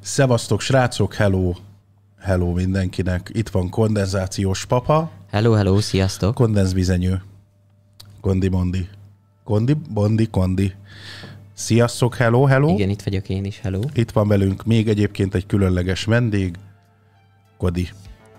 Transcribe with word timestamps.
Szevasztok, 0.00 0.60
srácok, 0.60 1.14
hello, 1.14 1.52
hello 2.20 2.52
mindenkinek. 2.52 3.30
Itt 3.32 3.48
van 3.48 3.68
kondenzációs 3.70 4.64
papa, 4.66 5.10
Hello, 5.30 5.52
hello, 5.52 5.80
sziasztok! 5.80 6.34
kondenzvizenyő. 6.34 7.22
Gondi 8.20 8.48
Mondi. 8.48 8.88
Gondi, 9.44 9.76
Bondi, 9.90 10.26
Kondi. 10.30 10.72
Sziasztok, 11.54 12.14
hello, 12.14 12.44
hello. 12.44 12.68
Igen, 12.74 12.88
itt 12.88 13.02
vagyok 13.02 13.28
én 13.28 13.44
is, 13.44 13.58
hello. 13.60 13.80
Itt 13.94 14.10
van 14.10 14.28
velünk 14.28 14.64
még 14.64 14.88
egyébként 14.88 15.34
egy 15.34 15.46
különleges 15.46 16.04
vendég, 16.04 16.56
Kodi. 17.58 17.88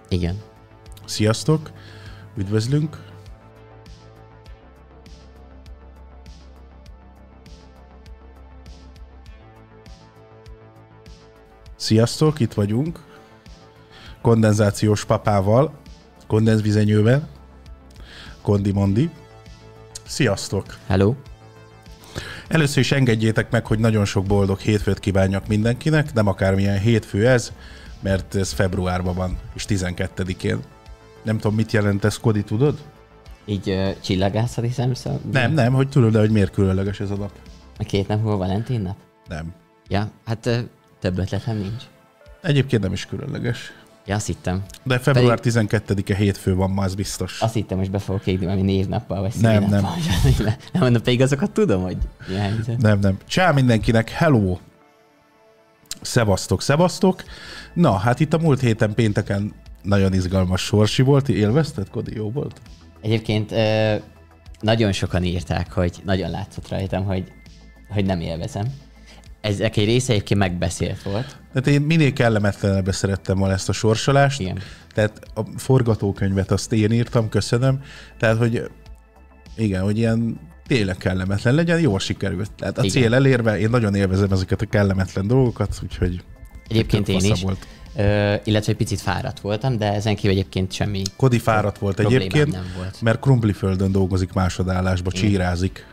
Igen. 0.10 0.36
Sziasztok, 1.06 1.72
üdvözlünk. 2.38 3.06
Sziasztok, 11.78 12.40
itt 12.40 12.54
vagyunk. 12.54 13.00
Kondenzációs 14.22 15.06
papával, 15.06 15.74
kondenzvizenyővel, 16.28 17.28
Kondi 18.42 18.72
Mondi. 18.72 19.10
Sziasztok! 20.06 20.78
Hello. 20.88 21.16
Először 22.48 22.78
is 22.78 22.92
engedjétek 22.92 23.52
meg, 23.52 23.66
hogy 23.66 23.80
nagyon 23.80 24.06
sok 24.06 24.26
boldog 24.26 24.60
hétfőt 24.60 25.00
kívánjak 25.00 25.48
mindenkinek, 25.48 26.14
nem 26.14 26.28
akármilyen 26.28 26.80
hétfő 26.80 27.28
ez, 27.28 27.52
mert 28.02 28.36
ez 28.36 28.52
februárban 28.52 29.16
van, 29.16 29.38
és 29.56 29.66
12-én. 29.68 30.60
Nem 31.24 31.38
tudom, 31.38 31.56
mit 31.56 31.72
jelent 31.72 32.06
ez, 32.06 32.18
Kodi, 32.18 32.44
tudod? 32.44 32.78
Így 33.46 33.70
uh, 33.70 34.00
csillagászati 34.00 34.70
szemszög? 34.70 35.20
Nem, 35.32 35.54
nem, 35.54 35.74
hogy 35.74 35.90
tudod, 35.90 36.12
de 36.12 36.20
hogy 36.20 36.32
miért 36.32 36.52
különleges 36.52 37.00
ez 37.00 37.12
a 37.12 37.16
nap? 37.16 37.32
A 37.80 37.84
két 37.84 38.08
nap 38.08 38.22
múlva 38.22 38.38
Valentin 38.38 38.82
nap? 38.82 38.96
Nem. 39.28 39.54
Ja, 39.88 40.12
hát 40.26 40.70
több 41.08 41.18
ötletem 41.18 41.58
nincs. 41.58 41.84
Egyébként 42.42 42.82
nem 42.82 42.94
is 42.94 43.06
különleges. 43.06 43.72
Ja, 44.06 44.16
azt 44.16 44.26
hittem. 44.26 44.64
De 44.84 45.00
február 45.00 45.40
12-e 45.44 46.16
hétfő 46.16 46.56
van 46.56 46.70
ma, 46.70 46.84
az 46.84 46.96
biztos. 46.96 47.42
Azt 47.42 47.54
hittem, 47.54 47.78
hogy 47.78 47.92
be 47.92 48.00
fogok 48.00 48.28
égni 48.28 48.46
valami 48.46 48.62
névnappal, 48.62 49.22
vagy 49.22 49.34
Nem. 49.42 49.64
Nem, 49.64 49.86
nem 50.74 50.82
mondom, 50.82 51.02
pedig 51.02 51.22
azokat 51.22 51.52
tudom, 51.52 51.82
hogy. 51.82 51.98
Nem, 52.78 53.00
nem. 53.00 53.18
Csá 53.28 53.52
mindenkinek, 53.52 54.10
hello! 54.10 54.58
Szevasztok, 56.02 56.62
szevasztok! 56.62 57.24
Na, 57.74 57.92
hát 57.92 58.20
itt 58.20 58.34
a 58.34 58.38
múlt 58.38 58.60
héten 58.60 58.94
pénteken 58.94 59.54
nagyon 59.82 60.14
izgalmas 60.14 60.62
sorsi 60.62 61.02
volt. 61.02 61.30
Élvezted, 61.30 61.90
Kodi? 61.90 62.16
Jó 62.16 62.32
volt? 62.32 62.62
Egyébként 63.02 63.54
nagyon 64.60 64.92
sokan 64.92 65.24
írták, 65.24 65.72
hogy 65.72 66.02
nagyon 66.04 66.30
látszott 66.30 66.70
rajtam, 66.70 67.06
hogy, 67.06 67.32
hogy 67.90 68.06
nem 68.06 68.20
élvezem. 68.20 68.66
Ezek 69.42 69.78
egy 69.78 69.86
része 69.86 70.14
egyébként 70.14 70.40
megbeszélt 70.40 71.04
volt. 71.04 71.38
Tehát 71.54 71.68
én 71.68 71.82
minél 71.82 72.14
kellemetlenebbre 72.14 72.92
szerettem 72.92 73.38
volna 73.38 73.54
ezt 73.54 73.70
a 73.70 73.74
sorsolást. 73.74 74.40
Igen. 74.40 74.60
Tehát 74.94 75.20
a 75.36 75.42
forgatókönyvet 75.58 76.52
azt 76.52 76.74
én 76.74 76.92
írtam, 76.92 77.30
köszönöm. 77.30 77.82
Tehát, 78.20 78.38
hogy 78.38 78.70
igen, 79.58 79.82
hogy 79.82 79.98
ilyen 79.98 80.40
tényleg 80.68 80.98
kellemetlen 80.98 81.56
legyen, 81.56 81.80
jól 81.80 82.00
sikerült. 82.00 82.52
Tehát 82.52 82.78
a 82.78 82.84
Igen. 82.84 83.02
cél 83.02 83.14
elérve, 83.14 83.60
én 83.60 83.70
nagyon 83.70 83.96
élvezem 83.96 84.32
ezeket 84.32 84.62
a 84.62 84.66
kellemetlen 84.66 85.28
dolgokat, 85.28 85.80
úgyhogy 85.84 86.24
Egyébként 86.68 87.08
én 87.08 87.20
is. 87.20 87.42
Volt. 87.42 87.68
Ö, 87.96 88.34
illetve 88.44 88.72
egy 88.72 88.78
picit 88.78 89.02
fáradt 89.02 89.40
voltam, 89.40 89.78
de 89.78 89.94
ezen 89.94 90.16
kívül 90.16 90.32
egyébként 90.32 90.72
semmi 90.72 91.02
Kodi 91.16 91.40
fáradt 91.40 91.78
volt 91.78 92.00
egyébként, 92.00 92.52
nem 92.52 92.74
volt. 92.78 93.02
mert 93.02 93.20
krumpliföldön 93.20 93.92
dolgozik 93.92 94.34
másodállásba, 94.34 95.12
csírázik. 95.12 95.86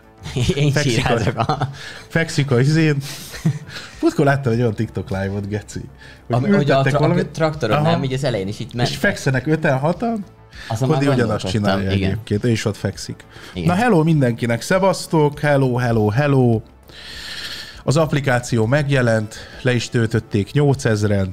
Én 0.54 0.72
Fekszik. 0.72 1.36
A, 1.36 1.68
Fekszik 2.08 2.50
a 2.50 2.60
izén. 2.60 2.96
Múltkor 4.00 4.24
láttam 4.24 4.52
egy 4.52 4.60
olyan 4.60 4.74
TikTok 4.74 5.10
live-ot, 5.10 5.48
Geci. 5.48 5.80
a, 6.30 6.36
hogy 6.36 6.70
a, 6.70 6.82
tra- 6.82 6.98
valamit, 6.98 7.24
a 7.24 7.30
traktoron, 7.30 7.76
Aha. 7.76 7.90
nem? 7.90 8.04
Így 8.04 8.12
az 8.12 8.24
elején 8.24 8.48
is 8.48 8.58
itt 8.60 8.74
ment. 8.74 8.88
és 8.88 8.96
fekszenek 8.96 9.46
öten, 9.46 9.78
hatan, 9.78 10.24
Azon 10.68 10.88
már 10.88 10.98
Kodi 10.98 11.10
ugyanazt 11.10 11.46
csinálja 11.46 11.90
Igen. 11.90 12.10
egyébként, 12.10 12.44
ő 12.44 12.50
is 12.50 12.64
ott 12.64 12.76
fekszik. 12.76 13.24
Igen. 13.54 13.68
Na 13.68 13.74
hello 13.74 14.02
mindenkinek, 14.02 14.62
szevasztok, 14.62 15.40
hello, 15.40 15.76
hello, 15.76 16.08
hello. 16.08 16.60
Az 17.84 17.96
applikáció 17.96 18.66
megjelent, 18.66 19.34
le 19.62 19.74
is 19.74 19.88
töltötték 19.88 20.50
8000-en, 20.52 21.26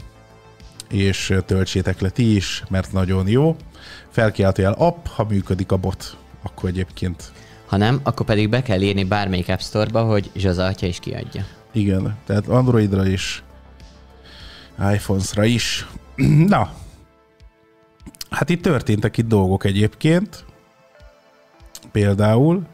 és 0.90 1.34
töltsétek 1.46 2.00
le 2.00 2.10
ti 2.10 2.36
is, 2.36 2.64
mert 2.70 2.92
nagyon 2.92 3.28
jó. 3.28 3.56
Felkiáltójel 4.10 4.74
app, 4.78 5.06
ha 5.08 5.26
működik 5.30 5.72
a 5.72 5.78
bot, 5.78 6.18
akkor 6.44 6.70
egyébként 6.70 7.32
Ha 7.72 7.78
nem, 7.78 8.00
akkor 8.04 8.26
pedig 8.26 8.50
be 8.50 8.62
kell 8.62 8.82
írni 8.82 9.04
bármelyik 9.04 9.50
App 9.50 9.60
Store-ba, 9.60 10.04
hogy 10.04 10.32
Zsaza 10.36 10.66
atya 10.66 10.88
is 10.88 11.00
kiadja. 11.00 11.46
igen, 11.72 12.18
tehát 12.26 12.48
Androidra 12.48 13.08
is, 13.08 13.44
iPhones-ra 14.94 15.44
is. 15.44 15.88
Na, 16.54 16.74
hát 18.30 18.50
itt 18.50 18.62
történtek 18.62 19.18
itt 19.18 19.28
dolgok 19.28 19.64
egyébként, 19.64 20.46
például 21.92 22.66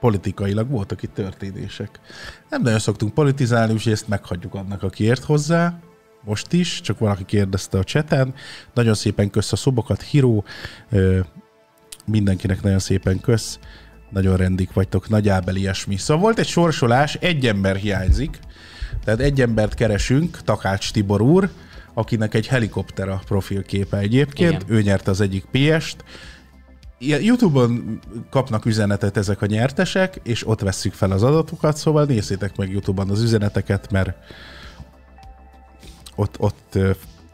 politikailag 0.00 0.70
voltak 0.70 1.02
itt 1.02 1.14
történések. 1.14 2.00
Nem 2.50 2.62
nagyon 2.62 2.78
szoktunk 2.78 3.14
politizálni, 3.14 3.72
úgyhogy 3.72 3.92
ezt 3.92 4.08
meghagyjuk 4.08 4.54
annak, 4.54 4.82
aki 4.82 5.04
ért 5.04 5.24
hozzá. 5.24 5.78
Most 6.24 6.52
is, 6.52 6.80
csak 6.80 6.98
valaki 6.98 7.24
kérdezte 7.24 7.78
a 7.78 7.84
cseten. 7.84 8.34
Nagyon 8.74 8.94
szépen 8.94 9.30
kösz 9.30 9.52
a 9.52 9.56
szobokat, 9.56 10.02
Hiro. 10.02 10.42
Mindenkinek 12.06 12.62
nagyon 12.62 12.78
szépen 12.78 13.20
kösz. 13.20 13.58
Nagyon 14.14 14.36
rendik 14.36 14.72
vagytok, 14.72 15.08
nagyjából 15.08 15.54
ilyesmi. 15.54 15.96
Szóval 15.96 16.22
volt 16.22 16.38
egy 16.38 16.46
sorsolás, 16.46 17.14
egy 17.14 17.46
ember 17.46 17.76
hiányzik. 17.76 18.38
Tehát 19.04 19.20
egy 19.20 19.40
embert 19.40 19.74
keresünk, 19.74 20.42
Takács 20.44 20.92
Tibor 20.92 21.20
úr, 21.20 21.50
akinek 21.94 22.34
egy 22.34 22.46
helikopter 22.46 23.08
a 23.08 23.20
profilképe 23.26 23.96
egyébként. 23.96 24.62
Igen. 24.62 24.76
Ő 24.76 24.82
nyerte 24.82 25.10
az 25.10 25.20
egyik 25.20 25.44
PS-t. 25.50 26.04
YouTube-on 26.98 28.00
kapnak 28.30 28.64
üzenetet 28.64 29.16
ezek 29.16 29.42
a 29.42 29.46
nyertesek, 29.46 30.20
és 30.22 30.46
ott 30.46 30.60
vesszük 30.60 30.92
fel 30.92 31.10
az 31.10 31.22
adatokat, 31.22 31.76
szóval 31.76 32.04
nézzétek 32.04 32.56
meg 32.56 32.70
YouTube-on 32.70 33.10
az 33.10 33.22
üzeneteket, 33.22 33.90
mert 33.90 34.16
ott, 36.14 36.34
ott, 36.38 36.78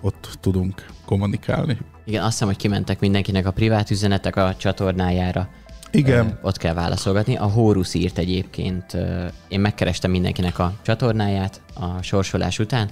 ott 0.01 0.29
tudunk 0.41 0.87
kommunikálni. 1.05 1.79
Igen, 2.05 2.23
azt 2.23 2.33
hiszem, 2.33 2.49
hogy 2.49 2.57
kimentek 2.57 3.01
mindenkinek 3.01 3.47
a 3.47 3.51
privát 3.51 3.91
üzenetek 3.91 4.37
a 4.37 4.55
csatornájára. 4.59 5.49
Igen, 5.91 6.39
ott 6.43 6.57
kell 6.57 6.75
válaszolgatni. 6.75 7.37
A 7.37 7.45
Horus 7.45 7.95
írt 7.95 8.19
egyébként, 8.19 8.97
én 9.49 9.61
megkerestem 9.61 10.11
mindenkinek 10.11 10.59
a 10.59 10.73
csatornáját 10.83 11.61
a 11.75 12.03
sorsolás 12.03 12.59
után, 12.59 12.89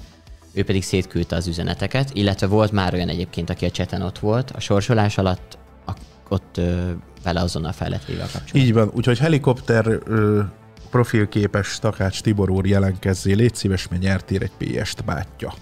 ő 0.52 0.64
pedig 0.64 0.82
szétküldte 0.82 1.36
az 1.36 1.46
üzeneteket, 1.46 2.10
illetve 2.12 2.46
volt 2.46 2.72
már 2.72 2.94
olyan 2.94 3.08
egyébként, 3.08 3.50
aki 3.50 3.64
a 3.64 3.70
cseten 3.70 4.02
ott 4.02 4.18
volt 4.18 4.50
a 4.50 4.60
sorsolás 4.60 5.18
alatt, 5.18 5.58
ott 6.28 6.60
vele 7.22 7.40
azonnal 7.40 7.72
fel 7.72 7.88
lett 7.88 8.04
véve 8.04 8.22
a 8.22 8.28
kapcsolat. 8.32 8.66
így 8.66 8.72
van. 8.72 8.90
Úgyhogy 8.94 9.18
helikopter 9.18 9.98
profilképes 10.90 11.78
Takács 11.78 12.20
Tibor 12.20 12.50
úr 12.50 12.66
jelenkezzé, 12.66 13.32
légy 13.32 13.54
szíves, 13.54 13.88
mert 13.88 14.02
nyertél 14.02 14.42
egy 14.42 14.50
PS-t, 14.58 15.04
bátya. 15.04 15.54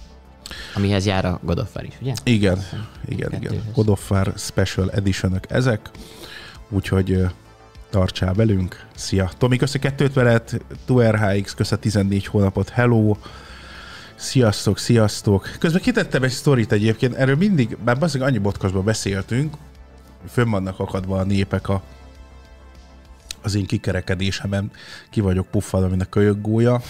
Amihez 0.75 1.07
jár 1.07 1.25
a 1.25 1.41
God 1.43 1.59
of 1.59 1.75
War 1.75 1.85
is, 1.85 1.95
ugye? 2.01 2.13
Igen, 2.25 2.65
igen, 3.09 3.33
igen. 3.33 3.63
God 3.75 3.89
of 3.89 4.11
War 4.11 4.33
Special 4.37 4.91
edition 4.91 5.41
ezek, 5.49 5.91
úgyhogy 6.69 7.27
tartsál 7.91 8.34
velünk. 8.34 8.87
Szia! 8.94 9.31
Tomi, 9.38 9.56
köszi 9.56 9.78
kettőt 9.78 10.12
veled, 10.12 10.60
2RHX, 10.88 11.53
köszi 11.56 11.78
14 11.78 12.27
hónapot, 12.27 12.69
hello! 12.69 13.16
Sziasztok, 14.15 14.78
sziasztok! 14.78 15.49
Közben 15.59 15.82
kitettem 15.82 16.22
egy 16.22 16.31
sztorit 16.31 16.72
egyébként, 16.72 17.15
erről 17.15 17.37
mindig, 17.37 17.77
már 17.84 17.99
baszik 17.99 18.22
annyi 18.22 18.38
podcastban 18.38 18.84
beszéltünk, 18.84 19.54
fönn 20.28 20.50
vannak 20.50 20.78
akadva 20.78 21.19
a 21.19 21.25
népek 21.25 21.69
a, 21.69 21.82
az 23.43 23.54
én 23.54 23.66
kikerekedésemen, 23.66 24.71
ki 25.10 25.21
vagyok 25.21 25.47
puffadva, 25.47 25.88
mint 25.88 26.03
a 26.03 26.04
kölyök 26.04 26.41
gólya. 26.41 26.81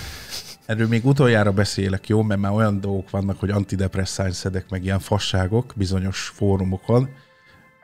Erről 0.67 0.89
még 0.89 1.07
utoljára 1.07 1.53
beszélek, 1.53 2.09
jó? 2.09 2.23
Mert 2.23 2.41
már 2.41 2.53
olyan 2.53 2.81
dolgok 2.81 3.11
vannak, 3.11 3.41
hogy 3.41 3.51
antidepresszáns 3.51 4.35
szedek, 4.35 4.71
meg 4.71 4.85
ilyen 4.85 4.99
fasságok 4.99 5.73
bizonyos 5.77 6.33
fórumokon. 6.35 7.09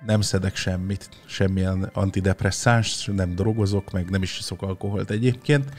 Nem 0.06 0.20
szedek 0.20 0.56
semmit, 0.56 1.08
semmilyen 1.26 1.90
antidepresszáns, 1.92 3.06
nem 3.06 3.34
drogozok, 3.34 3.92
meg 3.92 4.10
nem 4.10 4.22
is 4.22 4.38
iszok 4.38 4.62
alkoholt 4.62 5.10
egyébként. 5.10 5.70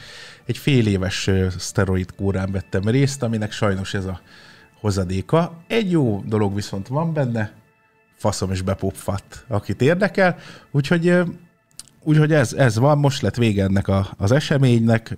Egy 0.45 0.57
fél 0.57 0.87
éves 0.87 1.29
szteroid 1.57 2.15
kúrán 2.15 2.51
vettem 2.51 2.87
részt, 2.87 3.23
aminek 3.23 3.51
sajnos 3.51 3.93
ez 3.93 4.05
a 4.05 4.21
hozadéka. 4.79 5.63
Egy 5.67 5.91
jó 5.91 6.23
dolog 6.25 6.55
viszont 6.55 6.87
van 6.87 7.13
benne, 7.13 7.53
faszom 8.15 8.51
is 8.51 8.61
bepopfatt, 8.61 9.45
akit 9.47 9.81
érdekel. 9.81 10.37
Úgyhogy, 10.71 11.17
úgyhogy 12.03 12.33
ez, 12.33 12.53
ez 12.53 12.77
van, 12.77 12.97
most 12.97 13.21
lett 13.21 13.35
vége 13.35 13.63
ennek 13.63 13.87
a, 13.87 14.07
az 14.17 14.31
eseménynek 14.31 15.17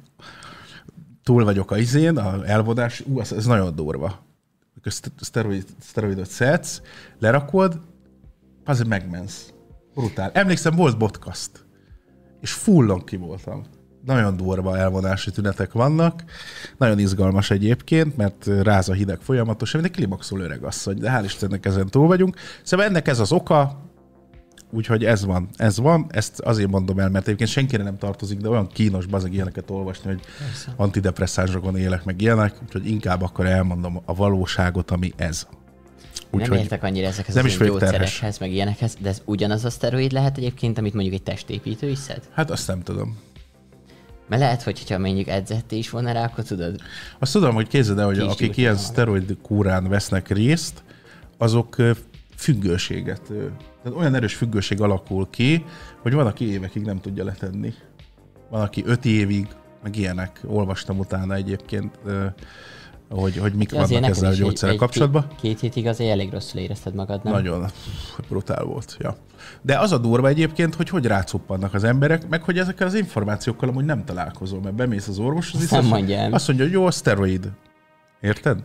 túl 1.24 1.44
vagyok 1.44 1.72
a 1.72 1.78
izén, 1.78 2.18
a 2.18 2.46
elvodás, 2.46 3.04
ú, 3.06 3.20
ez, 3.20 3.32
ez 3.32 3.46
nagyon 3.46 3.76
durva. 3.76 4.24
Szteroid, 5.20 5.66
szteroidot 5.80 6.30
szedsz, 6.30 6.82
lerakod, 7.20 7.82
azért 8.66 8.88
megmensz. 8.88 9.54
Brutál. 9.94 10.32
Emlékszem, 10.34 10.76
volt 10.76 10.98
podcast, 10.98 11.52
és 12.42 12.52
fullon 12.52 13.04
ki 13.04 13.18
voltam. 13.18 13.64
nagyon 14.06 14.38
durva 14.38 14.78
elvonási 14.78 15.32
tünetek 15.32 15.74
vannak. 15.74 16.24
Nagyon 16.78 17.00
izgalmas 17.00 17.52
egyébként, 17.52 18.18
mert 18.18 18.46
ráz 18.46 18.90
a 18.90 18.94
hideg 18.94 19.20
folyamatosan, 19.22 19.84
egy 19.84 19.92
klimaxol 19.92 20.40
öreg 20.40 20.64
asszony, 20.64 21.00
de 21.00 21.12
hál' 21.12 21.24
Istennek 21.24 21.66
ezen 21.66 21.88
túl 21.88 22.08
vagyunk. 22.08 22.36
Szóval 22.64 22.86
ennek 22.86 23.08
ez 23.08 23.20
az 23.20 23.32
oka, 23.32 23.84
Úgyhogy 24.72 25.06
ez 25.06 25.26
van, 25.26 25.50
ez 25.56 25.80
van, 25.80 26.06
ezt 26.10 26.40
azért 26.40 26.70
mondom 26.70 27.00
el, 27.00 27.10
mert 27.10 27.26
egyébként 27.26 27.50
senkire 27.50 27.84
nem 27.84 27.98
tartozik, 27.98 28.40
de 28.40 28.50
olyan 28.50 28.68
kínos 28.68 29.06
bazeg 29.06 29.34
ilyeneket 29.34 29.70
olvasni, 29.70 30.10
hogy 30.10 30.22
Persze. 30.40 30.74
antidepresszánsokon 30.76 31.78
élek, 31.78 32.04
meg 32.04 32.22
ilyenek, 32.22 32.56
úgyhogy 32.64 32.88
inkább 32.88 33.22
akkor 33.22 33.46
elmondom 33.46 34.02
a 34.06 34.16
valóságot, 34.16 34.92
ami 34.92 35.14
ez. 35.16 35.48
Úgy, 36.36 36.50
nem 36.50 36.60
értek 36.60 36.84
annyira 36.84 37.08
ezekhez 37.08 37.36
nem 37.36 37.46
az 37.46 37.52
is 37.52 37.58
gyógyszerekhez, 37.58 38.38
meg 38.38 38.52
ilyenekhez, 38.52 38.98
de 39.00 39.10
ez 39.10 39.22
ugyanaz 39.26 39.66
a 39.66 39.70
szteroid 39.70 40.12
lehet 40.12 40.38
egyébként, 40.38 40.78
amit 40.78 40.94
mondjuk 40.94 41.16
egy 41.16 41.24
testépítő 41.24 41.90
is 41.90 41.98
szed? 41.98 42.22
Hát 42.34 42.52
azt 42.52 42.68
nem 42.68 42.82
tudom. 42.82 43.18
Mert 44.28 44.42
lehet, 44.42 44.64
hogy 44.64 44.90
ha 44.90 44.98
mondjuk 44.98 45.28
edzett 45.28 45.72
is 45.72 45.90
volna 45.90 46.12
rá, 46.12 46.24
akkor 46.26 46.44
tudod. 46.44 46.82
Azt 47.20 47.32
tudom, 47.32 47.56
hogy 47.56 47.68
képzeld 47.68 48.00
el, 48.00 48.06
hogy 48.06 48.20
akik 48.20 48.58
ilyen 48.58 48.76
szteroid 48.76 49.38
kúrán 49.42 49.90
vesznek 49.90 50.28
részt, 50.28 50.84
azok 51.38 51.76
függőséget, 52.36 53.22
tehát 53.22 53.98
olyan 53.98 54.16
erős 54.16 54.34
függőség 54.34 54.82
alakul 54.82 55.28
ki, 55.30 55.66
hogy 56.02 56.14
van, 56.14 56.28
aki 56.28 56.52
évekig 56.52 56.82
nem 56.82 57.02
tudja 57.02 57.24
letenni. 57.24 57.74
Van, 58.50 58.62
aki 58.62 58.84
öt 58.86 59.06
évig, 59.06 59.48
meg 59.84 59.96
ilyenek. 59.96 60.40
Olvastam 60.46 61.00
utána 61.00 61.34
egyébként, 61.34 62.00
hogy, 63.10 63.38
hogy 63.38 63.54
mik 63.54 63.72
ja, 63.72 63.86
vannak 63.86 64.10
ezzel 64.10 64.32
a 64.32 64.34
gyógyszerrel 64.34 64.76
kapcsolatban. 64.76 65.28
Két, 65.28 65.38
két 65.40 65.60
hétig 65.60 65.88
azért 65.88 66.12
elég 66.12 66.32
rosszul 66.32 66.62
érezted 66.62 66.96
magad, 66.96 67.24
nem? 67.24 67.34
Nagyon 67.34 67.66
brutál 68.30 68.64
volt, 68.64 68.96
ja. 69.00 69.18
De 69.62 69.80
az 69.80 69.92
a 69.92 69.98
durva 69.98 70.28
egyébként, 70.28 70.76
hogy 70.76 70.90
hogy 70.90 71.06
rácuppannak 71.06 71.74
az 71.74 71.84
emberek, 71.84 72.30
meg 72.30 72.44
hogy 72.44 72.58
ezekkel 72.58 72.88
az 72.88 72.94
információkkal 72.94 73.70
amúgy 73.70 73.86
nem 73.86 74.06
találkozol, 74.06 74.60
mert 74.62 74.76
bemész 74.76 75.08
az 75.08 75.20
orvoshoz, 75.20 75.62
azt, 75.62 75.72
nem 75.72 75.86
mondja 75.86 76.24
azt 76.32 76.48
mondja, 76.48 76.66
hogy 76.66 76.74
jó, 76.74 76.86
a 76.86 76.92
szteroid. 76.92 77.52
Érted? 78.22 78.62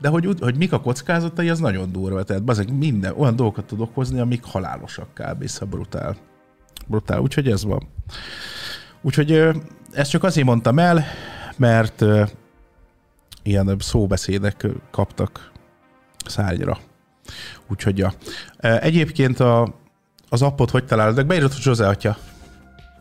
De 0.00 0.08
hogy, 0.08 0.28
hogy 0.40 0.56
mik 0.56 0.72
a 0.72 0.80
kockázatai, 0.80 1.48
az 1.48 1.58
nagyon 1.58 1.92
durva. 1.92 2.22
Tehát 2.22 2.44
bazeg 2.44 2.76
minden 2.76 3.14
olyan 3.16 3.36
dolgokat 3.36 3.64
tud 3.64 3.80
okozni, 3.80 4.20
amik 4.20 4.44
halálosak 4.44 5.08
kb. 5.14 5.46
Szóval 5.46 5.68
brutál. 5.68 6.16
Brutál, 6.86 7.20
úgyhogy 7.20 7.48
ez 7.48 7.64
van. 7.64 7.88
Úgyhogy 9.02 9.42
ezt 9.92 10.10
csak 10.10 10.24
azért 10.24 10.46
mondtam 10.46 10.78
el, 10.78 11.04
mert 11.56 12.04
ilyen 13.44 13.76
szóbeszédek 13.78 14.66
kaptak 14.90 15.52
szárnyra. 16.26 16.78
Úgyhogy 17.68 17.98
ja. 17.98 18.12
Egyébként 18.58 19.40
a, 19.40 19.74
az 20.28 20.42
appot 20.42 20.70
hogy 20.70 20.84
találod? 20.84 21.26
Beírod, 21.26 21.52
hogy 21.52 21.64
José 21.64 21.82
atya. 21.82 22.16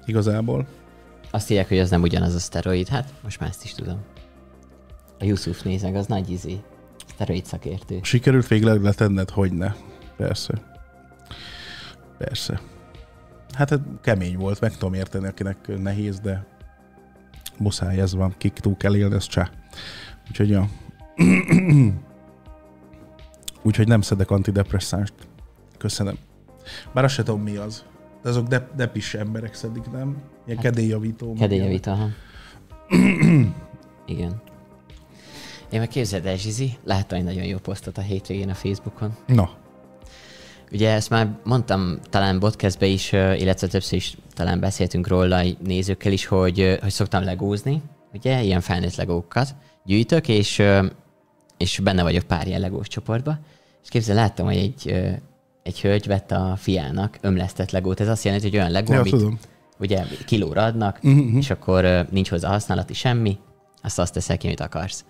Igazából. 0.05 0.67
Azt 1.31 1.49
írják, 1.49 1.67
hogy 1.67 1.79
az 1.79 1.89
nem 1.89 2.01
ugyanaz 2.01 2.35
a 2.35 2.39
szteroid. 2.39 2.87
Hát 2.87 3.13
most 3.23 3.39
már 3.39 3.49
ezt 3.49 3.63
is 3.63 3.73
tudom. 3.73 3.99
A 5.19 5.25
Yusuf 5.25 5.61
néz 5.61 5.81
meg, 5.81 5.95
az 5.95 6.05
nagy 6.05 6.29
izé. 6.29 6.59
Szteroid 7.13 7.45
szakértő. 7.45 7.99
Sikerült 8.01 8.47
végleg 8.47 8.81
letenned, 8.81 9.29
hogy 9.29 9.53
ne. 9.53 9.73
Persze. 10.17 10.53
Persze. 12.17 12.61
Hát 13.53 13.79
kemény 14.01 14.37
volt, 14.37 14.59
meg 14.59 14.77
tudom 14.77 14.93
érteni, 14.93 15.27
akinek 15.27 15.81
nehéz, 15.81 16.19
de 16.19 16.45
muszáj 17.57 17.99
ez 17.99 18.13
van, 18.13 18.33
kik 18.37 18.53
túl 18.53 18.77
kell 18.77 18.95
élni, 18.95 19.15
ez 19.15 19.25
csá. 19.25 19.49
Úgyhogy 20.29 20.49
ja. 20.49 20.69
Úgyhogy 23.61 23.87
nem 23.87 24.01
szedek 24.01 24.31
antidepresszánst. 24.31 25.13
Köszönöm. 25.77 26.17
Bár 26.93 27.03
azt 27.03 27.13
se 27.13 27.23
tudom, 27.23 27.41
mi 27.41 27.55
az. 27.55 27.83
De 28.21 28.29
azok 28.29 28.47
de, 28.47 28.69
depis 28.75 29.13
emberek 29.13 29.53
szedik, 29.53 29.91
nem? 29.91 30.17
Ilyen 30.45 30.57
hát, 30.57 30.65
kedélyjavító. 30.65 31.33
Kedélyjavító, 31.33 31.91
aha. 31.91 32.07
Igen. 34.05 34.41
Én 35.69 35.79
meg 35.79 35.87
képzeld 35.87 36.25
el, 36.25 36.35
Zsizi, 36.35 36.77
láttam 36.83 37.17
egy 37.17 37.23
nagyon 37.23 37.43
jó 37.43 37.57
posztot 37.57 37.97
a 37.97 38.01
hétvégén 38.01 38.49
a 38.49 38.53
Facebookon. 38.53 39.15
Na. 39.27 39.49
Ugye 40.71 40.89
ezt 40.89 41.09
már 41.09 41.37
mondtam 41.43 41.99
talán 42.09 42.39
podcastbe 42.39 42.85
is, 42.85 43.11
illetve 43.11 43.67
többször 43.67 43.97
is 43.97 44.17
talán 44.33 44.59
beszéltünk 44.59 45.07
róla 45.07 45.41
nézőkkel 45.63 46.11
is, 46.11 46.25
hogy, 46.25 46.77
hogy 46.81 46.91
szoktam 46.91 47.23
legózni, 47.23 47.81
ugye, 48.13 48.41
ilyen 48.41 48.61
felnőtt 48.61 48.95
legókat 48.95 49.55
gyűjtök, 49.85 50.27
és, 50.27 50.61
és 51.57 51.79
benne 51.79 52.03
vagyok 52.03 52.23
pár 52.23 52.47
ilyen 52.47 52.61
legós 52.61 52.87
csoportba, 52.87 53.37
és 53.83 53.89
képzeld, 53.89 54.17
láttam, 54.17 54.45
hogy 54.45 54.57
egy, 54.57 55.11
egy 55.63 55.81
hölgy 55.81 56.07
vett 56.07 56.31
a 56.31 56.55
fiának 56.57 57.17
ömlesztett 57.21 57.71
legót. 57.71 57.99
Ez 57.99 58.07
azt 58.07 58.23
jelenti, 58.23 58.49
hogy 58.49 58.57
olyan 58.57 58.71
legó, 58.71 58.93
ja, 58.93 58.99
amit 58.99 59.11
tudom. 59.11 59.39
ugye 59.79 60.03
kilóra 60.25 60.63
adnak, 60.63 60.99
uh-huh. 61.03 61.35
és 61.35 61.49
akkor 61.49 62.07
nincs 62.11 62.29
hozzá 62.29 62.49
használati 62.49 62.93
semmi, 62.93 63.37
azt 63.81 63.99
azt 63.99 64.13
teszel 64.13 64.37
ki, 64.37 64.47
amit 64.47 64.59
akarsz 64.59 65.05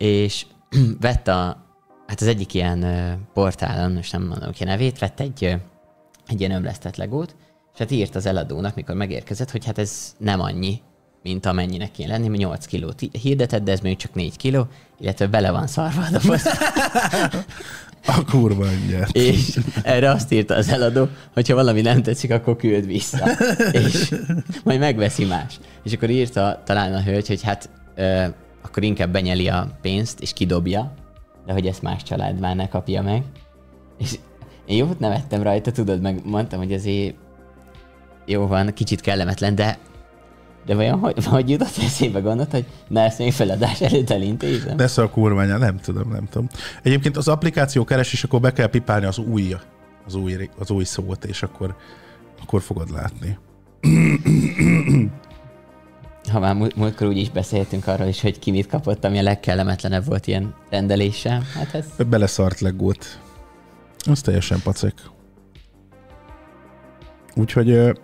és 0.00 0.46
vett 1.00 1.28
a, 1.28 1.64
hát 2.06 2.20
az 2.20 2.26
egyik 2.26 2.54
ilyen 2.54 2.86
portálon, 3.32 3.92
most 3.92 4.12
nem 4.12 4.26
mondom 4.26 4.52
ki 4.52 4.62
a 4.62 4.66
nevét, 4.66 4.98
vett 4.98 5.20
egy, 5.20 5.56
egy 6.26 6.40
ilyen 6.40 6.50
ömlesztett 6.50 6.96
legót, 6.96 7.36
és 7.72 7.78
hát 7.78 7.90
írt 7.90 8.14
az 8.14 8.26
eladónak, 8.26 8.74
mikor 8.74 8.94
megérkezett, 8.94 9.50
hogy 9.50 9.64
hát 9.64 9.78
ez 9.78 10.14
nem 10.18 10.40
annyi, 10.40 10.80
mint 11.22 11.46
amennyinek 11.46 11.90
kéne 11.90 12.10
lenni, 12.10 12.36
8 12.36 12.66
kilót 12.66 13.00
hirdetett, 13.22 13.62
de 13.62 13.72
ez 13.72 13.80
még 13.80 13.96
csak 13.96 14.14
4 14.14 14.36
kiló, 14.36 14.66
illetve 15.00 15.26
bele 15.26 15.50
van 15.50 15.66
szarva 15.66 16.00
a 16.00 16.10
doboz. 16.10 16.42
A 18.06 18.24
kurva 18.24 18.66
nyert. 18.88 19.16
És 19.16 19.58
erre 19.82 20.10
azt 20.10 20.32
írta 20.32 20.54
az 20.54 20.68
eladó, 20.68 21.08
hogy 21.32 21.48
ha 21.48 21.54
valami 21.54 21.80
nem 21.80 22.02
tetszik, 22.02 22.30
akkor 22.30 22.56
küld 22.56 22.86
vissza. 22.86 23.30
és 23.72 24.14
majd 24.64 24.78
megveszi 24.78 25.24
más. 25.24 25.60
És 25.84 25.92
akkor 25.92 26.10
írta 26.10 26.62
talán 26.64 26.94
a 26.94 27.02
hölgy, 27.02 27.26
hogy 27.26 27.42
hát 27.42 27.70
akkor 28.62 28.82
inkább 28.82 29.12
benyeli 29.12 29.48
a 29.48 29.78
pénzt, 29.80 30.20
és 30.20 30.32
kidobja, 30.32 30.92
de 31.46 31.52
hogy 31.52 31.66
ezt 31.66 31.82
más 31.82 32.02
család 32.02 32.38
már 32.38 32.56
ne 32.56 32.68
kapja 32.68 33.02
meg. 33.02 33.22
És 33.98 34.18
én 34.66 34.76
jót 34.76 34.98
nevettem 34.98 35.42
rajta, 35.42 35.72
tudod, 35.72 36.00
meg 36.00 36.20
mondtam, 36.24 36.58
hogy 36.58 36.72
azért 36.72 37.14
jó 38.26 38.46
van, 38.46 38.72
kicsit 38.72 39.00
kellemetlen, 39.00 39.54
de 39.54 39.78
de 40.66 40.74
vajon 40.74 40.98
hogy, 40.98 41.24
hogy 41.24 41.50
jutott 41.50 41.76
eszébe 41.78 42.20
gondolt, 42.20 42.50
hogy 42.50 42.64
ne 42.88 43.02
ezt 43.02 43.18
még 43.18 43.32
feladás 43.32 43.80
előtt 43.80 44.10
elintézem? 44.10 44.76
De 44.76 44.88
a 44.96 45.10
kurványa, 45.10 45.58
nem 45.58 45.78
tudom, 45.78 46.10
nem 46.10 46.28
tudom. 46.30 46.48
Egyébként 46.82 47.16
az 47.16 47.28
applikáció 47.28 47.84
keresés, 47.84 48.24
akkor 48.24 48.40
be 48.40 48.52
kell 48.52 48.66
pipálni 48.66 49.06
az 49.06 49.18
új, 49.18 49.56
az 50.06 50.14
új, 50.14 50.48
az 50.58 50.70
új 50.70 50.84
szót, 50.84 51.24
és 51.24 51.42
akkor, 51.42 51.76
akkor 52.42 52.62
fogod 52.62 52.90
látni 52.90 53.38
ha 56.30 56.38
már 56.38 56.54
múltkor 56.54 57.06
úgy 57.06 57.16
is 57.16 57.30
beszéltünk 57.30 57.86
arról 57.86 58.06
is, 58.06 58.20
hogy 58.20 58.38
ki 58.38 58.50
mit 58.50 58.66
kapott, 58.66 59.04
ami 59.04 59.18
a 59.18 59.22
legkellemetlenebb 59.22 60.04
volt 60.04 60.26
ilyen 60.26 60.54
rendelése. 60.70 61.42
Hát 61.54 61.74
ez... 61.74 62.06
Beleszart 62.08 62.60
legót. 62.60 63.20
Az 64.10 64.20
teljesen 64.20 64.60
pacek. 64.62 64.94
Úgyhogy 67.34 67.98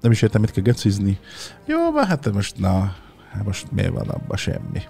nem 0.00 0.10
is 0.10 0.22
értem, 0.22 0.40
mit 0.40 0.50
kell 0.50 0.62
gecizni. 0.62 1.18
Jó, 1.66 1.96
hát 1.96 2.32
most 2.32 2.58
na, 2.58 2.94
hát 3.30 3.44
most 3.44 3.72
miért 3.72 3.92
van 3.92 4.08
abban 4.08 4.36
semmi. 4.36 4.82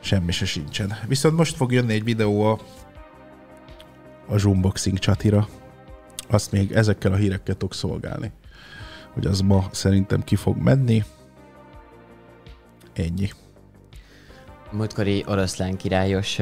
Semmi 0.00 0.32
se 0.32 0.44
sincsen. 0.44 0.98
Viszont 1.08 1.36
most 1.36 1.56
fog 1.56 1.72
jönni 1.72 1.92
egy 1.92 2.04
videó 2.04 2.42
a, 2.42 2.58
a 4.28 4.38
Zoomboxing 4.38 4.98
csatira. 4.98 5.48
Azt 6.28 6.52
még 6.52 6.72
ezekkel 6.72 7.12
a 7.12 7.16
hírekkel 7.16 7.54
tudok 7.54 7.74
szolgálni 7.74 8.32
hogy 9.16 9.26
az 9.26 9.40
ma 9.40 9.64
szerintem 9.70 10.24
ki 10.24 10.36
fog 10.36 10.56
menni. 10.56 11.04
Ennyi. 12.92 13.30
Múltkori 14.72 15.24
oroszlán 15.26 15.76
királyos 15.76 16.38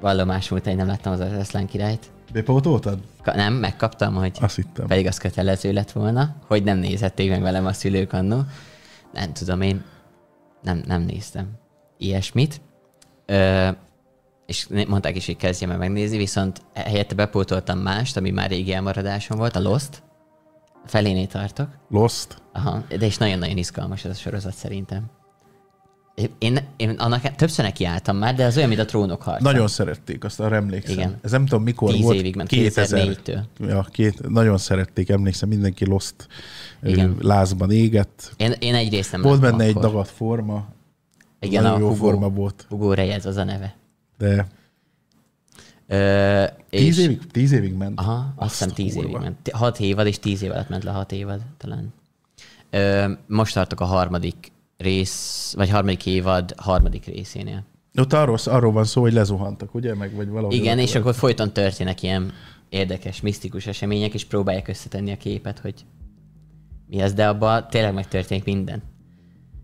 vallomás 0.00 0.48
volt, 0.48 0.66
én 0.66 0.76
nem 0.76 0.86
láttam 0.86 1.12
az 1.12 1.20
oroszlán 1.20 1.66
királyt. 1.66 2.12
Bepótoltad? 2.34 2.98
Nem, 3.24 3.54
megkaptam, 3.54 4.14
hogy 4.14 4.38
Azt 4.40 4.56
hittem. 4.56 4.86
pedig 4.86 5.06
az 5.06 5.18
kötelező 5.18 5.72
lett 5.72 5.90
volna, 5.92 6.36
hogy 6.46 6.64
nem 6.64 6.78
nézhették 6.78 7.30
meg 7.30 7.42
velem 7.42 7.66
a 7.66 7.72
szülők 7.72 8.12
annó. 8.12 8.42
Nem 9.12 9.32
tudom, 9.32 9.60
én 9.60 9.84
nem, 10.62 10.82
nem 10.86 11.02
néztem 11.02 11.48
ilyesmit. 11.98 12.60
Ö, 13.26 13.68
és 14.46 14.66
mondták 14.88 15.16
is, 15.16 15.26
hogy 15.26 15.36
kezdjem 15.36 15.70
el 15.70 15.78
megnézni, 15.78 16.16
viszont 16.16 16.62
helyette 16.74 17.14
bepótoltam 17.14 17.78
mást, 17.78 18.16
ami 18.16 18.30
már 18.30 18.50
régi 18.50 18.72
elmaradásom 18.72 19.38
volt, 19.38 19.56
a 19.56 19.60
Lost. 19.60 20.02
Feléné 20.86 21.24
tartok. 21.24 21.68
Lost? 21.88 22.42
Aha, 22.52 22.84
de 22.88 23.06
és 23.06 23.16
nagyon-nagyon 23.16 23.56
izgalmas 23.56 24.04
ez 24.04 24.10
a 24.10 24.14
sorozat 24.14 24.54
szerintem. 24.54 25.10
Én, 26.38 26.58
én 26.76 26.90
annak 26.90 27.34
többször 27.34 27.64
nekiálltam 27.64 28.16
már, 28.16 28.34
de 28.34 28.44
az 28.44 28.56
olyan, 28.56 28.68
mint 28.68 28.80
a 28.80 28.84
trónok 28.84 29.22
harca. 29.22 29.42
Nagyon 29.42 29.68
szerették, 29.68 30.24
azt 30.24 30.40
arra 30.40 30.56
emlékszem. 30.56 30.94
Igen. 30.94 31.18
Ez 31.22 31.30
nem 31.30 31.46
tudom 31.46 31.62
mikor 31.62 31.92
Tíz 31.92 32.02
volt. 32.02 32.16
évig 32.16 32.36
ment, 32.36 32.48
2004-től. 32.52 33.40
Ja, 33.60 33.86
két, 33.90 34.28
nagyon 34.28 34.58
szerették, 34.58 35.08
emlékszem, 35.08 35.48
mindenki 35.48 35.86
Lost 35.86 36.14
Igen. 36.82 37.16
lázban 37.20 37.70
égett. 37.70 38.32
Én, 38.36 38.52
én 38.58 38.74
egyrészt 38.74 39.12
nem 39.12 39.22
Volt 39.22 39.40
benne 39.40 39.54
akkor. 39.54 39.66
egy 39.66 39.74
dagadt 39.74 40.08
forma. 40.10 40.66
Igen, 41.40 41.62
nagyon 41.62 41.76
a 41.76 41.80
jó 41.80 41.86
Hugo, 41.88 41.98
forma 41.98 42.28
volt. 42.28 42.66
Hugo 42.68 42.92
Reyes 42.92 43.24
az 43.24 43.36
a 43.36 43.44
neve. 43.44 43.76
De 44.18 44.46
Ö, 45.86 46.44
tíz, 46.70 46.98
és, 46.98 47.04
évig, 47.04 47.26
tíz 47.30 47.52
évig 47.52 47.72
ment? 47.74 47.98
Aha, 47.98 48.32
azt 48.36 48.50
hiszem 48.50 48.68
tíz 48.74 48.96
évig 48.96 49.16
ment. 49.16 49.50
Hat 49.52 49.80
évad 49.80 50.06
és 50.06 50.18
tíz 50.18 50.42
év 50.42 50.50
alatt 50.50 50.68
ment 50.68 50.84
le 50.84 50.90
hat 50.90 51.12
évad 51.12 51.40
talán. 51.56 51.92
Ö, 52.70 53.12
most 53.26 53.54
tartok 53.54 53.80
a 53.80 53.84
harmadik 53.84 54.52
rész, 54.76 55.52
vagy 55.56 55.70
harmadik 55.70 56.06
évad 56.06 56.54
harmadik 56.56 57.06
részénél. 57.06 57.64
Ott 57.98 58.12
arról, 58.12 58.38
arról 58.44 58.72
van 58.72 58.84
szó, 58.84 59.00
hogy 59.00 59.12
lezuhantak, 59.12 59.74
ugye? 59.74 59.94
Meg, 59.94 60.14
vagy 60.14 60.28
valahogy 60.28 60.56
Igen, 60.56 60.78
és 60.78 60.94
akkor 60.94 61.14
folyton 61.14 61.52
történnek 61.52 62.02
ilyen 62.02 62.32
érdekes, 62.68 63.20
misztikus 63.20 63.66
események, 63.66 64.14
és 64.14 64.24
próbálják 64.24 64.68
összetenni 64.68 65.12
a 65.12 65.16
képet, 65.16 65.58
hogy 65.58 65.74
mi 66.86 67.02
az, 67.02 67.12
de 67.12 67.28
abban 67.28 67.66
tényleg 67.70 67.94
megtörténik 67.94 68.44
minden. 68.44 68.82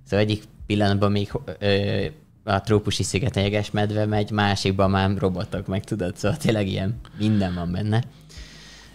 Szóval 0.04 0.24
egyik 0.24 0.42
pillanatban 0.66 1.10
még 1.10 1.32
ö, 1.58 2.04
a 2.44 2.60
trópusi 2.60 3.02
szigeten 3.02 3.42
jeges 3.42 3.70
medve 3.70 4.06
megy, 4.06 4.30
másikban 4.30 4.90
már 4.90 5.16
robotok, 5.16 5.66
meg 5.66 5.84
tudod, 5.84 6.16
szóval 6.16 6.36
tényleg 6.36 6.68
ilyen 6.68 7.00
minden 7.18 7.54
van 7.54 7.72
benne. 7.72 8.04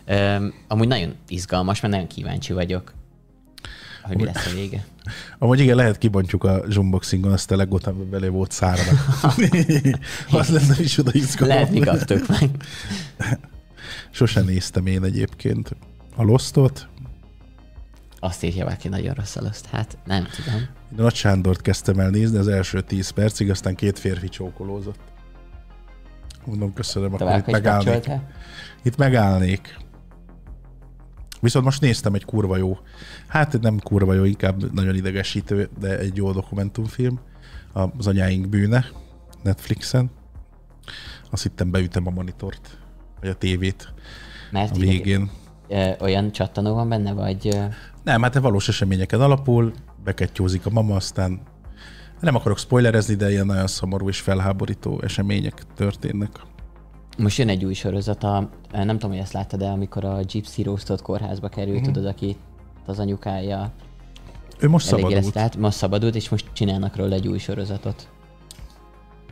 Ö, 0.05 0.47
amúgy 0.67 0.87
nagyon 0.87 1.15
izgalmas, 1.27 1.81
mert 1.81 1.93
nagyon 1.93 2.09
kíváncsi 2.09 2.53
vagyok, 2.53 2.93
hogy 4.07 4.17
mi 4.17 4.23
lesz 4.23 4.45
a 4.45 4.55
vége. 4.55 4.85
Amúgy 5.39 5.59
igen, 5.59 5.75
lehet 5.75 5.97
kibontjuk 5.97 6.43
a 6.43 6.63
zsumboxingon 6.69 7.31
azt 7.31 7.51
a 7.51 7.55
amiben 7.55 8.09
belé 8.09 8.27
volt 8.27 8.51
szárva. 8.51 8.91
az 10.39 10.49
lenne 10.49 10.75
is 10.79 10.97
oda 10.97 11.11
izgalom. 11.13 11.55
Lehet, 11.55 11.71
mi 11.71 11.79
kaptuk 11.79 12.27
meg. 12.27 12.49
Sosem 14.11 14.45
néztem 14.45 14.85
én 14.85 15.03
egyébként 15.03 15.75
a 16.15 16.23
Lostot. 16.23 16.87
Azt 18.19 18.43
írja 18.43 18.63
valaki 18.63 18.87
nagyon 18.87 19.13
rossz 19.13 19.35
a 19.35 19.41
Lost. 19.41 19.65
Hát 19.65 19.97
nem 20.05 20.27
tudom. 20.35 20.59
Én 20.59 20.67
Nagy 20.95 21.15
Sándort 21.15 21.61
kezdtem 21.61 21.99
el 21.99 22.09
nézni 22.09 22.37
az 22.37 22.47
első 22.47 22.81
10 22.81 23.09
percig, 23.09 23.49
aztán 23.49 23.75
két 23.75 23.99
férfi 23.99 24.29
csókolózott. 24.29 24.99
Mondom, 26.45 26.73
köszönöm, 26.73 27.07
akkor 27.13 27.19
Tovább 27.19 27.39
itt 27.39 27.47
is 27.47 27.53
megállnék. 27.53 28.09
Itt 28.83 28.97
megállnék. 28.97 29.77
Viszont 31.45 31.65
most 31.65 31.81
néztem 31.81 32.13
egy 32.13 32.25
kurva 32.25 32.57
jó, 32.57 32.77
hát 33.27 33.61
nem 33.61 33.79
kurva 33.79 34.13
jó, 34.13 34.23
inkább 34.23 34.73
nagyon 34.73 34.95
idegesítő, 34.95 35.69
de 35.79 35.99
egy 35.99 36.15
jó 36.15 36.31
dokumentumfilm, 36.31 37.19
az 37.97 38.07
anyáink 38.07 38.47
bűne, 38.49 38.85
Netflixen. 39.43 40.11
Azt 41.29 41.43
hittem 41.43 41.71
beütem 41.71 42.07
a 42.07 42.09
monitort, 42.09 42.77
vagy 43.21 43.29
a 43.29 43.33
tévét 43.33 43.93
Mert 44.51 44.75
a 44.75 44.79
végén. 44.79 45.29
ö, 45.67 45.91
olyan 45.99 46.31
csattanó 46.31 46.73
van 46.73 46.89
benne, 46.89 47.13
vagy 47.13 47.59
Nem, 48.03 48.21
hát 48.21 48.35
valós 48.35 48.67
eseményeken 48.67 49.21
alapul, 49.21 49.73
bekettyózik 50.03 50.65
a 50.65 50.69
mama, 50.69 50.95
aztán 50.95 51.41
nem 52.19 52.35
akarok 52.35 52.57
spoilerezni, 52.57 53.15
de 53.15 53.31
ilyen 53.31 53.45
nagyon 53.45 53.67
szomorú 53.67 54.07
és 54.07 54.19
felháborító 54.19 55.01
események 55.03 55.61
történnek. 55.75 56.39
Most 57.17 57.37
jön 57.37 57.49
egy 57.49 57.65
új 57.65 57.73
sorozat, 57.73 58.23
a, 58.23 58.49
nem 58.71 58.87
tudom, 58.87 59.09
hogy 59.09 59.19
ezt 59.19 59.33
láttad, 59.33 59.59
de 59.59 59.67
amikor 59.67 60.05
a 60.05 60.21
Gypsy 60.21 60.63
Roastot 60.63 61.01
kórházba 61.01 61.47
került, 61.47 61.71
Mhm. 61.71 61.79
uh-huh. 61.79 61.95
tudod, 61.95 62.09
aki 62.11 62.37
az 62.85 62.99
anyukája 62.99 63.71
Ő 64.59 64.69
most 64.69 64.85
szabadult. 64.85 65.11
érezte 65.11 65.39
át, 65.41 65.57
most 65.57 65.77
szabadult, 65.77 66.15
és 66.15 66.29
most 66.29 66.45
csinálnak 66.53 66.95
róla 66.95 67.13
egy 67.15 67.27
új 67.27 67.37
sorozatot, 67.37 68.09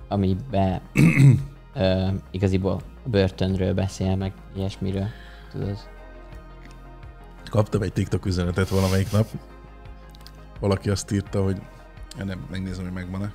amiben 0.07 0.81
ö, 1.73 2.07
igaziból 2.31 2.81
börtönről 3.05 3.73
beszél, 3.73 4.15
meg 4.15 4.33
ilyesmiről, 4.55 5.07
tudod. 5.51 5.77
Kaptam 7.49 7.81
egy 7.81 7.93
TikTok 7.93 8.25
üzenetet 8.25 8.69
valamelyik 8.69 9.11
nap. 9.11 9.27
Valaki 10.59 10.89
azt 10.89 11.11
írta, 11.11 11.43
hogy 11.43 11.61
ja, 12.17 12.23
nem, 12.23 12.45
megnézem, 12.51 12.83
hogy 12.83 12.93
megvan-e. 12.93 13.33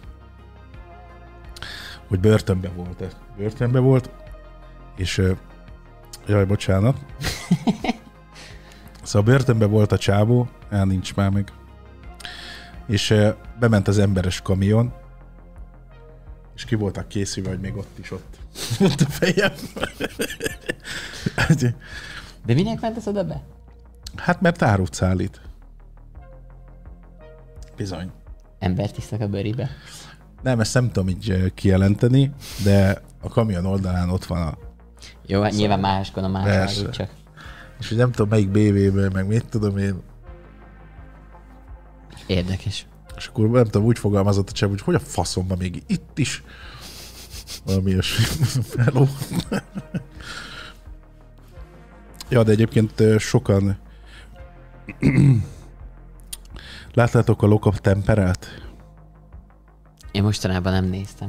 Hogy 2.09 2.21
börtönbe 2.21 2.69
volt-e. 2.77 3.09
Börtönbe 3.37 3.79
volt, 3.79 4.11
és 4.99 5.23
jaj, 6.27 6.45
bocsánat. 6.45 6.97
Szóval 9.03 9.33
börtönbe 9.33 9.67
volt 9.67 9.93
a 9.93 9.99
csávó, 9.99 10.49
el 10.71 10.85
nincs 10.85 11.15
már 11.15 11.31
meg. 11.31 11.53
És 12.87 13.15
bement 13.59 13.89
az 13.89 13.99
emberes 13.99 14.43
kamion, 14.43 14.93
és 16.55 16.65
ki 16.65 16.75
voltak 16.75 17.09
készülve, 17.09 17.49
hogy 17.49 17.61
még 17.61 17.77
ott 17.77 17.99
is 17.99 18.11
ott. 18.11 18.39
ott 18.93 19.01
a 19.01 19.09
fejem. 19.09 19.53
De 22.47 22.55
minek 22.55 22.81
ment 22.81 22.97
ez 22.97 23.07
oda 23.07 23.25
be? 23.25 23.43
Hát 24.17 24.41
mert 24.41 24.63
árut 24.63 24.95
szállít. 24.95 25.41
Bizony. 27.77 28.11
Embert 28.59 28.99
isznak 28.99 29.21
a 29.21 29.29
bőribe. 29.29 29.71
Nem, 30.43 30.61
ezt 30.61 30.75
nem 30.75 30.87
tudom 30.91 31.09
így 31.09 31.53
kijelenteni, 31.55 32.33
de 32.65 33.03
a 33.21 33.29
kamion 33.29 33.67
oldalán 33.67 34.11
ott 34.11 34.25
van 34.25 34.43
a... 34.43 34.68
Jó, 35.29 35.43
hát 35.43 35.53
nyilván 35.53 35.81
máskon 35.81 36.25
a 36.25 36.29
más 36.29 36.45
Persze. 36.45 36.75
vágjuk 36.75 36.95
csak. 36.95 37.11
És 37.79 37.89
hogy 37.89 37.97
nem 37.97 38.11
tudom 38.11 38.29
melyik 38.29 38.49
BV-ből, 38.49 39.11
meg 39.11 39.27
mit 39.27 39.47
tudom 39.49 39.79
én. 39.79 40.03
Érdekes. 42.27 42.87
És 43.17 43.27
akkor 43.27 43.49
nem 43.49 43.65
tudom, 43.65 43.85
úgy 43.85 43.99
fogalmazott 43.99 44.49
a 44.49 44.53
csepp, 44.53 44.69
hogy 44.69 44.81
hogy 44.81 44.95
a 44.95 44.99
faszomban 44.99 45.59
még 45.59 45.83
itt 45.87 46.19
is. 46.19 46.43
Valami 47.65 47.91
ilyesmi. 47.91 48.25
Hello. 48.85 49.07
ja, 52.29 52.43
de 52.43 52.51
egyébként 52.51 53.03
sokan 53.19 53.79
Láttátok 56.95 57.43
a 57.43 57.47
Lokap 57.47 57.79
temperát? 57.79 58.47
Én 60.11 60.23
mostanában 60.23 60.73
nem 60.73 60.85
néztem. 60.85 61.29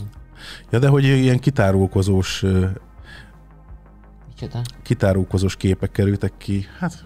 Ja, 0.70 0.80
de 0.80 0.88
hogy 0.88 1.04
ilyen 1.04 1.40
kitárulkozós, 1.40 2.46
ö, 4.42 4.46
Micsoda? 4.46 4.62
kitárulkozós 4.84 5.56
képek 5.56 5.92
kerültek 5.92 6.34
ki. 6.38 6.66
Hát 6.80 7.06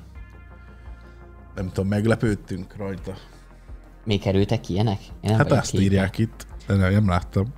nem 1.55 1.67
tudom, 1.67 1.87
meglepődtünk 1.87 2.75
rajta. 2.77 3.13
Még 4.05 4.21
kerültek 4.21 4.61
ki 4.61 4.73
ilyenek? 4.73 4.99
Én 5.01 5.11
nem 5.21 5.37
Hát 5.37 5.51
azt 5.51 5.69
képben. 5.71 5.85
írják 5.85 6.17
itt, 6.17 6.47
de 6.67 6.75
nem, 6.75 6.91
nem 6.91 7.07
láttam. 7.07 7.53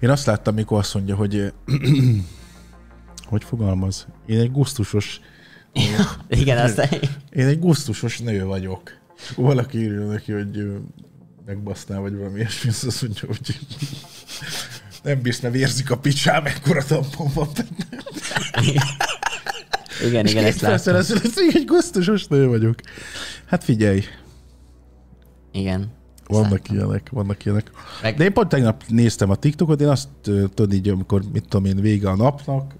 Én 0.00 0.10
azt 0.10 0.26
láttam, 0.26 0.54
mikor 0.54 0.78
azt 0.78 0.94
mondja, 0.94 1.16
hogy 1.16 1.52
hogy 3.30 3.44
fogalmaz? 3.44 4.06
Én 4.26 4.38
egy 4.40 4.52
gusztusos, 4.52 5.20
Igen, 6.28 6.58
aztán... 6.58 6.88
én 7.30 7.46
egy 7.46 7.58
gusztusos 7.58 8.18
nő 8.18 8.44
vagyok. 8.44 8.90
Valaki 9.36 9.78
írja 9.78 10.06
neki, 10.06 10.32
hogy 10.32 10.58
ö, 10.58 10.76
megbaszná, 11.46 11.98
vagy 11.98 12.16
valami 12.16 12.38
ilyesmi, 12.38 12.68
azt 12.70 12.84
azt 12.84 13.02
mondja, 13.02 13.26
hogy 13.26 13.58
nem 15.06 15.22
bírsz, 15.22 15.40
vérzik 15.40 15.90
a 15.90 15.98
picsám, 15.98 16.46
ekkora 16.46 16.84
tampon 16.84 17.30
van 17.34 17.48
benne. 17.54 18.02
Igen, 20.06 20.26
igen, 20.26 20.44
ezt 20.44 20.60
láttam. 20.60 20.94
Lesz, 20.94 21.34
hogy 21.34 21.50
egy 21.54 21.64
gusztusos 21.64 22.26
nő 22.26 22.48
vagyok. 22.48 22.74
Hát 23.46 23.64
figyelj, 23.64 24.02
Igen. 25.52 25.92
vannak 26.26 26.50
Láttam. 26.50 26.76
ilyenek, 26.76 27.08
vannak 27.10 27.44
ilyenek. 27.44 27.70
Meg- 28.02 28.16
De 28.16 28.24
én 28.24 28.32
pont 28.32 28.48
tegnap 28.48 28.82
néztem 28.88 29.30
a 29.30 29.34
TikTokot, 29.36 29.80
én 29.80 29.88
azt 29.88 30.08
tudod 30.22 30.72
így, 30.72 30.88
amikor 30.88 31.22
mit 31.32 31.48
tudom 31.48 31.64
én, 31.64 31.80
vége 31.80 32.08
a 32.08 32.16
napnak, 32.16 32.74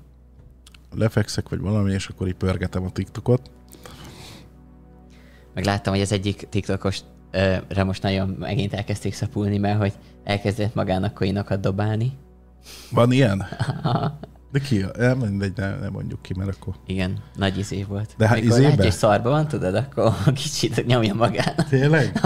lefekszek, 0.91 1.49
vagy 1.49 1.61
valami, 1.61 1.93
és 1.93 2.07
akkor 2.07 2.27
így 2.29 2.35
pörgetem 2.35 2.85
a 2.85 2.91
TikTokot. 2.93 3.51
Meg 5.55 5.65
láttam, 5.65 5.93
hogy 5.93 6.03
az 6.03 6.13
egyik 6.13 6.47
TikTokos 6.51 7.01
re 7.69 7.85
most 7.85 8.03
nagyon 8.03 8.29
megint 8.29 8.73
elkezdték 8.73 9.15
szapulni, 9.15 9.59
mert 9.59 9.79
hogy 9.79 9.93
elkezdett 10.25 10.75
magának 10.75 11.15
coinokat 11.15 11.61
dobálni. 11.61 12.13
Van 12.91 13.13
ilyen? 13.13 13.45
De 14.53 14.59
ki? 14.59 14.85
Nem, 14.97 15.19
mindegy, 15.19 15.53
ne, 15.57 15.79
ne 15.79 15.89
mondjuk 15.89 16.23
ki, 16.23 16.35
mert 16.37 16.57
akkor... 16.61 16.75
Igen, 16.87 17.19
nagy 17.35 17.59
izé 17.59 17.83
volt. 17.83 18.15
De 18.17 18.29
hát 18.29 18.39
izébe? 18.39 18.69
látja, 18.69 18.83
hogy 18.83 18.93
szarba 18.93 19.31
van, 19.31 19.49
tudod, 19.49 19.75
akkor 19.75 20.15
kicsit 20.33 20.87
nyomja 20.87 21.15
magának. 21.15 21.69
Tényleg? 21.69 22.21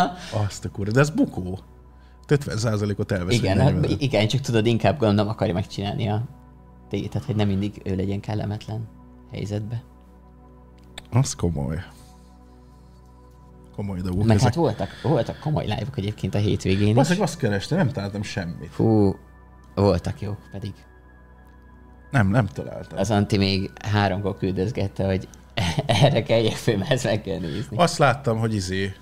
Azt 0.47 0.65
a 0.65 0.69
kurva. 0.69 0.93
De 0.93 1.01
ez 1.01 1.11
bukó. 1.11 1.59
50%-ot 2.29 3.13
elvesz. 3.13 3.35
Igen, 3.35 3.61
egy 3.61 3.73
hát, 3.73 4.01
igen, 4.01 4.29
csak 4.29 4.41
tudod, 4.41 4.67
inkább 4.67 4.99
gondolom 4.99 5.31
akarja 5.31 5.55
megcsinálni 5.55 6.09
a 6.09 6.29
tétet, 6.89 7.25
hogy 7.25 7.37
nem 7.37 7.49
mindig 7.49 7.81
ő 7.85 7.97
legyen 7.97 8.21
kellemetlen 8.21 8.89
helyzetbe. 9.31 9.83
Az 11.11 11.35
komoly. 11.35 11.85
Komoly 13.81 14.01
dolgok 14.01 14.25
Meg 14.27 14.37
ezek. 14.37 14.47
hát 14.49 14.57
voltak, 14.57 14.89
voltak 15.03 15.39
komoly 15.39 15.65
live 15.65 15.87
egyébként 15.95 16.35
a 16.35 16.39
hétvégén 16.39 16.89
is. 16.89 16.95
Basszeg, 16.95 17.21
azt 17.21 17.39
kerestem, 17.39 17.79
nem 17.79 17.89
találtam 17.89 18.23
semmit. 18.23 18.69
Fú, 18.71 19.17
voltak 19.75 20.21
jók 20.21 20.39
pedig. 20.51 20.73
Nem, 22.11 22.29
nem 22.29 22.47
találtam. 22.47 22.99
Az 22.99 23.11
Anti 23.11 23.37
még 23.37 23.71
háromkor 23.93 24.37
küldözgette, 24.37 25.05
hogy 25.05 25.29
erre 26.03 26.23
kelljek 26.23 26.53
föl, 26.55 26.77
mert 26.77 26.91
ezt 26.91 27.05
meg 27.05 27.23
kell 27.23 27.39
nézni. 27.39 27.77
Azt 27.77 27.99
láttam, 27.99 28.39
hogy 28.39 28.55
izé, 28.55 28.93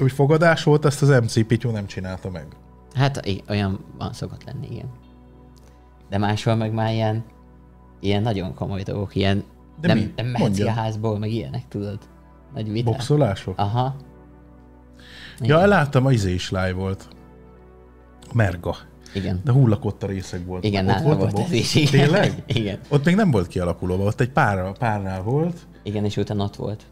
úgy 0.00 0.12
fogadás 0.12 0.62
volt, 0.62 0.84
ezt 0.84 1.02
az 1.02 1.08
MC 1.08 1.46
Pityu 1.46 1.70
nem 1.70 1.86
csinálta 1.86 2.30
meg. 2.30 2.46
Hát 2.94 3.28
olyan 3.48 3.84
van 3.98 4.12
szokott 4.12 4.44
lenni, 4.44 4.66
igen. 4.70 4.90
De 6.08 6.18
máshol 6.18 6.54
meg 6.54 6.72
már 6.72 6.92
ilyen, 6.92 7.24
ilyen 8.00 8.22
nagyon 8.22 8.54
komoly 8.54 8.82
dolgok, 8.82 9.14
ilyen 9.14 9.44
De 9.80 9.88
nem, 9.88 9.98
mi? 9.98 10.12
nem 10.16 10.26
mehetsz 10.26 10.60
a 10.60 10.70
házból, 10.70 11.18
meg 11.18 11.30
ilyenek, 11.30 11.68
tudod? 11.68 11.98
Nagy 12.56 12.72
viták. 12.72 12.92
Boxolások? 12.92 13.58
Aha. 13.58 13.96
Ja, 15.40 15.66
láttam, 15.66 16.06
a 16.06 16.12
izé 16.12 16.32
is 16.32 16.50
live 16.50 16.72
volt. 16.72 17.08
Merga. 18.34 18.76
Igen. 19.14 19.40
De 19.44 19.52
hullakott 19.52 20.02
a 20.02 20.06
részek 20.06 20.46
volt. 20.46 20.64
Igen, 20.64 20.88
Ott 20.88 20.94
a 20.98 21.02
volt 21.02 21.32
box? 21.32 21.40
ez 21.46 21.52
is. 21.52 21.74
Igen. 21.74 21.90
Tényleg? 21.90 22.42
Igen. 22.46 22.78
Ott 22.88 23.04
még 23.04 23.14
nem 23.14 23.30
volt 23.30 23.46
kialakulóban, 23.46 24.06
ott 24.06 24.20
egy 24.20 24.30
párnál, 24.30 24.72
párnál 24.78 25.22
volt, 25.22 25.56
Igen, 25.82 26.04
és 26.04 26.16
utána 26.16 26.44
ott 26.44 26.56
volt. 26.56 26.82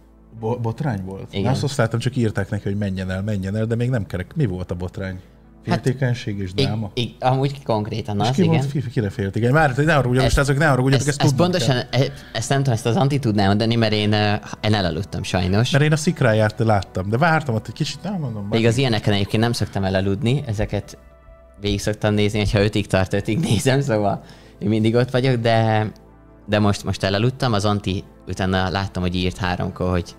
Bo- 0.40 0.61
botrány 0.61 1.04
volt? 1.04 1.26
Igen. 1.28 1.40
Igen. 1.40 1.52
Azt, 1.52 1.62
azt 1.62 1.76
láttam, 1.76 1.99
csak 1.99 2.16
írták 2.16 2.50
neki, 2.50 2.62
hogy 2.62 2.76
menjen 2.78 3.11
el, 3.11 3.23
menjen 3.23 3.56
el, 3.56 3.66
de 3.66 3.75
még 3.75 3.90
nem 3.90 4.06
kerek. 4.06 4.35
Mi 4.35 4.47
volt 4.47 4.71
a 4.71 4.75
botrány? 4.75 5.21
Féltékenység 5.64 6.38
és 6.38 6.52
dráma? 6.52 6.90
I- 6.94 7.14
amúgy 7.21 7.62
konkrétan 7.62 8.21
és 8.21 8.28
az, 8.28 8.35
ki 8.35 8.42
igen. 8.42 8.54
volt, 8.56 8.73
ki, 8.73 8.90
kire 8.90 9.11
féltékeny? 9.11 9.52
Már, 9.52 9.76
ne 9.76 10.00
most 10.00 10.21
Ezt- 10.21 10.38
ezek 10.38 10.59
ne 10.59 10.66
haragudjatok, 10.66 11.09
Ezt, 11.09 11.21
ezt, 11.21 11.26
ezt 11.28 11.37
pontosan, 11.37 11.76
kell. 11.90 12.00
ezt 12.33 12.49
nem 12.49 12.59
tudom, 12.59 12.73
ezt 12.73 12.87
az 12.87 12.97
anti 12.97 13.18
tudnám 13.18 13.47
mondani, 13.47 13.75
mert 13.75 13.92
én, 13.92 14.12
én 14.62 14.75
elaludtam 14.75 15.23
sajnos. 15.23 15.71
Mert 15.71 15.85
én 15.85 15.92
a 15.92 15.97
szikráját 15.97 16.54
láttam, 16.59 17.09
de 17.09 17.18
vártam 17.18 17.54
ott 17.54 17.66
egy 17.66 17.75
kicsit, 17.75 18.02
nem 18.02 18.18
mondom. 18.21 18.47
Még 18.50 18.66
az 18.66 18.76
ilyeneken 18.76 19.12
egyébként 19.12 19.42
nem 19.42 19.52
szoktam 19.52 19.85
elaludni, 19.85 20.42
ezeket 20.47 20.99
végig 21.61 21.80
szoktam 21.80 22.14
nézni, 22.14 22.38
hogyha 22.38 22.62
ötig 22.62 22.87
tart, 22.87 23.12
ötig 23.12 23.38
nézem, 23.38 23.80
szóval 23.80 24.23
én 24.59 24.68
mindig 24.68 24.94
ott 24.94 25.11
vagyok, 25.11 25.35
de, 25.37 25.87
de 26.47 26.59
most, 26.59 26.85
most 26.85 27.02
elaludtam, 27.02 27.52
az 27.52 27.64
Anti 27.64 28.04
utána 28.28 28.68
láttam, 28.68 29.02
hogy 29.02 29.14
írt 29.14 29.37
háromkor, 29.37 29.90
hogy 29.90 30.14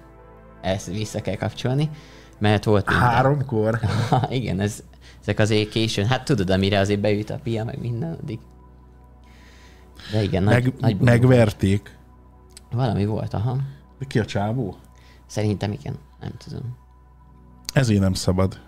ezt 0.61 0.87
vissza 0.87 1.21
kell 1.21 1.35
kapcsolni, 1.35 1.89
mert 2.39 2.63
volt 2.63 2.89
minden. 2.89 3.07
Háromkor. 3.07 3.79
Igen, 4.29 4.59
ez, 4.59 4.83
ezek 5.21 5.39
azért 5.39 5.69
későn, 5.69 6.05
hát 6.05 6.23
tudod, 6.23 6.49
amire 6.49 6.79
azért 6.79 6.99
beüt 6.99 7.29
a 7.29 7.39
pia, 7.43 7.63
meg 7.63 7.79
minden 7.79 8.17
addig. 8.21 8.39
De 10.11 10.23
igen, 10.23 10.43
nagy, 10.43 10.63
Meg, 10.63 10.73
nagy 10.79 10.97
buli 10.97 11.09
megverték. 11.09 11.97
Valami 12.71 13.05
volt, 13.05 13.33
aha. 13.33 13.57
De 13.99 14.05
Ki 14.05 14.19
a 14.19 14.25
csávó? 14.25 14.75
Szerintem 15.25 15.71
igen, 15.71 15.95
nem 16.19 16.31
tudom. 16.37 16.77
Ezért 17.73 17.99
nem 17.99 18.13
szabad. 18.13 18.59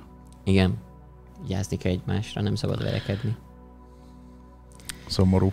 Igen, 0.43 0.77
vigyázni 1.41 1.77
kell 1.77 1.91
egymásra, 1.91 2.41
nem 2.41 2.55
szabad 2.55 2.83
verekedni. 2.83 3.35
Szomorú. 5.07 5.51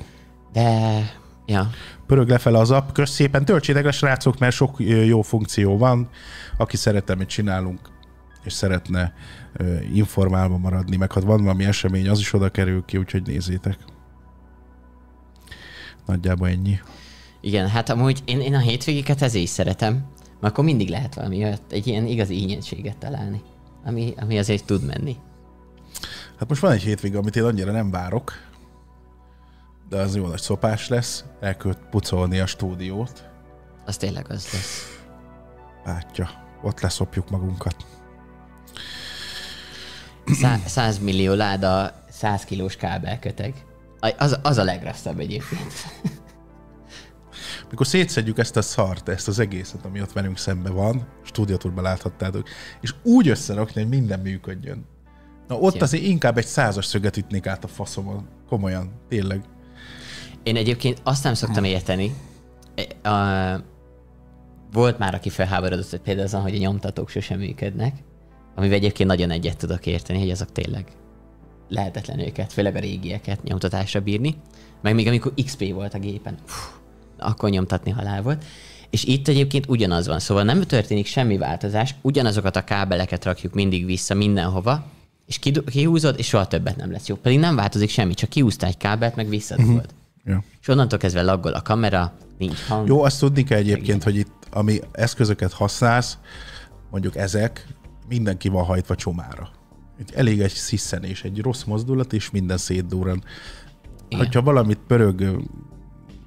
De, 0.52 1.00
ja, 1.46 1.70
Pörög 2.06 2.28
lefele 2.28 2.58
az 2.58 2.70
app, 2.70 2.92
kösz 2.92 3.10
szépen, 3.10 3.44
töltsétek 3.44 3.84
le 3.84 3.90
srácok, 3.90 4.38
mert 4.38 4.54
sok 4.54 4.80
jó 4.80 5.22
funkció 5.22 5.78
van. 5.78 6.08
Aki 6.56 6.76
szeret, 6.76 7.10
amit 7.10 7.28
csinálunk, 7.28 7.80
és 8.44 8.52
szeretne 8.52 9.14
informálva 9.92 10.58
maradni, 10.58 10.96
meg 10.96 11.12
ha 11.12 11.20
van 11.20 11.42
valami 11.42 11.64
esemény, 11.64 12.08
az 12.08 12.18
is 12.18 12.32
oda 12.32 12.48
kerül 12.48 12.84
ki, 12.84 12.96
úgyhogy 12.96 13.22
nézzétek. 13.26 13.78
Nagyjából 16.06 16.48
ennyi. 16.48 16.78
igen, 17.40 17.68
hát 17.68 17.88
amúgy 17.88 18.22
én, 18.24 18.40
én 18.40 18.54
a 18.54 18.58
hétvégéket 18.58 19.22
ezért 19.22 19.44
is 19.44 19.50
szeretem, 19.50 19.92
mert 20.40 20.52
akkor 20.52 20.64
mindig 20.64 20.88
lehet 20.88 21.14
valami 21.14 21.44
olyat, 21.44 21.62
egy 21.70 21.86
ilyen 21.86 22.06
igazi 22.06 22.34
ínyentséget 22.34 22.96
találni, 22.96 23.42
ami, 23.84 24.14
ami 24.16 24.38
azért 24.38 24.64
tud 24.64 24.84
menni. 24.84 25.16
Hát 26.38 26.48
most 26.48 26.60
van 26.60 26.72
egy 26.72 26.82
hétvége, 26.82 27.18
amit 27.18 27.36
én 27.36 27.44
annyira 27.44 27.72
nem 27.72 27.90
várok, 27.90 28.32
de 29.88 29.96
az 30.00 30.16
jó 30.16 30.26
nagy 30.26 30.40
szopás 30.40 30.88
lesz. 30.88 31.24
El 31.40 31.56
kell 31.56 31.76
pucolni 31.90 32.38
a 32.38 32.46
stúdiót. 32.46 33.28
Az 33.84 33.96
tényleg 33.96 34.30
az 34.30 34.48
lesz. 34.52 34.98
Bátya, 35.84 36.30
ott 36.62 36.80
leszopjuk 36.80 37.30
magunkat. 37.30 37.76
Szá, 40.26 40.56
100 40.66 40.98
millió 40.98 41.32
láda, 41.32 41.92
100 42.10 42.44
kilós 42.44 42.76
kábelköteg. 42.76 43.54
Az, 44.18 44.38
az 44.42 44.58
a 44.58 44.64
legrosszabb 44.64 45.18
egyébként. 45.18 45.72
Mikor 47.70 47.86
szétszedjük 47.86 48.38
ezt 48.38 48.56
a 48.56 48.62
szart, 48.62 49.08
ezt 49.08 49.28
az 49.28 49.38
egészet, 49.38 49.84
ami 49.84 50.00
ott 50.00 50.12
velünk 50.12 50.38
szembe 50.38 50.70
van, 50.70 51.06
stúdiótúrban 51.22 51.84
láthattátok, 51.84 52.48
és 52.80 52.94
úgy 53.02 53.28
összerakni, 53.28 53.80
hogy 53.80 53.90
minden 53.90 54.20
működjön. 54.20 54.86
Na 55.48 55.58
ott 55.58 55.74
Ja. 55.74 55.82
azért 55.82 56.04
inkább 56.04 56.38
egy 56.38 56.46
százas 56.46 56.84
szöget 56.84 57.16
ütnék 57.16 57.46
át 57.46 57.64
a 57.64 57.68
faszomon. 57.68 58.28
Komolyan, 58.48 58.90
tényleg. 59.08 59.44
Én 60.42 60.56
egyébként 60.56 61.00
azt 61.02 61.24
nem 61.24 61.34
szoktam 61.34 61.64
érteni. 61.64 62.14
A, 63.02 63.10
volt 64.72 64.98
már, 64.98 65.14
aki 65.14 65.30
felháborodott, 65.30 65.90
hogy 65.90 66.00
például 66.00 66.26
azon, 66.26 66.40
hogy 66.40 66.54
a 66.54 66.58
nyomtatók 66.58 67.08
sosem 67.08 67.38
működnek, 67.38 67.94
amivel 68.54 68.76
egyébként 68.76 69.08
nagyon 69.08 69.30
egyet 69.30 69.56
tudok 69.56 69.86
érteni, 69.86 70.18
hogy 70.18 70.30
azok 70.30 70.52
tényleg 70.52 70.86
lehetetlen 71.68 72.18
őket, 72.18 72.52
főleg 72.52 72.76
a 72.76 72.78
régieket 72.80 73.42
nyomtatásra 73.42 74.00
bírni. 74.00 74.36
Meg 74.82 74.94
még 74.94 75.06
amikor 75.06 75.32
XP 75.44 75.72
volt 75.72 75.94
a 75.94 75.98
gépen, 75.98 76.36
fú, 76.44 76.72
akkor 77.18 77.50
nyomtatni 77.50 77.90
halál 77.90 78.22
volt. 78.22 78.44
És 78.90 79.04
itt 79.04 79.28
egyébként 79.28 79.68
ugyanaz 79.68 80.06
van, 80.06 80.18
szóval 80.18 80.42
nem 80.42 80.62
történik 80.62 81.06
semmi 81.06 81.36
változás, 81.36 81.94
ugyanazokat 82.02 82.56
a 82.56 82.64
kábeleket 82.64 83.24
rakjuk 83.24 83.54
mindig 83.54 83.86
vissza 83.86 84.14
mindenhova, 84.14 84.84
és 85.26 85.38
kihúzod, 85.66 86.18
és 86.18 86.26
soha 86.26 86.46
többet 86.46 86.76
nem 86.76 86.90
lesz 86.90 87.06
jó. 87.06 87.16
Pedig 87.16 87.38
nem 87.38 87.56
változik 87.56 87.88
semmi, 87.88 88.14
csak 88.14 88.28
kihúztál 88.28 88.68
egy 88.68 88.76
kábelt, 88.76 89.16
meg 89.16 89.28
visszadugod. 89.28 89.86
Ja. 90.24 90.44
És 90.60 90.68
onnantól 90.68 90.98
kezdve 90.98 91.22
laggol 91.22 91.52
a 91.52 91.62
kamera, 91.62 92.12
nincs 92.38 92.60
hang. 92.68 92.88
Jó, 92.88 93.02
azt 93.02 93.20
tudni 93.20 93.44
kell 93.44 93.58
egyébként, 93.58 94.02
hogy 94.02 94.16
itt, 94.16 94.32
ami 94.50 94.80
eszközöket 94.92 95.52
használsz, 95.52 96.18
mondjuk 96.90 97.16
ezek, 97.16 97.66
mindenki 98.08 98.48
van 98.48 98.64
hajtva 98.64 98.94
csomára. 98.94 99.50
Itt 100.00 100.10
elég 100.10 100.40
egy 100.40 100.50
sziszenés, 100.50 101.24
egy 101.24 101.40
rossz 101.40 101.64
mozdulat, 101.64 102.12
és 102.12 102.30
minden 102.30 102.56
szétdúran. 102.56 103.24
Igen. 104.08 104.24
Hogyha 104.24 104.42
valamit 104.42 104.78
pörög, 104.86 105.18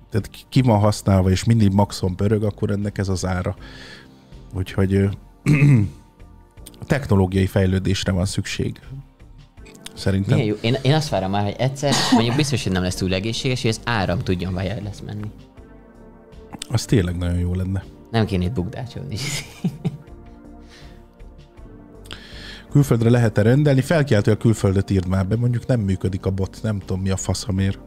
tehát 0.10 0.30
ki 0.50 0.62
van 0.62 0.80
használva, 0.80 1.30
és 1.30 1.44
mindig 1.44 1.72
maxon 1.72 2.16
pörög, 2.16 2.44
akkor 2.44 2.72
ennek 2.72 2.98
ez 2.98 3.10
az 3.10 3.26
ára. 3.26 3.56
Úgyhogy 4.54 4.96
a 6.80 6.86
technológiai 6.86 7.46
fejlődésre 7.46 8.12
van 8.12 8.26
szükség. 8.26 8.80
Szerintem. 9.94 10.38
Milyen 10.38 10.54
jó. 10.54 10.56
Én, 10.62 10.76
én 10.82 10.94
azt 10.94 11.10
várom 11.10 11.32
már, 11.32 11.44
hogy 11.44 11.56
egyszer, 11.58 11.94
mondjuk 12.14 12.36
biztos, 12.36 12.64
hogy 12.64 12.72
nem 12.72 12.82
lesz 12.82 12.96
túl 12.96 13.14
egészséges, 13.14 13.62
hogy 13.62 13.70
az 13.70 13.82
áram 13.84 14.20
tudjon 14.20 14.56
wireless 14.56 15.02
menni. 15.06 15.32
Az 16.70 16.86
tényleg 16.86 17.18
nagyon 17.18 17.40
jó 17.40 17.54
lenne. 17.54 17.84
Nem 18.12 18.26
kéne 18.26 18.44
itt 18.44 18.54
bukdácsolni. 18.54 19.16
Külföldre 22.78 23.10
lehet-e 23.10 23.42
rendelni? 23.42 23.82
Felkiáltó 23.82 24.32
a 24.32 24.38
külföldet 24.38 24.90
írd 24.90 25.08
már 25.08 25.28
be, 25.28 25.36
mondjuk 25.36 25.66
nem 25.66 25.80
működik 25.80 26.26
a 26.26 26.30
bot, 26.30 26.60
nem 26.62 26.80
tudom 26.80 27.02
mi 27.02 27.10
a 27.10 27.16
faszamért. 27.16 27.80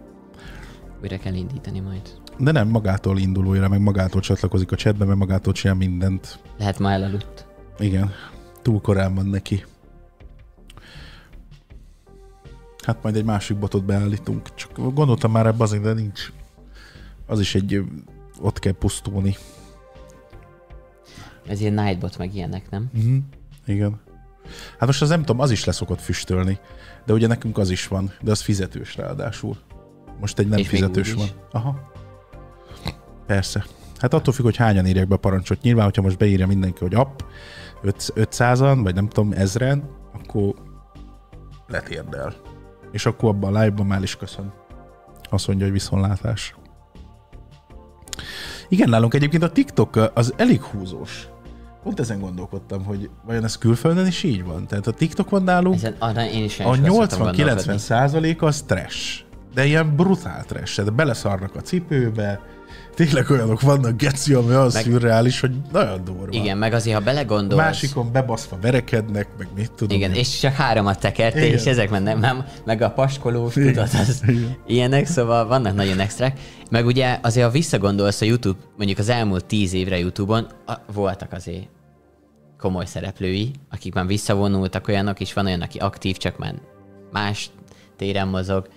Újra 1.02 1.18
kell 1.18 1.34
indítani 1.34 1.80
majd. 1.80 2.02
De 2.38 2.52
nem, 2.52 2.68
magától 2.68 3.18
indul 3.18 3.46
újra, 3.46 3.68
meg 3.68 3.80
magától 3.80 4.20
csatlakozik 4.20 4.72
a 4.72 4.76
chatbe, 4.76 5.04
meg 5.04 5.16
magától 5.16 5.52
csinál 5.52 5.76
mindent. 5.76 6.38
Lehet 6.58 6.78
ma 6.78 6.90
elaludt. 6.90 7.46
Igen, 7.78 8.10
túl 8.62 8.80
korán 8.80 9.14
van 9.14 9.26
neki. 9.26 9.64
Hát 12.84 13.02
majd 13.02 13.16
egy 13.16 13.24
másik 13.24 13.58
botot 13.58 13.84
beállítunk. 13.84 14.54
Csak 14.54 14.94
gondoltam 14.94 15.30
már 15.30 15.46
ebbe 15.46 15.62
azért, 15.62 15.82
de 15.82 15.92
nincs. 15.92 16.32
Az 17.26 17.40
is 17.40 17.54
egy, 17.54 17.84
ott 18.40 18.58
kell 18.58 18.74
pusztulni. 18.78 19.36
Ez 21.46 21.60
ilyen 21.60 21.74
Nightbot 21.74 22.18
meg 22.18 22.34
ilyenek, 22.34 22.70
nem? 22.70 22.90
Uh-huh. 22.94 23.16
Igen. 23.66 24.08
Hát 24.78 24.86
most 24.86 25.02
az 25.02 25.08
nem 25.08 25.20
tudom, 25.20 25.40
az 25.40 25.50
is 25.50 25.64
leszokott 25.64 26.00
füstölni. 26.00 26.58
De 27.06 27.12
ugye 27.12 27.26
nekünk 27.26 27.58
az 27.58 27.70
is 27.70 27.88
van, 27.88 28.12
de 28.20 28.30
az 28.30 28.40
fizetős 28.40 28.96
ráadásul. 28.96 29.56
Most 30.20 30.38
egy 30.38 30.48
nem 30.48 30.58
És 30.58 30.68
fizetős 30.68 31.12
van. 31.12 31.28
Aha. 31.52 31.92
Persze. 33.26 33.64
Hát 33.98 34.14
attól 34.14 34.34
függ, 34.34 34.44
hogy 34.44 34.56
hányan 34.56 34.86
írják 34.86 35.08
be 35.08 35.14
a 35.14 35.18
parancsot. 35.18 35.62
Nyilván, 35.62 35.84
hogyha 35.84 36.02
most 36.02 36.18
beírja 36.18 36.46
mindenki, 36.46 36.78
hogy 36.78 36.94
app, 36.94 37.20
500-an, 37.82 38.80
vagy 38.82 38.94
nem 38.94 39.08
tudom, 39.08 39.32
ezren, 39.32 39.90
akkor 40.12 40.54
letérdel. 41.66 42.34
És 42.92 43.06
akkor 43.06 43.28
abban 43.28 43.54
a 43.54 43.60
live-ban 43.60 43.86
már 43.86 44.02
is 44.02 44.16
köszön. 44.16 44.52
Azt 45.30 45.46
mondja, 45.46 45.64
hogy 45.64 45.74
viszontlátás. 45.74 46.54
Igen, 48.68 48.88
nálunk 48.88 49.14
egyébként 49.14 49.42
a 49.42 49.50
TikTok 49.50 50.10
az 50.14 50.34
elég 50.36 50.62
húzós. 50.62 51.28
Pont 51.82 52.00
ezen 52.00 52.20
gondolkodtam, 52.20 52.84
hogy 52.84 53.10
vajon 53.26 53.44
ez 53.44 53.58
külföldön 53.58 54.06
is 54.06 54.22
így 54.22 54.44
van? 54.44 54.66
Tehát 54.66 54.86
a 54.86 54.92
TikTok 54.92 55.30
van 55.30 55.42
nálunk, 55.42 55.74
Ezen, 55.74 55.94
arra 55.98 56.28
én 56.30 56.44
is 56.44 56.60
a 56.60 56.64
olyan 56.64 56.84
sokat 56.84 57.10
szoktam 57.10 57.28
80-90 57.28 57.36
gondolkodni. 57.36 57.78
százalék 57.78 58.42
az 58.42 58.62
trash. 58.62 59.20
De 59.54 59.64
ilyen 59.64 59.96
brutál 59.96 60.44
trash. 60.44 60.76
Tehát 60.76 60.94
beleszarnak 60.94 61.54
a 61.54 61.60
cipőbe, 61.60 62.40
tényleg 62.94 63.30
olyanok 63.30 63.60
vannak, 63.60 63.96
geci, 63.96 64.34
ami 64.34 64.54
az 64.54 64.74
Meg- 64.74 64.82
szürreális, 64.82 65.40
hogy 65.40 65.52
nagyon 65.72 66.04
durva. 66.04 66.28
Igen, 66.30 66.58
meg 66.58 66.72
azért, 66.72 66.96
ha 66.96 67.02
belegondolsz... 67.02 67.62
Másikon 67.62 68.12
bebaszva 68.12 68.58
verekednek, 68.60 69.28
meg 69.38 69.48
mit 69.54 69.72
tudom. 69.72 69.96
Igen, 69.96 70.10
én. 70.10 70.16
és 70.16 70.38
csak 70.38 70.52
háromat 70.52 71.00
tekerte, 71.00 71.44
Igen. 71.44 71.58
és 71.58 71.64
ezek 71.64 71.90
mennek, 71.90 72.18
nem, 72.18 72.44
meg 72.64 72.82
a 72.82 72.90
paskolós, 72.90 73.52
tudod, 73.52 73.78
az 73.78 74.22
Igen. 74.26 74.56
ilyenek, 74.66 75.06
szóval 75.06 75.46
vannak 75.46 75.74
nagyon 75.74 76.00
extrák. 76.00 76.40
Meg 76.70 76.86
ugye 76.86 77.18
azért, 77.22 77.46
ha 77.46 77.52
visszagondolsz 77.52 78.20
a 78.20 78.24
YouTube, 78.24 78.58
mondjuk 78.76 78.98
az 78.98 79.08
elmúlt 79.08 79.44
tíz 79.44 79.72
évre 79.72 79.98
YouTube-on, 79.98 80.46
a, 80.66 80.74
voltak 80.92 81.32
azért 81.32 81.68
komoly 82.58 82.84
szereplői, 82.84 83.50
akik 83.70 83.94
már 83.94 84.06
visszavonultak, 84.06 84.88
olyanok 84.88 85.20
is 85.20 85.32
van 85.32 85.46
olyan, 85.46 85.60
aki 85.60 85.78
aktív, 85.78 86.16
csak 86.16 86.38
már 86.38 86.54
más 87.12 87.50
téren 87.96 88.28
mozog, 88.28 88.68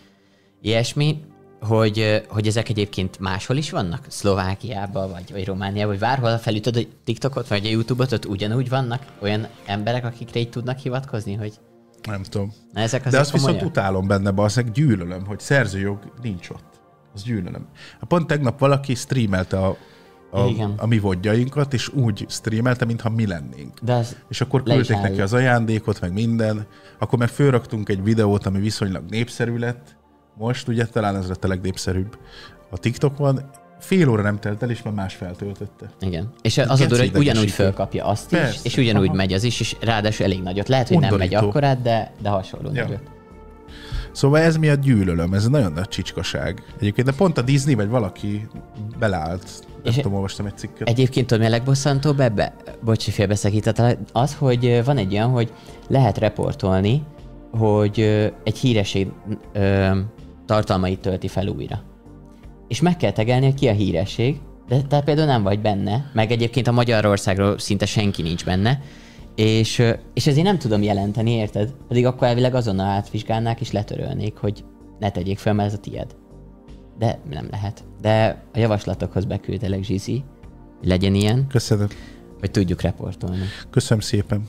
ilyesmi, 0.64 1.22
hogy, 1.62 2.24
hogy 2.28 2.48
ezek 2.48 2.70
egyébként 2.70 3.20
máshol 3.20 3.58
is 3.58 3.70
vannak? 3.70 4.06
Szlovákiában, 4.08 5.12
vagy, 5.12 5.32
vagy 5.32 5.46
Romániában, 5.46 5.92
vagy 5.92 6.00
bárhol 6.00 6.38
felütöd 6.38 6.76
a 6.76 6.82
TikTokot, 7.04 7.48
vagy 7.48 7.66
a 7.66 7.70
YouTube-ot, 7.70 8.12
ott 8.12 8.26
ugyanúgy 8.26 8.70
vannak 8.70 9.06
olyan 9.20 9.48
emberek, 9.66 10.06
akikre 10.06 10.40
így 10.40 10.50
tudnak 10.50 10.78
hivatkozni, 10.78 11.34
hogy 11.34 11.54
Nem 12.08 12.24
tudom. 12.24 12.54
na, 12.74 12.82
ezek 12.82 13.10
De 13.10 13.20
azt 13.20 13.32
viszont 13.32 13.52
komolyak? 13.52 13.70
utálom 13.78 14.08
benne, 14.08 14.32
balszeg, 14.32 14.72
gyűlölöm, 14.72 15.26
hogy 15.26 15.40
szerzőjog 15.40 16.00
nincs 16.22 16.50
ott. 16.50 16.82
Az 17.14 17.24
gyűlölöm. 17.24 17.68
Hát 17.94 18.08
Pont 18.08 18.28
tegnap 18.28 18.60
valaki 18.60 18.96
streamelte 18.96 19.58
a 19.58 19.78
a, 20.36 20.46
Igen. 20.48 20.74
a 20.78 20.86
mi 20.86 21.00
vodjainkat, 21.00 21.74
és 21.74 21.90
úgy 21.90 22.26
streamelte, 22.30 22.86
mintha 22.86 23.10
mi 23.10 23.28
lennénk. 23.28 23.80
De 23.82 24.06
És 24.30 24.42
akkor 24.42 24.64
küldték 24.64 25.02
neki 25.02 25.22
az 25.22 25.34
ajándékot, 25.34 26.02
meg 26.02 26.14
minden. 26.14 26.68
Akkor 27.00 27.20
meg 27.20 27.28
fölraktunk 27.28 27.90
egy 27.90 28.04
videót, 28.04 28.46
ami 28.46 28.60
viszonylag 28.60 29.04
népszerű 29.10 29.58
lett. 29.58 29.96
Most 30.38 30.68
ugye 30.68 30.86
talán 30.86 31.16
ez 31.16 31.28
lett 31.28 31.44
a 31.44 31.48
legnépszerűbb 31.48 32.18
a 32.70 32.78
TikTokon. 32.78 33.40
Fél 33.80 34.10
óra 34.10 34.22
nem 34.22 34.40
telt 34.40 34.64
el, 34.64 34.70
és 34.70 34.82
már 34.82 34.94
más 34.94 35.16
feltöltötte. 35.16 35.90
igen. 36.00 36.30
És 36.42 36.58
az 36.58 36.82
a 36.82 36.86
durva, 36.86 37.04
hogy 37.04 37.16
ugyanúgy 37.18 37.52
fölkapja 37.52 38.06
azt 38.06 38.32
is, 38.32 38.38
Persze, 38.38 38.60
és 38.64 38.78
ugyanúgy 38.78 39.08
aha. 39.08 39.16
megy 39.16 39.34
az 39.34 39.44
is, 39.44 39.60
és 39.60 39.76
ráadásul 39.82 40.26
elég 40.26 40.42
nagyot. 40.42 40.68
Lehet, 40.68 40.88
hogy 40.88 40.98
nem 41.00 41.10
megy 41.10 41.22
Undorító. 41.22 41.48
akkorát, 41.48 41.82
de, 41.82 42.12
de 42.22 42.30
hasonló 42.30 42.70
Ja. 42.74 42.84
nagyot. 42.84 43.02
Szóval 44.12 44.40
ez 44.42 44.58
miatt 44.58 44.80
gyűlölöm, 44.82 45.34
ez 45.34 45.48
nagyon 45.48 45.72
nagy 45.72 45.88
csicskaság. 45.88 46.64
Egyébként, 46.80 47.08
de 47.08 47.14
pont 47.14 47.38
a 47.38 47.42
Disney 47.42 47.74
vagy 47.74 47.90
valaki 47.90 48.48
beleállt. 49.00 49.44
Nem 49.68 49.82
És- 49.84 49.96
tudom, 49.96 50.14
olvastam 50.14 50.46
egy 50.46 50.58
cikket. 50.58 50.88
Egyébként 50.90 51.28
tudod, 51.28 51.42
mi 51.44 51.48
a 51.50 51.52
legbosszantóbb 51.52 52.20
ebbe? 52.20 52.56
Bocsi, 52.84 53.12
félbeszakítottal. 53.12 53.98
Az, 54.12 54.36
hogy 54.36 54.82
van 54.86 54.98
egy 54.98 55.14
olyan, 55.14 55.30
hogy 55.30 55.54
lehet 55.88 56.18
reportolni, 56.18 57.04
hogy 57.52 58.00
egy 58.44 58.58
híresség 58.58 59.08
ö, 59.54 59.90
tartalmait 60.46 61.00
tölti 61.00 61.28
fel 61.28 61.48
újra. 61.48 61.84
És 62.68 62.82
meg 62.82 62.98
kell 62.98 63.12
tegelni, 63.12 63.46
hogy 63.46 63.54
ki 63.54 63.68
a 63.68 63.74
híresség, 63.74 64.40
de 64.68 64.82
te 64.82 65.02
például 65.02 65.28
nem 65.28 65.44
vagy 65.44 65.62
benne, 65.62 66.12
meg 66.14 66.32
egyébként 66.32 66.68
a 66.68 66.72
Magyarországról 66.72 67.60
szinte 67.60 67.86
senki 67.86 68.22
nincs 68.22 68.46
benne, 68.46 68.82
és, 69.36 69.84
és 70.14 70.28
ezért 70.28 70.46
nem 70.46 70.58
tudom 70.58 70.82
jelenteni, 70.82 71.32
érted? 71.32 71.74
Pedig 71.88 72.06
akkor 72.06 72.28
elvileg 72.28 72.56
azonnal 72.56 72.86
átvizsgálnák 72.86 73.62
és 73.62 73.72
letörölnék, 73.72 74.38
hogy 74.38 74.66
ne 75.00 75.10
tegyék 75.10 75.38
fel, 75.38 75.54
mert 75.54 75.68
ez 75.68 75.78
a 75.78 75.80
tied. 75.80 76.16
De 76.98 77.20
nem 77.30 77.48
lehet. 77.52 77.84
De 78.02 78.44
a 78.54 78.60
javaslatokhoz 78.60 79.26
beküldelek 79.26 79.84
Zsizi, 79.84 80.24
hogy 80.80 80.88
legyen 80.88 81.16
ilyen, 81.16 81.48
Köszönöm. 81.48 81.88
hogy 82.40 82.52
tudjuk 82.52 82.82
reportolni. 82.82 83.46
Köszönöm 83.70 84.04
szépen. 84.04 84.48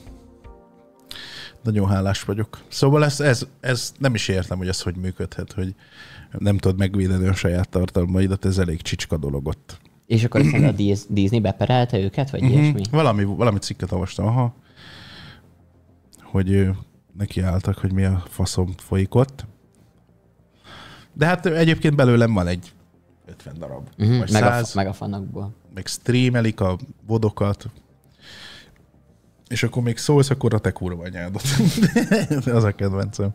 Nagyon 1.64 1.88
hálás 1.88 2.22
vagyok. 2.22 2.60
Szóval 2.68 3.04
ez, 3.04 3.20
ez, 3.20 3.46
ez 3.60 3.92
nem 3.98 4.14
is 4.14 4.28
értem, 4.28 4.58
hogy 4.58 4.68
ez 4.68 4.82
hogy 4.82 4.96
működhet, 4.96 5.52
hogy 5.52 5.74
nem 6.38 6.58
tudod 6.58 6.78
megvédeni 6.78 7.26
a 7.26 7.34
saját 7.34 7.68
tartalmaidat, 7.68 8.44
ez 8.44 8.58
elég 8.58 8.82
csicska 8.82 9.16
dolog 9.16 9.46
ott. 9.46 9.78
És 10.06 10.24
akkor 10.24 10.40
aztán 10.40 10.64
a 10.72 10.72
Dis- 10.72 11.06
Disney 11.12 11.40
beperelte 11.40 11.98
őket, 11.98 12.30
vagy 12.30 12.42
ilyesmi? 12.42 12.70
Mhm. 12.70 12.90
Valami, 12.90 13.24
valami 13.24 13.58
cikket 13.58 13.92
olvastam, 13.92 14.26
aha, 14.26 14.54
hogy 16.22 16.52
ö, 16.52 16.70
neki 17.16 17.40
álltak, 17.40 17.78
hogy 17.78 17.92
mi 17.92 18.04
a 18.04 18.22
faszom 18.28 18.72
folyik 18.76 19.14
ott. 19.14 19.46
De 21.12 21.26
hát 21.26 21.46
egyébként 21.46 21.96
belőlem 21.96 22.32
van 22.32 22.46
egy 22.46 22.72
50 23.26 23.58
darab, 23.58 23.88
Uh-huh. 23.98 24.18
Meg, 24.18 24.42
a, 24.42 24.46
100, 24.46 24.74
meg 24.74 24.86
a 24.86 24.92
fanokból. 24.92 25.54
meg 25.74 25.86
streamelik 25.86 26.60
a 26.60 26.78
vodokat, 27.06 27.66
és 29.48 29.62
akkor 29.62 29.82
még 29.82 29.96
szólsz, 29.98 30.30
akkor 30.30 30.54
a 30.54 30.58
te 30.58 30.70
kurva 30.70 31.04
anyádot. 31.04 31.42
az 32.56 32.64
a 32.64 32.72
kedvencem. 32.72 33.30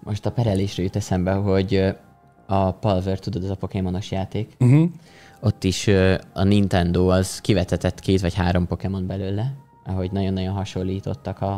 Most 0.00 0.26
a 0.26 0.30
perelésről 0.30 0.84
jut 0.84 0.96
eszembe, 0.96 1.32
hogy 1.32 1.94
a 2.46 2.72
Palver, 2.72 3.18
tudod, 3.18 3.44
az 3.44 3.50
a 3.50 3.54
Pokémonos 3.54 4.10
játék, 4.10 4.56
Uh-huh. 4.58 4.90
ott 5.40 5.64
is 5.64 5.86
a 6.32 6.42
Nintendo 6.42 7.08
az 7.08 7.40
kivetetett 7.40 8.00
két 8.00 8.20
vagy 8.20 8.34
három 8.34 8.66
Pokémon 8.66 9.06
belőle, 9.06 9.54
ahogy 9.84 10.10
nagyon-nagyon 10.12 10.54
hasonlítottak 10.54 11.40
a, 11.40 11.52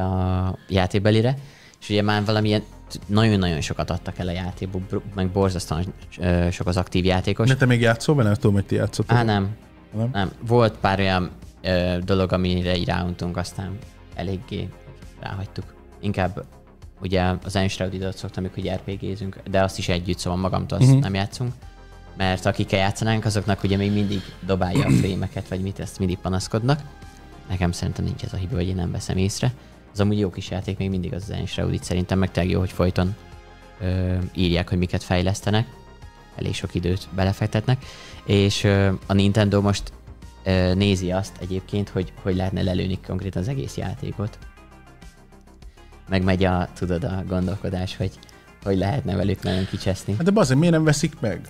a 0.00 0.58
játékbelire, 0.68 1.36
és 1.80 1.88
ugye 1.88 2.02
már 2.02 2.24
valamilyen 2.24 2.62
nagyon-nagyon 3.06 3.60
sokat 3.60 3.90
adtak 3.90 4.18
el 4.18 4.28
a 4.28 4.32
játékból, 4.32 4.82
meg 5.14 5.28
borzasztóan 5.30 5.84
sok 6.50 6.66
az 6.66 6.76
aktív 6.76 7.04
játékos. 7.04 7.48
De 7.48 7.56
te 7.56 7.66
még 7.66 7.80
játszol 7.80 8.14
vele? 8.14 8.34
Tudom, 8.34 8.52
hogy 8.52 8.66
ti 8.66 8.74
játszottad. 8.74 9.16
Á, 9.16 9.22
nem. 9.22 9.56
Nem? 9.92 10.08
Nem. 10.12 10.30
Volt 10.46 10.76
pár 10.76 10.98
olyan 10.98 11.30
ö, 11.62 11.98
dolog, 12.04 12.32
amire 12.32 12.84
ráuntunk, 12.84 13.36
aztán 13.36 13.78
eléggé 14.14 14.68
ráhagytuk. 15.20 15.74
Inkább 16.00 16.44
ugye 17.00 17.34
az 17.44 17.56
Enshrouded-ot 17.56 18.16
szoktam, 18.16 18.44
amikor 18.44 18.72
RPG-zünk, 18.72 19.40
de 19.50 19.62
azt 19.62 19.78
is 19.78 19.88
együtt, 19.88 20.18
szóval 20.18 20.38
magamtól 20.38 20.78
azt 20.78 20.86
uh-huh. 20.86 21.02
nem 21.02 21.14
játszunk. 21.14 21.52
Mert 22.16 22.46
akikkel 22.46 22.78
játszanánk, 22.78 23.24
azoknak 23.24 23.62
ugye 23.62 23.76
még 23.76 23.92
mindig 23.92 24.20
dobálja 24.46 24.86
a 24.86 24.90
frémeket, 25.00 25.48
vagy 25.48 25.60
mit, 25.60 25.80
ezt 25.80 25.98
mindig 25.98 26.18
panaszkodnak. 26.18 26.80
Nekem 27.48 27.72
szerintem 27.72 28.04
nincs 28.04 28.22
ez 28.22 28.32
a 28.32 28.36
hiba, 28.36 28.54
hogy 28.54 28.68
én 28.68 28.74
nem 28.74 28.90
veszem 28.90 29.16
észre. 29.16 29.52
Az 29.92 30.00
amúgy 30.00 30.18
jó 30.18 30.30
kis 30.30 30.50
játék, 30.50 30.78
még 30.78 30.90
mindig 30.90 31.14
az 31.14 31.30
Enshrouded 31.30 31.82
szerintem, 31.82 32.18
meg 32.18 32.30
tényleg 32.30 32.52
jó, 32.52 32.58
hogy 32.58 32.72
folyton 32.72 33.14
ö, 33.80 34.16
írják, 34.34 34.68
hogy 34.68 34.78
miket 34.78 35.02
fejlesztenek. 35.02 35.66
Elég 36.34 36.54
sok 36.54 36.74
időt 36.74 37.08
belefektetnek. 37.14 37.84
És 38.24 38.64
a 39.06 39.12
Nintendo 39.12 39.60
most 39.60 39.92
nézi 40.74 41.12
azt 41.12 41.36
egyébként, 41.40 41.88
hogy 41.88 42.12
hogy 42.22 42.36
lehetne 42.36 42.62
lelőni 42.62 42.98
konkrétan 43.06 43.42
az 43.42 43.48
egész 43.48 43.76
játékot. 43.76 44.38
Meg 46.08 46.22
megy 46.22 46.44
a, 46.44 46.68
tudod, 46.74 47.04
a 47.04 47.24
gondolkodás, 47.28 47.96
hogy 47.96 48.18
hogy 48.64 48.78
lehetne 48.78 49.16
velük 49.16 49.42
nagyon 49.42 49.66
kicseszni. 49.66 50.14
Hát 50.16 50.32
de 50.32 50.40
azért 50.40 50.58
miért 50.58 50.74
nem 50.74 50.84
veszik 50.84 51.20
meg? 51.20 51.40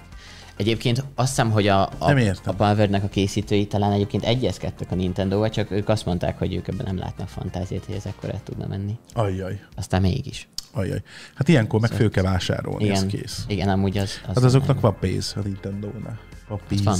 Egyébként 0.56 1.04
azt 1.14 1.28
hiszem, 1.28 1.50
hogy 1.50 1.68
a, 1.68 1.82
a, 1.98 2.34
a 2.44 2.52
Powernek 2.52 3.04
a 3.04 3.08
készítői 3.08 3.66
talán 3.66 3.92
egyébként 3.92 4.24
egyezkedtek 4.24 4.90
a 4.90 4.94
Nintendo-val, 4.94 5.50
csak 5.50 5.70
ők 5.70 5.88
azt 5.88 6.06
mondták, 6.06 6.38
hogy 6.38 6.54
ők 6.54 6.68
ebben 6.68 6.86
nem 6.86 6.98
látnak 6.98 7.28
fantáziát, 7.28 7.84
hogy 7.84 7.94
ez 7.94 8.06
ekkor 8.06 8.30
el 8.30 8.40
tudna 8.44 8.66
menni. 8.66 8.98
Ajjaj, 9.14 9.60
Aztán 9.76 10.00
mégis. 10.00 10.48
Ajjaj. 10.72 11.02
Hát 11.34 11.48
ilyenkor 11.48 11.80
meg 11.80 11.90
föl 11.90 12.10
kell 12.10 12.22
vásárolni, 12.22 12.88
ez 12.88 13.02
Igen, 13.02 13.08
kész. 13.08 13.44
igen 13.48 13.68
amúgy 13.68 13.98
az... 13.98 14.20
az 14.26 14.34
Hát 14.34 14.44
azoknak 14.44 14.80
van 14.80 14.96
pénz 15.00 15.32
a 15.36 15.40
Nintendo-nál. 15.40 16.18
Van 16.48 16.60
pénz. 16.68 16.84
van. 16.84 16.98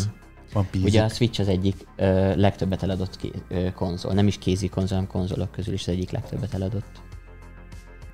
Van 0.52 0.66
pénz. 0.70 0.84
Ugye 0.84 1.02
a 1.02 1.08
Switch 1.08 1.40
az 1.40 1.48
egyik 1.48 1.86
ö, 1.96 2.34
legtöbbet 2.36 2.82
eladott 2.82 3.16
ké, 3.16 3.30
ö, 3.48 3.72
konzol. 3.72 4.12
Nem 4.12 4.26
is 4.26 4.38
kézi 4.38 4.68
konzol, 4.68 4.96
hanem 4.96 5.10
konzolok 5.10 5.50
közül 5.50 5.74
is 5.74 5.80
az 5.80 5.88
egyik 5.88 6.10
legtöbbet 6.10 6.54
eladott. 6.54 7.02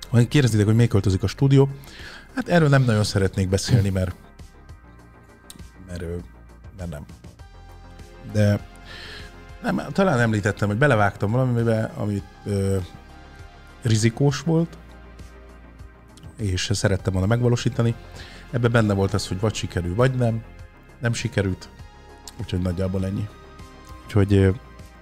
Ha 0.09 0.27
kérdezitek, 0.27 0.65
hogy 0.65 0.75
miért 0.75 0.89
költözik 0.91 1.23
a 1.23 1.27
stúdió, 1.27 1.69
hát 2.35 2.47
erről 2.47 2.69
nem 2.69 2.83
nagyon 2.83 3.03
szeretnék 3.03 3.49
beszélni, 3.49 3.89
mert, 3.89 4.15
mert, 5.87 6.03
mert 6.77 6.89
nem. 6.89 7.05
De 8.31 8.59
nem, 9.63 9.81
talán 9.91 10.19
említettem, 10.19 10.67
hogy 10.67 10.77
belevágtam 10.77 11.31
valamibe, 11.31 11.91
amit 11.95 12.23
ö, 12.45 12.77
rizikós 13.81 14.41
volt, 14.41 14.77
és 16.39 16.69
szerettem 16.73 17.13
volna 17.13 17.27
megvalósítani. 17.27 17.95
Ebbe 18.51 18.67
benne 18.67 18.93
volt 18.93 19.13
az, 19.13 19.27
hogy 19.27 19.39
vagy 19.39 19.53
sikerül, 19.53 19.95
vagy 19.95 20.15
nem. 20.15 20.43
Nem 20.99 21.13
sikerült, 21.13 21.69
úgyhogy 22.39 22.59
nagyjából 22.59 23.05
ennyi. 23.05 23.27
Úgyhogy 24.03 24.55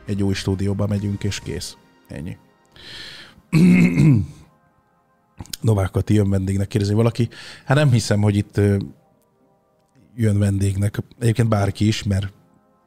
egy 0.06 0.24
új 0.24 0.34
stúdióba 0.34 0.88
megyünk, 0.88 1.24
és 1.24 1.40
kész. 1.40 1.78
Ennyi. 2.08 2.38
Novák 5.62 5.92
Kati 5.92 6.14
jön 6.14 6.30
vendégnek, 6.30 6.68
kérdezi 6.68 6.94
valaki. 6.94 7.30
Hát 7.66 7.78
nem 7.78 7.92
hiszem, 7.92 8.22
hogy 8.22 8.36
itt 8.36 8.62
jön 10.16 10.40
vendégnek. 10.40 10.98
Egyébként 11.20 11.50
bárki 11.50 11.88
is, 11.88 12.04
mert 12.04 12.34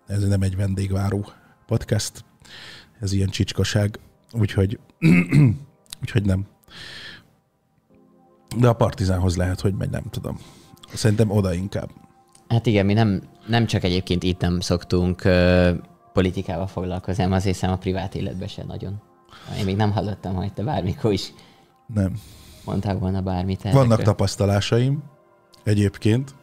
ez 0.06 0.28
nem 0.28 0.42
egy 0.42 0.56
vendégváró 0.56 1.26
podcast. 1.66 2.24
Ez 3.00 3.12
ilyen 3.12 3.28
csicskaság. 3.28 3.98
Úgyhogy, 4.32 4.78
úgyhogy 6.02 6.24
nem. 6.24 6.46
De 8.56 8.68
a 8.68 8.72
Partizánhoz 8.72 9.36
lehet, 9.36 9.60
hogy 9.60 9.74
megy, 9.74 9.90
nem 9.90 10.04
tudom. 10.10 10.38
Szerintem 10.94 11.30
oda 11.30 11.54
inkább. 11.54 11.90
Hát 12.48 12.66
igen, 12.66 12.86
mi 12.86 12.92
nem, 12.92 13.22
nem 13.46 13.66
csak 13.66 13.84
egyébként 13.84 14.22
itt 14.22 14.40
nem 14.40 14.60
szoktunk 14.60 15.24
ö, 15.24 15.70
politikával 16.12 16.66
foglalkozni, 16.66 17.22
hanem 17.22 17.38
azért 17.38 17.54
hiszem 17.54 17.70
a 17.72 17.76
privát 17.76 18.14
életben 18.14 18.48
se 18.48 18.64
nagyon. 18.64 19.02
Én 19.58 19.64
még 19.64 19.76
nem 19.76 19.92
hallottam, 19.92 20.34
hogy 20.34 20.52
te 20.52 20.62
bármikor 20.62 21.12
is 21.12 21.32
Nem. 21.86 22.12
mondtál 22.64 22.98
volna 22.98 23.20
bármit. 23.20 23.62
Vannak 23.62 23.92
erről. 23.92 24.04
tapasztalásaim 24.04 25.02
egyébként. 25.64 26.34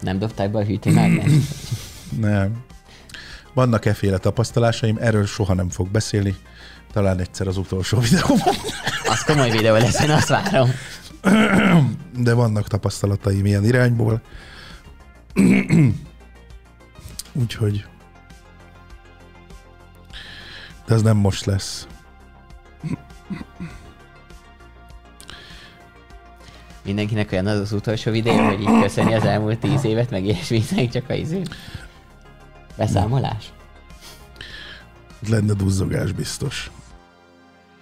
Nem 0.00 0.18
dobták 0.18 0.50
be 0.50 0.58
a 0.58 0.64
hűtőmágnes? 0.64 1.30
Nem. 2.20 2.64
Vannak 3.54 3.84
efféle 3.84 4.18
tapasztalásaim, 4.18 4.96
erről 5.00 5.26
soha 5.26 5.54
nem 5.54 5.68
fog 5.68 5.88
beszélni. 5.88 6.36
Talán 6.92 7.18
egyszer 7.18 7.46
az 7.46 7.56
utolsó 7.56 7.98
videóban. 7.98 8.54
Komoly 9.30 9.50
videó 9.50 9.74
lesz, 9.74 10.00
én 10.00 10.10
azt 10.10 10.28
várom. 10.28 10.70
De 12.16 12.34
vannak 12.34 12.68
tapasztalataim 12.68 13.46
ilyen 13.46 13.64
irányból. 13.64 14.20
Úgyhogy... 17.32 17.84
De 20.86 20.94
ez 20.94 21.02
nem 21.02 21.16
most 21.16 21.44
lesz. 21.44 21.86
Mindenkinek 26.82 27.32
olyan 27.32 27.46
az 27.46 27.58
az 27.58 27.72
utolsó 27.72 28.10
videó, 28.10 28.44
hogy 28.44 28.60
így 28.60 28.80
köszöni 28.82 29.14
az 29.14 29.24
elmúlt 29.24 29.58
tíz 29.58 29.84
évet, 29.84 30.10
meg 30.10 30.24
ilyesmi, 30.24 30.88
csak 30.88 31.08
a 31.08 31.14
izé. 31.14 31.42
Beszámolás? 32.76 33.52
Lenne 35.28 35.52
duzzogás 35.52 36.12
biztos. 36.12 36.70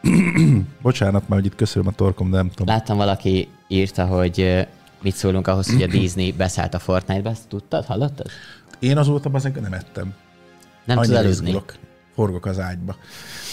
Bocsánat, 0.83 1.29
már 1.29 1.39
hogy 1.39 1.49
itt 1.49 1.55
köszönöm 1.55 1.89
a 1.89 1.93
torkom, 1.93 2.31
de 2.31 2.37
nem 2.37 2.51
tudom. 2.51 2.75
Láttam 2.75 2.97
valaki 2.97 3.49
írta, 3.69 4.07
hogy 4.07 4.67
mit 5.03 5.15
szólunk 5.15 5.47
ahhoz, 5.47 5.73
hogy 5.73 5.83
a 5.83 5.87
Disney 5.97 6.33
beszállt 6.33 6.75
a 6.75 6.79
Fortnite-be, 6.79 7.31
ezt 7.31 7.49
tudtad, 7.49 7.85
hallottad? 7.85 8.27
Én 8.79 8.99
azóta 8.99 9.31
azért 9.33 9.61
nem 9.61 9.73
ettem. 9.73 10.15
Nem 10.85 10.97
tud 10.97 11.05
Annyira 11.05 11.19
aludni. 11.19 11.47
izgulok. 11.47 11.75
Forgok 12.15 12.47
az 12.47 12.59
ágyba. 12.59 12.97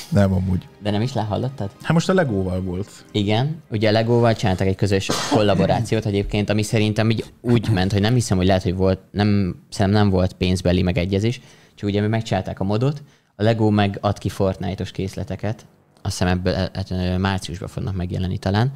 Nem 0.10 0.34
amúgy. 0.34 0.68
De 0.80 0.92
nem 0.92 1.02
is 1.02 1.14
lehallottad? 1.14 1.70
Hát 1.82 1.94
most 1.94 2.10
a 2.10 2.14
Legóval 2.14 2.62
volt. 2.62 2.90
Igen, 3.12 3.62
ugye 3.70 3.90
a 3.90 3.92
Legóval 3.92 4.36
csináltak 4.36 4.68
egy 4.68 4.76
közös 4.76 5.10
kollaborációt 5.32 6.06
egyébként, 6.06 6.50
ami 6.50 6.64
szerintem 6.64 7.10
így 7.10 7.26
úgy 7.42 7.70
ment, 7.70 7.92
hogy 7.92 8.02
nem 8.02 8.14
hiszem, 8.14 8.38
hogy 8.38 8.46
lehet, 8.46 8.64
hogy 8.64 8.76
volt, 8.76 9.00
nem, 9.12 9.56
szerintem 9.70 10.02
nem 10.02 10.12
volt 10.12 10.34
pénzbeli 10.34 10.82
megegyezés, 10.82 11.42
csak 11.76 11.90
ugye 11.90 12.02
mi 12.02 12.08
megcsinálták 12.08 12.60
a 12.60 12.64
modot, 12.64 13.04
a 13.36 13.44
Lego 13.44 13.70
meg 13.70 13.98
ad 14.02 14.18
ki 14.18 14.30
Fortnite-os 14.30 14.92
készleteket, 14.92 15.66
azt 16.06 16.18
hiszem 16.18 16.28
ebből 16.28 16.54
hát, 16.54 16.92
ö, 16.92 17.18
márciusban 17.18 17.68
fognak 17.68 17.96
megjelenni 17.96 18.38
talán, 18.38 18.72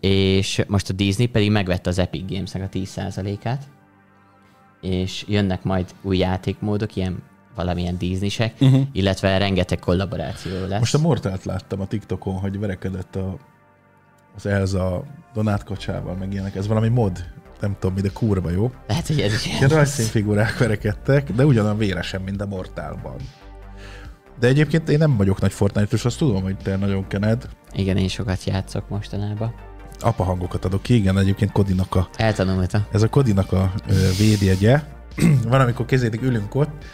és 0.00 0.62
most 0.66 0.88
a 0.88 0.92
Disney 0.92 1.26
pedig 1.26 1.50
megvette 1.50 1.90
az 1.90 1.98
Epic 1.98 2.30
Games-nek 2.30 2.62
a 2.62 2.68
10%-át, 2.68 3.62
és 4.80 5.24
jönnek 5.28 5.62
majd 5.62 5.94
új 6.02 6.16
játékmódok, 6.16 6.96
ilyen 6.96 7.22
valamilyen 7.54 7.98
Disney-sek, 7.98 8.54
uh-huh. 8.60 8.82
illetve 8.92 9.38
rengeteg 9.38 9.78
kollaboráció 9.78 10.66
lesz. 10.66 10.78
Most 10.78 10.94
a 10.94 10.98
Mortalt 10.98 11.44
láttam 11.44 11.80
a 11.80 11.86
TikTokon, 11.86 12.34
hogy 12.34 12.58
verekedett 12.58 13.16
a, 13.16 13.36
az 14.36 14.46
Elza 14.46 15.04
Donát 15.34 15.64
kocsával, 15.64 16.14
meg 16.14 16.32
ilyenek. 16.32 16.54
Ez 16.54 16.66
valami 16.66 16.88
mod, 16.88 17.24
nem 17.60 17.76
tudom 17.78 17.94
mi, 17.94 18.00
de 18.00 18.08
kurva 18.12 18.50
jó. 18.50 18.70
Lehet, 18.86 19.06
hogy 19.06 19.20
ez 19.20 19.32
is 19.32 19.46
ilyen. 19.46 19.68
rajzszínfigurák 19.68 20.58
verekedtek, 20.58 21.32
de 21.32 21.46
ugyanolyan 21.46 21.78
véresen, 21.78 22.20
mint 22.20 22.40
a 22.40 22.46
Mortálban. 22.46 23.16
De 24.42 24.48
egyébként 24.48 24.88
én 24.88 24.98
nem 24.98 25.16
vagyok 25.16 25.40
nagy 25.40 25.52
Fortnite-os, 25.52 26.04
azt 26.04 26.18
tudom, 26.18 26.42
hogy 26.42 26.56
te 26.56 26.76
nagyon 26.76 27.06
kened. 27.06 27.48
Igen, 27.72 27.96
én 27.96 28.08
sokat 28.08 28.44
játszok 28.44 28.88
mostanában. 28.88 29.54
Apa 30.00 30.24
hangokat 30.24 30.64
adok 30.64 30.82
ki, 30.82 30.94
igen, 30.94 31.18
egyébként 31.18 31.52
Kodinak 31.52 31.94
a, 31.94 32.08
Eltanulta. 32.16 32.86
ez 32.92 33.02
a 33.02 33.08
Kodinak 33.08 33.52
a 33.52 33.72
védjegye. 34.18 34.82
van, 35.48 35.60
amikor 35.60 35.86
kézétig 35.86 36.22
ülünk 36.22 36.54
ott, 36.54 36.84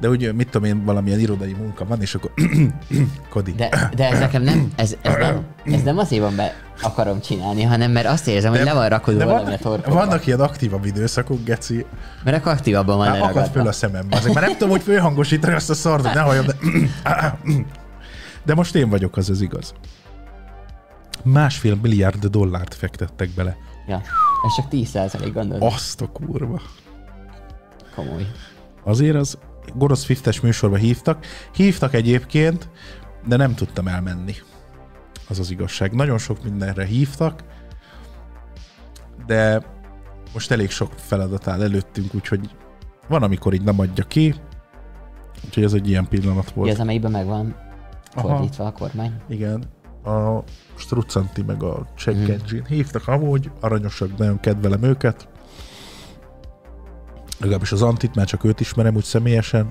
de 0.00 0.08
úgy, 0.08 0.34
mit 0.34 0.48
tudom 0.50 0.68
én, 0.68 0.84
valamilyen 0.84 1.18
irodai 1.20 1.52
munka 1.52 1.84
van, 1.84 2.00
és 2.00 2.14
akkor 2.14 2.32
Kodi. 3.30 3.52
De, 3.52 3.90
de 3.96 4.08
ez 4.10 4.18
nekem 4.18 4.42
nem, 4.42 4.72
ez, 4.76 4.96
ez, 5.02 5.14
nem, 5.18 5.46
ez 5.64 5.82
nem 5.82 5.98
azért 5.98 6.22
van 6.22 6.36
be 6.36 6.54
akarom 6.82 7.20
csinálni, 7.20 7.62
hanem 7.62 7.90
mert 7.90 8.06
azt 8.06 8.28
érzem, 8.28 8.50
hogy 8.52 8.62
le 8.64 8.74
van 8.74 8.88
rakodva 8.88 9.18
de 9.18 9.24
valami 9.24 9.52
a 9.52 9.58
torkomba. 9.58 10.04
vannak 10.04 10.26
ilyen 10.26 10.40
aktívabb 10.40 10.84
időszakok, 10.84 11.44
Geci. 11.44 11.86
Mert 12.24 12.36
akkor 12.36 12.52
aktívabban 12.52 12.96
van 12.96 13.08
Már 13.08 13.16
akad 13.16 13.30
föl 13.32 13.34
leragadva. 13.42 13.68
a 13.68 13.72
szemembe. 13.72 14.16
Azért 14.16 14.34
már 14.34 14.42
nem 14.44 14.52
tudom, 14.52 14.70
hogy 14.70 14.82
fölhangosítani 14.82 15.54
azt 15.54 15.70
a 15.70 15.74
szart, 15.74 16.04
hogy 16.06 16.14
ne 16.14 16.20
halljam, 16.20 16.46
de... 16.46 16.54
de 18.46 18.54
most 18.54 18.74
én 18.74 18.88
vagyok, 18.88 19.16
az 19.16 19.30
ez 19.30 19.40
igaz. 19.40 19.72
Másfél 21.24 21.78
milliárd 21.82 22.26
dollárt 22.26 22.74
fektettek 22.74 23.30
bele. 23.30 23.56
Ja, 23.86 24.00
ez 24.46 24.54
csak 24.56 24.66
10% 24.70 25.30
gondolod. 25.32 25.72
Azt 25.72 26.00
a 26.00 26.06
kurva. 26.06 26.60
Komoly. 27.94 28.26
Azért 28.84 29.16
az 29.16 29.38
Gonosz 29.74 30.04
Fiftes 30.04 30.40
műsorba 30.40 30.76
hívtak. 30.76 31.26
Hívtak 31.54 31.94
egyébként, 31.94 32.68
de 33.26 33.36
nem 33.36 33.54
tudtam 33.54 33.88
elmenni. 33.88 34.34
Az 35.28 35.38
az 35.38 35.50
igazság. 35.50 35.92
Nagyon 35.94 36.18
sok 36.18 36.44
mindenre 36.44 36.84
hívtak, 36.84 37.42
de 39.26 39.62
most 40.32 40.50
elég 40.50 40.70
sok 40.70 40.92
feladat 40.96 41.48
áll 41.48 41.62
előttünk, 41.62 42.14
úgyhogy 42.14 42.50
van, 43.08 43.22
amikor 43.22 43.54
így 43.54 43.62
nem 43.62 43.78
adja 43.78 44.04
ki. 44.04 44.34
Úgyhogy 45.44 45.64
ez 45.64 45.72
egy 45.72 45.88
ilyen 45.88 46.08
pillanat 46.08 46.50
volt. 46.50 46.66
Ugye 46.66 46.72
az, 46.72 46.80
amelyikben 46.80 47.10
meg 47.10 47.26
van 47.26 47.56
Aha. 48.14 48.28
fordítva 48.28 48.66
a 48.66 48.72
kormány. 48.72 49.12
Igen. 49.28 49.64
A 50.04 50.42
Struccanti 50.74 51.42
meg 51.42 51.62
a 51.62 51.86
Check. 51.96 52.28
Engine 52.28 52.66
hívtak 52.68 53.08
amúgy, 53.08 53.50
aranyosak, 53.60 54.16
nagyon 54.16 54.40
kedvelem 54.40 54.82
őket. 54.82 55.28
Legalábbis 57.42 57.72
az 57.72 57.82
Antit, 57.82 58.14
már 58.14 58.26
csak 58.26 58.44
őt 58.44 58.60
ismerem 58.60 58.94
úgy 58.94 59.04
személyesen. 59.04 59.70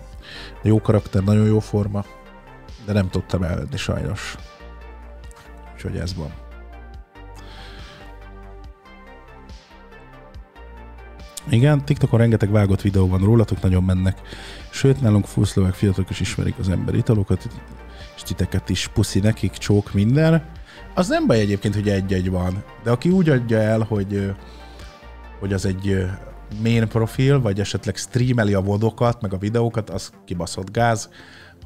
Jó 0.64 0.82
karakter, 0.82 1.24
nagyon 1.24 1.46
jó 1.46 1.60
forma. 1.60 2.06
De 2.86 2.94
nem 2.94 3.10
tudtam 3.10 3.44
elvenni 3.44 3.78
sajnos. 3.78 4.36
Úgyhogy 5.74 5.96
ez 5.96 6.16
van. 6.16 6.34
Igen, 11.50 11.86
TikTokon 11.86 12.20
rengeteg 12.20 12.52
vágott 12.52 12.82
videó 12.82 13.08
van 13.08 13.24
rólatok, 13.24 13.62
nagyon 13.62 13.84
mennek. 13.84 14.22
Sőt, 14.72 15.02
nálunk 15.02 15.26
fullszlovák 15.26 15.74
fiatalok 15.74 16.10
is 16.10 16.20
ismerik 16.20 16.56
az 16.60 16.70
ember 16.70 16.96
italokat, 16.96 17.48
és 18.16 18.22
titeket 18.22 18.70
is 18.70 18.88
puszi 18.88 19.20
nekik, 19.20 19.52
csók 19.52 19.94
minden. 19.94 20.46
Az 20.94 21.08
nem 21.08 21.28
baj 21.28 21.40
egyébként, 21.40 21.74
hogy 21.74 21.90
egy-egy 21.90 22.30
van, 22.30 22.64
de 22.84 22.92
aki 22.92 23.10
úgy 23.10 23.30
adja 23.30 23.58
el, 23.58 23.82
hogy, 23.82 24.34
hogy 25.40 25.54
az 25.54 25.66
egy 25.66 26.06
main 26.62 26.88
profil, 26.88 27.42
vagy 27.42 27.60
esetleg 27.60 27.96
streameli 27.96 28.54
a 28.54 28.62
vodokat, 28.62 29.22
meg 29.22 29.34
a 29.34 29.38
videókat, 29.38 29.90
az 29.90 30.12
kibaszott 30.26 30.72
gáz. 30.72 31.10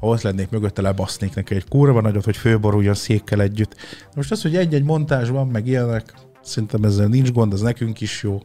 Ha 0.00 0.06
ott 0.06 0.20
lennék 0.20 0.50
mögötte, 0.50 0.82
lebasznék 0.82 1.34
neki 1.34 1.54
egy 1.54 1.68
kurva 1.68 2.00
nagyot, 2.00 2.24
hogy 2.24 2.36
főboruljon 2.36 2.94
székkel 2.94 3.40
együtt. 3.40 3.76
Most 4.14 4.30
az, 4.30 4.42
hogy 4.42 4.56
egy-egy 4.56 4.84
montázs 4.84 5.28
van, 5.28 5.46
meg 5.46 5.66
ilyenek, 5.66 6.14
szerintem 6.42 6.84
ezzel 6.84 7.06
nincs 7.06 7.32
gond, 7.32 7.52
az 7.52 7.60
nekünk 7.60 8.00
is 8.00 8.22
jó. 8.22 8.42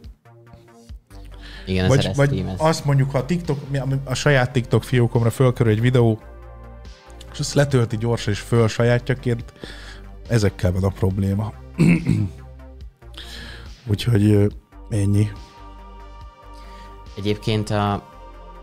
Igen, 1.66 1.88
Vagy, 1.88 2.04
ez 2.04 2.16
vagy 2.16 2.28
streamez. 2.28 2.54
azt 2.58 2.84
mondjuk, 2.84 3.10
ha 3.10 3.18
a, 3.18 3.24
TikTok, 3.24 3.58
a 4.04 4.14
saját 4.14 4.52
TikTok 4.52 4.84
fiókomra 4.84 5.30
fölkerül 5.30 5.72
egy 5.72 5.80
videó, 5.80 6.20
és 7.32 7.38
azt 7.38 7.54
letölti 7.54 7.96
gyorsan 7.96 8.32
és 8.32 8.40
föl 8.40 8.68
sajátjaként, 8.68 9.44
ezekkel 10.28 10.72
van 10.72 10.84
a 10.84 10.88
probléma. 10.88 11.52
Úgyhogy 13.90 14.52
ennyi. 14.90 15.28
Egyébként 17.16 17.70
a, 17.70 17.92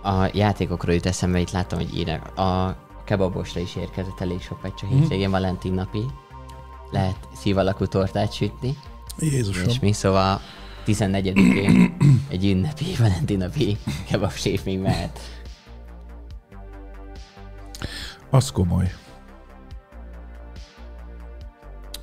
a 0.03 0.29
játékokról 0.33 0.93
jut 0.95 1.05
eszembe, 1.05 1.39
itt 1.39 1.51
láttam, 1.51 1.79
hogy 1.79 1.97
írnak. 1.97 2.37
A 2.37 2.75
kebabosra 3.05 3.59
is 3.61 3.75
érkezett 3.75 4.19
elég 4.19 4.41
sok 4.41 4.59
pecsa 4.61 4.85
Mhm. 4.85 4.95
hétvégén, 4.99 5.29
Valentin 5.31 5.73
napi. 5.73 6.05
Lehet 6.91 7.17
szív 7.35 7.57
alakú 7.57 7.85
tortát 7.85 8.33
sütni. 8.33 8.77
Jézusom. 9.19 9.67
És 9.69 9.79
mi 9.79 9.91
szóval 9.91 10.41
14-én 10.85 11.97
egy 12.29 12.45
ünnepi 12.45 12.85
Valentin 12.99 13.37
napi 13.37 13.77
kebabséf 14.07 14.63
még 14.63 14.79
mehet. 14.79 15.19
Az 18.29 18.51
komoly. 18.51 18.91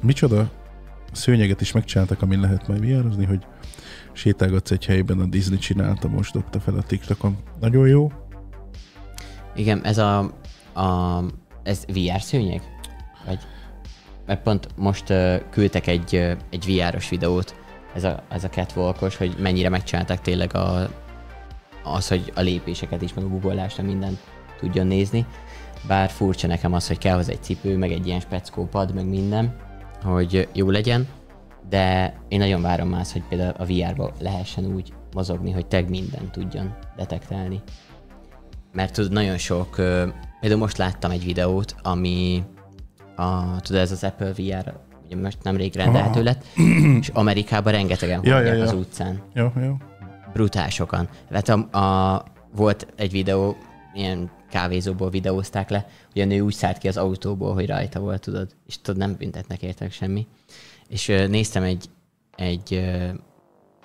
Micsoda 0.00 0.50
szőnyeget 1.12 1.60
is 1.60 1.72
megcsináltak, 1.72 2.22
amin 2.22 2.40
lehet 2.40 2.68
majd 2.68 2.80
viározni, 2.80 3.24
hogy 3.24 3.46
sétálgatsz 4.16 4.70
egy 4.70 4.84
helyben, 4.84 5.20
a 5.20 5.24
Disney 5.24 5.58
csinálta, 5.58 6.08
most 6.08 6.32
dobta 6.32 6.60
fel 6.60 6.74
a 6.74 6.82
TikTokon. 6.82 7.36
Nagyon 7.60 7.88
jó. 7.88 8.12
Igen, 9.54 9.84
ez 9.84 9.98
a, 9.98 10.18
a 10.74 11.22
ez 11.62 11.84
VR 11.86 12.20
szőnyeg? 12.20 12.62
Vagy, 13.26 13.38
mert 14.26 14.42
pont 14.42 14.68
most 14.76 15.10
uh, 15.10 15.36
küldtek 15.50 15.86
egy, 15.86 16.14
uh, 16.14 16.32
egy 16.50 16.64
VR-os 16.66 17.08
videót, 17.08 17.54
ez 17.94 18.04
a, 18.04 18.22
ez 18.30 18.44
a 18.44 18.48
catwalkos, 18.48 19.16
hogy 19.16 19.34
mennyire 19.38 19.68
megcsinálták 19.68 20.20
tényleg 20.20 20.54
a, 20.54 20.90
az, 21.84 22.08
hogy 22.08 22.32
a 22.34 22.40
lépéseket 22.40 23.02
is, 23.02 23.14
meg 23.14 23.24
a 23.24 23.28
googleást, 23.28 23.76
meg 23.76 23.86
mindent 23.86 24.18
tudjon 24.58 24.86
nézni. 24.86 25.26
Bár 25.86 26.10
furcsa 26.10 26.46
nekem 26.46 26.72
az, 26.72 26.86
hogy 26.86 26.98
kell 26.98 27.14
hozzá 27.14 27.32
egy 27.32 27.42
cipő, 27.42 27.76
meg 27.76 27.92
egy 27.92 28.06
ilyen 28.06 28.20
speckópad, 28.20 28.94
meg 28.94 29.06
minden, 29.06 29.56
hogy 30.02 30.48
jó 30.52 30.70
legyen, 30.70 31.08
de 31.68 32.14
én 32.28 32.38
nagyon 32.38 32.62
várom 32.62 32.92
azt, 32.92 33.12
hogy 33.12 33.22
például 33.28 33.54
a 33.58 33.64
VR-ba 33.64 34.12
lehessen 34.20 34.64
úgy 34.74 34.92
mozogni, 35.14 35.50
hogy 35.50 35.66
teg 35.66 35.88
mindent 35.88 36.30
tudjon 36.30 36.74
detektálni. 36.96 37.62
Mert 38.72 38.94
tudod, 38.94 39.12
nagyon 39.12 39.38
sok, 39.38 39.74
például 40.40 40.60
most 40.60 40.76
láttam 40.76 41.10
egy 41.10 41.24
videót, 41.24 41.74
ami 41.82 42.42
a, 43.16 43.60
tudod, 43.60 43.80
ez 43.80 43.92
az 43.92 44.04
Apple 44.04 44.32
VR, 44.32 44.74
ugye 45.06 45.16
most 45.16 45.38
nemrég 45.42 45.74
rendelhető 45.74 46.22
lett, 46.22 46.44
és 47.00 47.08
Amerikában 47.08 47.72
rengetegen 47.72 48.20
Ja, 48.24 48.40
ja, 48.40 48.52
ja. 48.52 48.62
az 48.62 48.72
utcán 48.72 49.22
Jó, 49.34 49.52
jó. 49.62 49.76
brutál 50.32 50.68
sokan. 50.68 51.08
Hát 51.32 51.48
a, 51.48 51.78
a, 51.78 52.24
volt 52.54 52.86
egy 52.96 53.10
videó, 53.10 53.56
ilyen 53.94 54.30
kávézóból 54.50 55.10
videózták 55.10 55.70
le, 55.70 55.86
hogy 56.12 56.22
a 56.22 56.24
nő 56.24 56.40
úgy 56.40 56.54
szállt 56.54 56.78
ki 56.78 56.88
az 56.88 56.96
autóból, 56.96 57.54
hogy 57.54 57.66
rajta 57.66 58.00
volt, 58.00 58.20
tudod, 58.20 58.50
és 58.66 58.80
tudod, 58.80 59.00
nem 59.00 59.16
büntetnek 59.18 59.62
értek 59.62 59.92
semmi. 59.92 60.26
És 60.88 61.06
néztem 61.06 61.62
egy, 61.62 61.84
egy, 62.36 62.74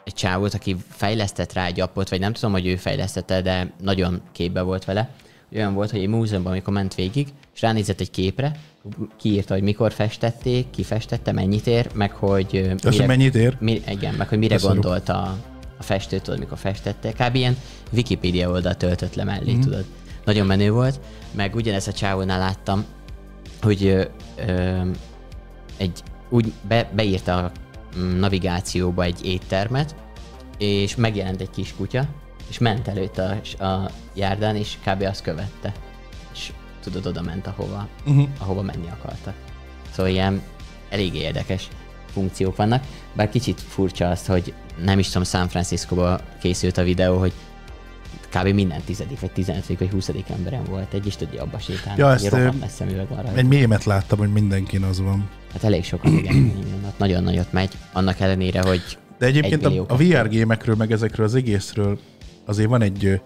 egy 0.04 0.14
csávót, 0.14 0.54
aki 0.54 0.76
fejlesztett 0.90 1.54
rá 1.54 1.66
egy 1.66 1.80
appot, 1.80 2.10
vagy 2.10 2.20
nem 2.20 2.34
tudom, 2.34 2.52
hogy 2.52 2.68
ő 2.68 2.76
fejlesztette, 2.76 3.42
de 3.42 3.74
nagyon 3.82 4.22
képbe 4.32 4.62
volt 4.62 4.86
vele. 4.86 5.10
Olyan 5.56 5.74
volt, 5.74 5.92
hogy 5.92 6.00
egy 6.00 6.08
múzeumban, 6.08 6.52
amikor 6.52 6.74
ment 6.74 6.96
végig, 6.96 7.28
és 7.54 7.62
ránézett 7.62 8.00
egy 8.00 8.12
képre, 8.12 8.60
kiírta, 9.18 9.54
hogy 9.54 9.64
mikor 9.64 9.92
festették, 9.92 10.70
ki 10.70 10.84
festette, 10.84 11.32
mennyit 11.32 11.68
ér, 11.68 11.90
meg 11.94 12.12
hogy 12.12 12.72
hogy 12.82 13.04
mennyit 13.08 13.36
ér? 13.36 13.58
mi, 13.60 13.82
igen, 13.88 14.14
meg 14.14 14.28
hogy 14.28 14.38
mire 14.38 14.56
Köszönöm. 14.56 14.76
gondolt 14.80 15.10
a, 15.10 15.38
a 15.78 15.84
festő, 15.84 16.20
tudod, 16.20 16.40
mikor 16.40 16.58
festette. 16.58 17.12
Kb. 17.12 17.36
ilyen 17.36 17.58
Wikipedia 17.92 18.50
oldal 18.50 18.76
töltött 18.76 19.16
le 19.16 19.24
mellé, 19.24 19.54
mm. 19.54 19.60
tudod. 19.60 19.86
Nagyon 20.26 20.46
menő 20.46 20.72
volt. 20.72 21.00
Meg 21.32 21.56
ugyanezt 21.56 21.88
a 21.88 21.94
csávónál 21.94 22.40
láttam, 22.40 22.86
hogy 23.62 23.86
ö, 23.86 24.04
ö, 24.48 24.82
egy, 25.78 26.04
úgy 26.32 26.54
be, 26.68 26.90
beírta 26.94 27.36
a 27.38 27.52
navigációba 28.20 29.04
egy 29.04 29.26
éttermet, 29.26 29.96
és 30.58 30.96
megjelent 30.96 31.42
egy 31.42 31.50
kis 31.50 31.74
kutya, 31.78 32.06
és 32.50 32.58
ment 32.58 32.88
előtte 32.88 33.42
a, 33.58 33.64
a 33.64 33.90
járdán, 34.14 34.56
és 34.56 34.78
kb. 34.86 35.02
azt 35.02 35.22
követte. 35.22 35.74
És 36.34 36.52
tudod, 36.82 37.06
oda 37.06 37.22
ment, 37.22 37.48
ahova, 37.48 37.88
uh-huh. 38.06 38.28
ahova 38.38 38.62
menni 38.62 38.88
akartak. 38.90 39.34
Szóval 39.92 40.12
ilyen 40.12 40.42
elég 40.90 41.16
érdekes 41.16 41.68
funkciók 42.14 42.56
vannak, 42.56 42.84
bár 43.14 43.30
kicsit 43.30 43.62
furcsa 43.62 44.10
az, 44.10 44.26
hogy 44.26 44.54
nem 44.84 45.00
is 45.00 45.08
tudom, 45.08 45.24
San 45.24 45.48
Francisco 45.48 46.16
készült 46.42 46.78
a 46.78 46.84
videó, 46.84 47.18
hogy 47.18 47.34
kb. 48.30 48.48
minden 48.48 48.82
tizedik, 48.82 49.20
vagy 49.20 49.32
tizenötödik, 49.32 49.80
vagy 49.80 49.90
huszadik 49.90 50.30
emberem 50.30 50.64
volt 50.64 50.94
egy, 50.94 51.06
és 51.06 51.16
tudja 51.16 51.42
abba 51.42 51.60
sétálni. 51.60 52.02
Ja, 52.02 52.12
ezt 52.12 52.30
rohadt 52.30 52.60
messze 52.60 52.86
műveg 52.86 53.08
van 53.08 53.22
rajta. 53.22 53.38
egy 53.38 53.48
mémet 53.48 53.84
láttam, 53.84 54.18
hogy 54.18 54.32
mindenkin 54.32 54.84
az 54.84 55.02
van. 55.02 55.30
Hát 55.54 55.64
elég 55.64 55.84
sokan, 55.84 56.14
igen, 56.14 56.36
igen, 56.66 56.94
nagyon 56.98 57.24
nagyot 57.24 57.52
megy, 57.52 57.78
annak 57.94 58.20
ellenére, 58.20 58.62
hogy 58.62 58.98
De 59.18 59.26
egyébként 59.26 59.66
a, 59.66 59.86
a 59.88 59.96
VR 59.96 60.28
gémekről, 60.28 60.76
meg 60.76 60.92
ezekről 60.92 61.26
az 61.26 61.36
egészről 61.36 62.00
azért 62.46 62.70
van 62.70 62.82
egy, 62.82 63.22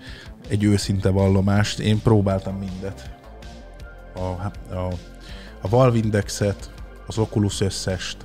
egy 0.47 0.63
őszinte 0.63 1.09
vallomást. 1.09 1.79
Én 1.79 2.01
próbáltam 2.01 2.55
mindet. 2.55 3.09
A, 4.15 4.19
a, 4.75 4.93
a 5.61 5.69
Valve 5.69 5.97
Indexet, 5.97 6.71
az 7.07 7.17
Oculus 7.17 7.61
összest, 7.61 8.17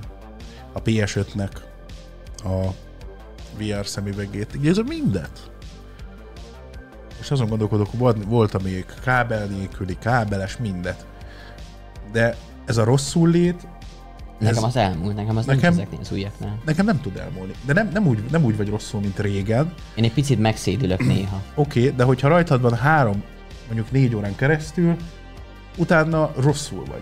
a 0.73 0.81
PS5-nek 0.81 1.51
a 2.43 2.67
VR 3.57 3.87
szemüvegét. 3.87 4.55
Így 4.55 4.67
ez 4.67 4.77
a 4.77 4.83
mindet. 4.87 5.51
És 7.19 7.31
azon 7.31 7.47
gondolkodok, 7.47 7.91
volt, 7.91 8.23
volt 8.23 8.53
amíg 8.53 8.85
kábel 9.03 9.45
nélküli, 9.45 9.97
kábeles, 9.99 10.57
mindet. 10.57 11.05
De 12.11 12.35
ez 12.65 12.77
a 12.77 12.83
rosszul 12.83 13.29
lét, 13.29 13.67
nekem 14.41 14.63
az 14.63 14.75
elmúlt, 14.75 15.15
nekem 15.15 15.37
az 15.37 15.45
Nekem- 15.45 15.61
nem 15.61 15.71
ezeknél 15.71 15.99
az 16.01 16.11
újaknál. 16.11 16.57
nekem 16.65 16.85
nem 16.85 17.01
tud 17.01 17.17
elmúlni. 17.17 17.53
De 17.65 17.73
nem, 17.73 17.89
nem, 17.93 18.07
úgy, 18.07 18.23
nem 18.31 18.43
úgy 18.43 18.57
vagy 18.57 18.69
rosszul, 18.69 18.99
mint 18.99 19.19
régen. 19.19 19.73
Én 19.95 20.03
egy 20.03 20.13
picit 20.13 20.39
megszédülök 20.39 21.05
néha. 21.13 21.41
Oké, 21.55 21.79
okay, 21.79 21.95
de 21.95 22.03
hogyha 22.03 22.27
rajtad 22.27 22.61
van 22.61 22.75
három, 22.75 23.23
mondjuk 23.65 23.91
négy 23.91 24.15
órán 24.15 24.35
keresztül, 24.35 24.95
utána 25.77 26.31
rosszul 26.37 26.83
vagy. 26.85 27.01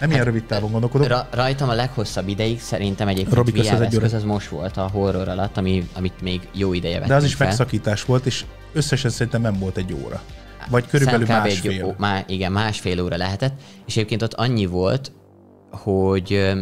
Nem 0.00 0.10
ilyen 0.10 0.24
rövid 0.24 0.44
távon 0.44 0.70
gondolkodok. 0.70 1.06
Ra- 1.06 1.34
rajtam 1.34 1.68
a 1.68 1.72
leghosszabb 1.74 2.28
ideig 2.28 2.60
szerintem 2.60 3.08
egyébként 3.08 3.36
Robi, 3.36 3.50
VR 3.50 3.58
egy 3.58 3.66
eszköz 3.66 4.12
az 4.12 4.22
most 4.24 4.48
volt 4.48 4.76
a 4.76 4.88
horror 4.92 5.28
alatt, 5.28 5.56
ami, 5.56 5.88
amit 5.92 6.20
még 6.20 6.48
jó 6.52 6.72
ideje 6.72 6.94
vettünk 6.94 7.10
De 7.10 7.16
az 7.16 7.24
is 7.24 7.34
fel. 7.34 7.46
megszakítás 7.46 8.04
volt, 8.04 8.26
és 8.26 8.44
összesen 8.72 9.10
szerintem 9.10 9.40
nem 9.40 9.58
volt 9.58 9.76
egy 9.76 9.92
óra. 10.04 10.22
Vagy 10.68 10.86
körülbelül 10.86 11.26
másfél. 11.26 11.70
Egy, 11.70 11.82
ó, 11.82 11.94
má, 11.98 12.22
igen, 12.26 12.52
másfél 12.52 13.00
óra 13.00 13.16
lehetett, 13.16 13.60
és 13.86 13.96
egyébként 13.96 14.22
ott 14.22 14.34
annyi 14.34 14.66
volt, 14.66 15.12
hogy, 15.76 16.52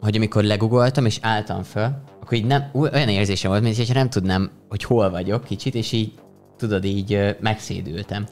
hogy 0.00 0.16
amikor 0.16 0.42
legugoltam 0.42 1.04
és 1.04 1.18
álltam 1.22 1.62
föl, 1.62 1.88
akkor 2.22 2.32
így 2.38 2.46
nem, 2.46 2.70
olyan 2.72 3.08
érzésem 3.08 3.50
volt, 3.50 3.62
mintha 3.62 3.94
nem 3.94 4.10
tudnám, 4.10 4.50
hogy 4.68 4.84
hol 4.84 5.10
vagyok 5.10 5.44
kicsit, 5.44 5.74
és 5.74 5.92
így 5.92 6.12
tudod, 6.56 6.84
így 6.84 7.36
megszédültem. 7.40 8.26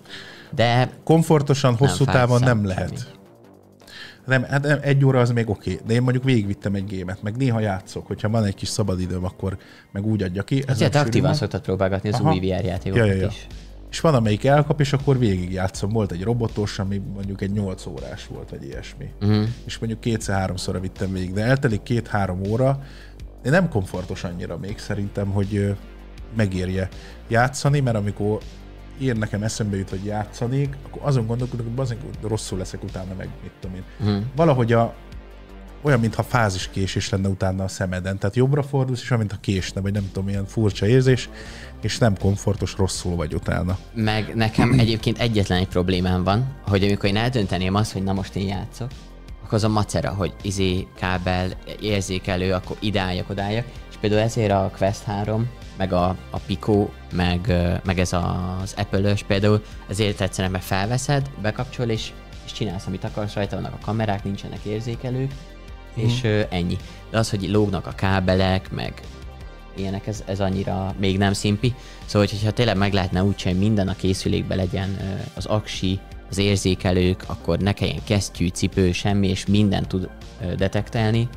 De 0.54 0.90
Komfortosan, 1.04 1.76
hosszú 1.76 2.04
fájt 2.04 2.16
távon 2.18 2.38
szem- 2.38 2.48
nem 2.56 2.66
lehet. 2.66 2.88
semmi. 2.88 3.00
Nem, 4.26 4.42
hát 4.42 4.62
nem, 4.62 4.78
egy 4.82 5.04
óra 5.04 5.20
az 5.20 5.30
még 5.30 5.48
oké, 5.50 5.80
de 5.86 5.92
én 5.94 6.02
mondjuk 6.02 6.24
végigvittem 6.24 6.74
egy 6.74 6.84
gémet, 6.84 7.22
meg 7.22 7.36
néha 7.36 7.60
játszok, 7.60 8.06
hogyha 8.06 8.28
van 8.28 8.44
egy 8.44 8.54
kis 8.54 8.68
szabadidőm, 8.68 9.24
akkor 9.24 9.56
meg 9.92 10.06
úgy 10.06 10.22
adja 10.22 10.42
ki. 10.42 10.62
Nem 10.66 10.76
sűrű 10.76 10.98
aktívan 10.98 11.28
van. 11.28 11.38
szoktad 11.38 11.60
próbálgatni 11.60 12.08
az 12.08 12.20
Aha. 12.20 12.32
új 12.32 12.38
VR 12.38 12.64
játékokat 12.64 13.06
Ja, 13.06 13.12
ja, 13.12 13.20
ja. 13.20 13.26
is. 13.26 13.46
És 13.90 14.00
van, 14.00 14.14
amelyik 14.14 14.44
elkap, 14.44 14.80
és 14.80 14.92
akkor 14.92 15.18
végig 15.18 15.52
játszom. 15.52 15.90
Volt 15.90 16.12
egy 16.12 16.22
robotos, 16.22 16.78
ami 16.78 17.02
mondjuk 17.14 17.40
egy 17.40 17.52
8 17.52 17.86
órás 17.86 18.26
volt, 18.26 18.50
vagy 18.50 18.62
ilyesmi. 18.64 19.10
Uh-huh. 19.20 19.48
És 19.64 19.78
mondjuk 19.78 20.00
kétszer-háromszorra 20.00 20.80
vittem 20.80 21.12
végig, 21.12 21.32
de 21.32 21.44
eltelik 21.44 21.82
két-három 21.82 22.40
óra, 22.48 22.82
de 23.42 23.50
nem 23.50 23.68
komfortos 23.68 24.24
annyira 24.24 24.58
még 24.58 24.78
szerintem, 24.78 25.30
hogy 25.30 25.76
megérje 26.36 26.88
játszani, 27.28 27.80
mert 27.80 27.96
amikor 27.96 28.38
én 29.00 29.16
nekem 29.16 29.42
eszembe 29.42 29.76
jut, 29.76 29.90
hogy 29.90 30.04
játszanék, 30.04 30.76
akkor 30.86 31.02
azon 31.04 31.26
gondolkodok, 31.26 31.66
hogy 31.66 31.74
bazdmeg, 31.74 31.98
rosszul 32.22 32.58
leszek 32.58 32.82
utána, 32.82 33.14
meg 33.16 33.28
mit 33.42 33.52
tudom 33.60 33.76
én. 33.76 33.84
Uh-huh. 34.00 34.22
Valahogy 34.36 34.72
a, 34.72 34.94
olyan, 35.82 36.00
mintha 36.00 36.22
fáziskésés 36.22 37.08
lenne 37.08 37.28
utána 37.28 37.64
a 37.64 37.68
szemeden. 37.68 38.18
Tehát 38.18 38.36
jobbra 38.36 38.62
fordulsz, 38.62 39.00
és 39.00 39.10
olyan, 39.10 39.22
mintha 39.22 39.40
késne, 39.40 39.80
vagy 39.80 39.92
nem 39.92 40.10
tudom, 40.12 40.28
ilyen 40.28 40.46
furcsa 40.46 40.86
érzés, 40.86 41.28
és 41.82 41.98
nem 41.98 42.16
komfortos, 42.18 42.74
rosszul 42.76 43.16
vagy 43.16 43.34
utána. 43.34 43.78
Meg 43.94 44.34
nekem 44.34 44.72
egyébként 44.78 45.18
egyetlen 45.18 45.58
egy 45.58 45.68
problémám 45.68 46.24
van, 46.24 46.56
hogy 46.68 46.84
amikor 46.84 47.08
én 47.08 47.16
eldönteném 47.16 47.74
azt, 47.74 47.92
hogy 47.92 48.02
na 48.02 48.12
most 48.12 48.36
én 48.36 48.46
játszok, 48.46 48.90
akkor 49.42 49.54
az 49.58 49.64
a 49.64 49.68
macera, 49.68 50.10
hogy 50.10 50.34
izé, 50.42 50.86
kábel, 50.98 51.50
érzékelő, 51.80 52.52
akkor 52.52 52.76
ideálljak, 52.80 53.30
odáljak, 53.30 53.64
és 53.90 53.96
például 54.00 54.22
ezért 54.22 54.52
a 54.52 54.70
Quest 54.76 55.02
3, 55.02 55.48
meg 55.76 55.92
a, 55.92 56.16
a 56.30 56.38
Pico, 56.46 56.88
meg, 57.12 57.52
meg 57.84 57.98
ez 57.98 58.12
az 58.12 58.74
Apple-ös 58.76 59.22
például, 59.22 59.62
ezért 59.88 60.20
egyszerűen 60.20 60.52
meg 60.52 60.62
felveszed, 60.62 61.30
bekapcsol, 61.42 61.88
és, 61.88 62.12
és 62.44 62.52
csinálsz, 62.52 62.86
amit 62.86 63.04
akarsz, 63.04 63.34
rajta 63.34 63.56
vannak 63.56 63.72
a 63.72 63.84
kamerák, 63.84 64.24
nincsenek 64.24 64.64
érzékelők, 64.64 65.30
és 65.94 66.24
ö, 66.24 66.40
ennyi. 66.50 66.76
De 67.10 67.18
az, 67.18 67.30
hogy 67.30 67.50
lógnak 67.50 67.86
a 67.86 67.94
kábelek, 67.94 68.70
meg 68.70 69.02
ilyenek, 69.78 70.06
ez, 70.06 70.22
ez 70.26 70.40
annyira 70.40 70.94
még 70.98 71.18
nem 71.18 71.32
szimpi. 71.32 71.74
Szóval, 72.04 72.28
hogyha 72.30 72.50
tényleg 72.50 72.76
meg 72.76 72.92
lehetne 72.92 73.22
úgy, 73.22 73.42
hogy 73.42 73.58
minden 73.58 73.88
a 73.88 73.96
készülékben 73.96 74.56
legyen 74.56 74.96
az 75.34 75.46
aksi, 75.46 76.00
az 76.30 76.38
érzékelők, 76.38 77.24
akkor 77.26 77.58
ne 77.58 77.72
kelljen 77.72 78.04
kesztyű, 78.04 78.48
cipő, 78.48 78.92
semmi, 78.92 79.28
és 79.28 79.46
minden 79.46 79.82
tud 79.88 80.08
detektálni, 80.56 81.28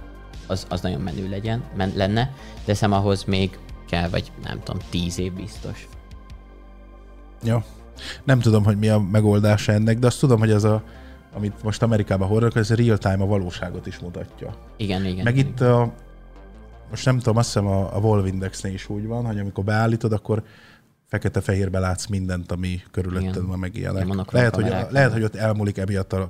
az, 0.47 0.65
az 0.69 0.82
nagyon 0.82 1.02
menő 1.02 1.30
legyen, 1.30 1.63
men, 1.75 1.91
lenne, 1.95 2.34
de 2.65 2.73
szem 2.73 2.91
ahhoz 2.91 3.23
még 3.23 3.58
kell, 3.89 4.10
vagy 4.10 4.32
nem 4.43 4.60
tudom, 4.63 4.82
tíz 4.89 5.19
év 5.19 5.34
biztos. 5.34 5.88
Ja. 7.43 7.63
Nem 8.23 8.39
tudom, 8.39 8.63
hogy 8.63 8.78
mi 8.78 8.89
a 8.89 8.99
megoldása 8.99 9.71
ennek, 9.71 9.99
de 9.99 10.08
azt 10.08 10.19
tudom, 10.19 10.39
hogy 10.39 10.52
ez 10.52 10.63
a, 10.63 10.84
amit 11.36 11.63
most 11.63 11.82
Amerikában 11.82 12.28
horror, 12.28 12.52
ez 12.56 12.73
real-time 12.73 13.23
a 13.23 13.25
valóságot 13.25 13.88
is 13.88 13.99
mutatja. 13.99 14.56
Igen, 14.78 15.06
igen. 15.06 15.23
Meg 15.23 15.38
igen. 15.38 15.47
itt 15.47 15.62
a, 15.62 15.93
most 16.89 17.06
nem 17.06 17.17
tudom, 17.17 17.38
azt 17.38 17.45
hiszem 17.47 17.67
a, 17.67 17.95
a 17.95 17.99
Volvo 17.99 18.28
Indexnél 18.28 18.73
is 18.73 18.89
úgy 18.89 19.06
van, 19.06 19.25
hogy 19.25 19.39
amikor 19.39 19.63
beállítod, 19.63 20.12
akkor 20.13 20.43
fekete-fehérbe 21.08 21.80
látsz 21.80 22.06
mindent, 22.08 22.52
ami 22.52 22.82
körülötted 22.91 23.30
Igen. 23.30 23.47
van, 23.47 23.60
meg 23.60 23.75
ilyenek. 23.75 24.06
Igen, 24.06 24.25
Lehet, 24.32 24.56
hogy, 24.56 24.67
a, 24.69 24.88
lehet, 24.91 25.12
hogy 25.12 25.23
ott 25.23 25.36
elmúlik 25.36 25.78
emiatt 25.78 26.13
a, 26.13 26.30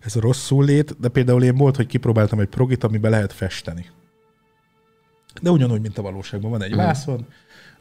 ez 0.00 0.16
a 0.16 0.20
rosszul 0.20 0.64
lét, 0.64 1.00
de 1.00 1.08
például 1.08 1.42
én 1.42 1.56
volt, 1.56 1.76
hogy 1.76 1.86
kipróbáltam 1.86 2.40
egy 2.40 2.48
progit, 2.48 2.84
amiben 2.84 3.10
lehet 3.10 3.32
festeni. 3.32 3.86
De 5.42 5.50
ugyanúgy, 5.50 5.80
mint 5.80 5.98
a 5.98 6.02
valóságban. 6.02 6.50
Van 6.50 6.62
egy 6.62 6.70
Mhm. 6.70 6.78
vászon, 6.78 7.26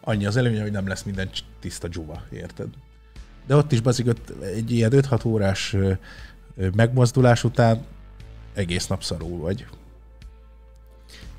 annyi 0.02 0.26
az 0.26 0.38
előnye, 0.38 0.62
hogy 0.62 0.72
nem 0.72 0.88
lesz 0.88 1.04
minden 1.04 1.30
tiszta 1.60 1.88
dzsuva, 1.88 2.22
érted? 2.32 2.68
De 3.48 3.56
ott 3.56 3.72
is 3.72 3.82
baszik, 3.82 4.08
ott 4.08 4.44
egy 4.44 4.72
ilyen 4.72 4.92
5-6 4.94 5.26
órás 5.26 5.76
megmozdulás 6.76 7.44
után 7.44 7.86
egész 8.54 8.88
nap 8.88 9.04
szarul 9.04 9.40
vagy. 9.40 9.66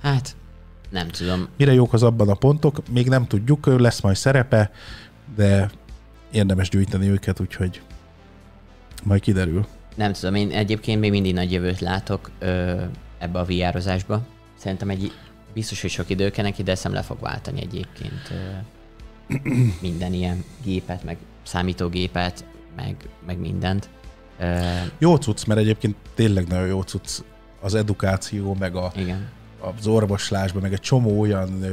Hát, 0.01 0.37
nem 0.91 1.09
tudom. 1.09 1.49
Mire 1.57 1.73
jók 1.73 1.93
az 1.93 2.03
abban 2.03 2.29
a 2.29 2.35
pontok, 2.35 2.89
még 2.89 3.09
nem 3.09 3.27
tudjuk, 3.27 3.67
lesz 3.67 4.01
majd 4.01 4.17
szerepe, 4.17 4.71
de 5.37 5.71
érdemes 6.31 6.69
gyűjteni 6.69 7.09
őket, 7.09 7.41
úgyhogy 7.41 7.83
majd 9.05 9.21
kiderül. 9.21 9.67
Nem 9.97 10.13
tudom, 10.13 10.35
én 10.35 10.51
egyébként 10.51 11.01
még 11.01 11.11
mindig 11.11 11.35
nagy 11.35 11.53
jövőt 11.53 11.81
látok 11.81 12.31
ö, 12.39 12.83
ebbe 13.19 13.39
a 13.39 13.45
VR-ozásba. 13.45 14.27
Szerintem 14.59 14.91
egy 14.91 15.13
biztos, 15.55 15.81
hogy 15.81 15.91
sok 15.91 16.11
idő 16.11 16.31
kell 16.31 16.45
neki, 16.45 16.63
de 16.63 16.75
szem 16.75 16.93
le 16.93 17.03
fog 17.03 17.21
váltani 17.21 17.61
egyébként 17.61 18.31
ö, 18.31 19.39
minden 19.89 20.13
ilyen 20.13 20.45
gépet, 20.63 21.05
meg 21.05 21.17
számítógépet, 21.43 22.45
meg, 22.77 22.97
meg 23.27 23.39
mindent. 23.39 23.89
Ö, 24.39 24.61
Jó 24.99 25.17
cucc, 25.17 25.45
mert 25.47 25.61
egyébként 25.61 25.97
tényleg 26.15 26.47
nagyon 26.47 26.67
jó 26.67 26.83
cucc 26.83 27.19
az 27.61 27.75
edukáció, 27.75 28.57
meg 28.59 28.77
a, 28.77 28.93
igen. 28.97 29.29
Az 29.61 29.87
orvoslásban, 29.87 30.63
meg 30.63 30.73
egy 30.73 30.81
csomó 30.81 31.21
olyan 31.21 31.65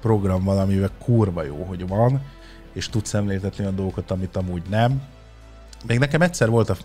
program 0.00 0.44
van, 0.44 0.58
amivel 0.58 0.90
kurva 0.98 1.42
jó, 1.42 1.64
hogy 1.64 1.88
van, 1.88 2.22
és 2.72 2.88
tud 2.88 3.06
szemléltetni 3.06 3.62
olyan 3.62 3.76
dolgokat, 3.76 4.10
amit 4.10 4.36
amúgy 4.36 4.62
nem. 4.68 5.02
Még 5.86 5.98
nekem 5.98 6.22
egyszer 6.22 6.50
volt 6.50 6.70
a, 6.70 6.76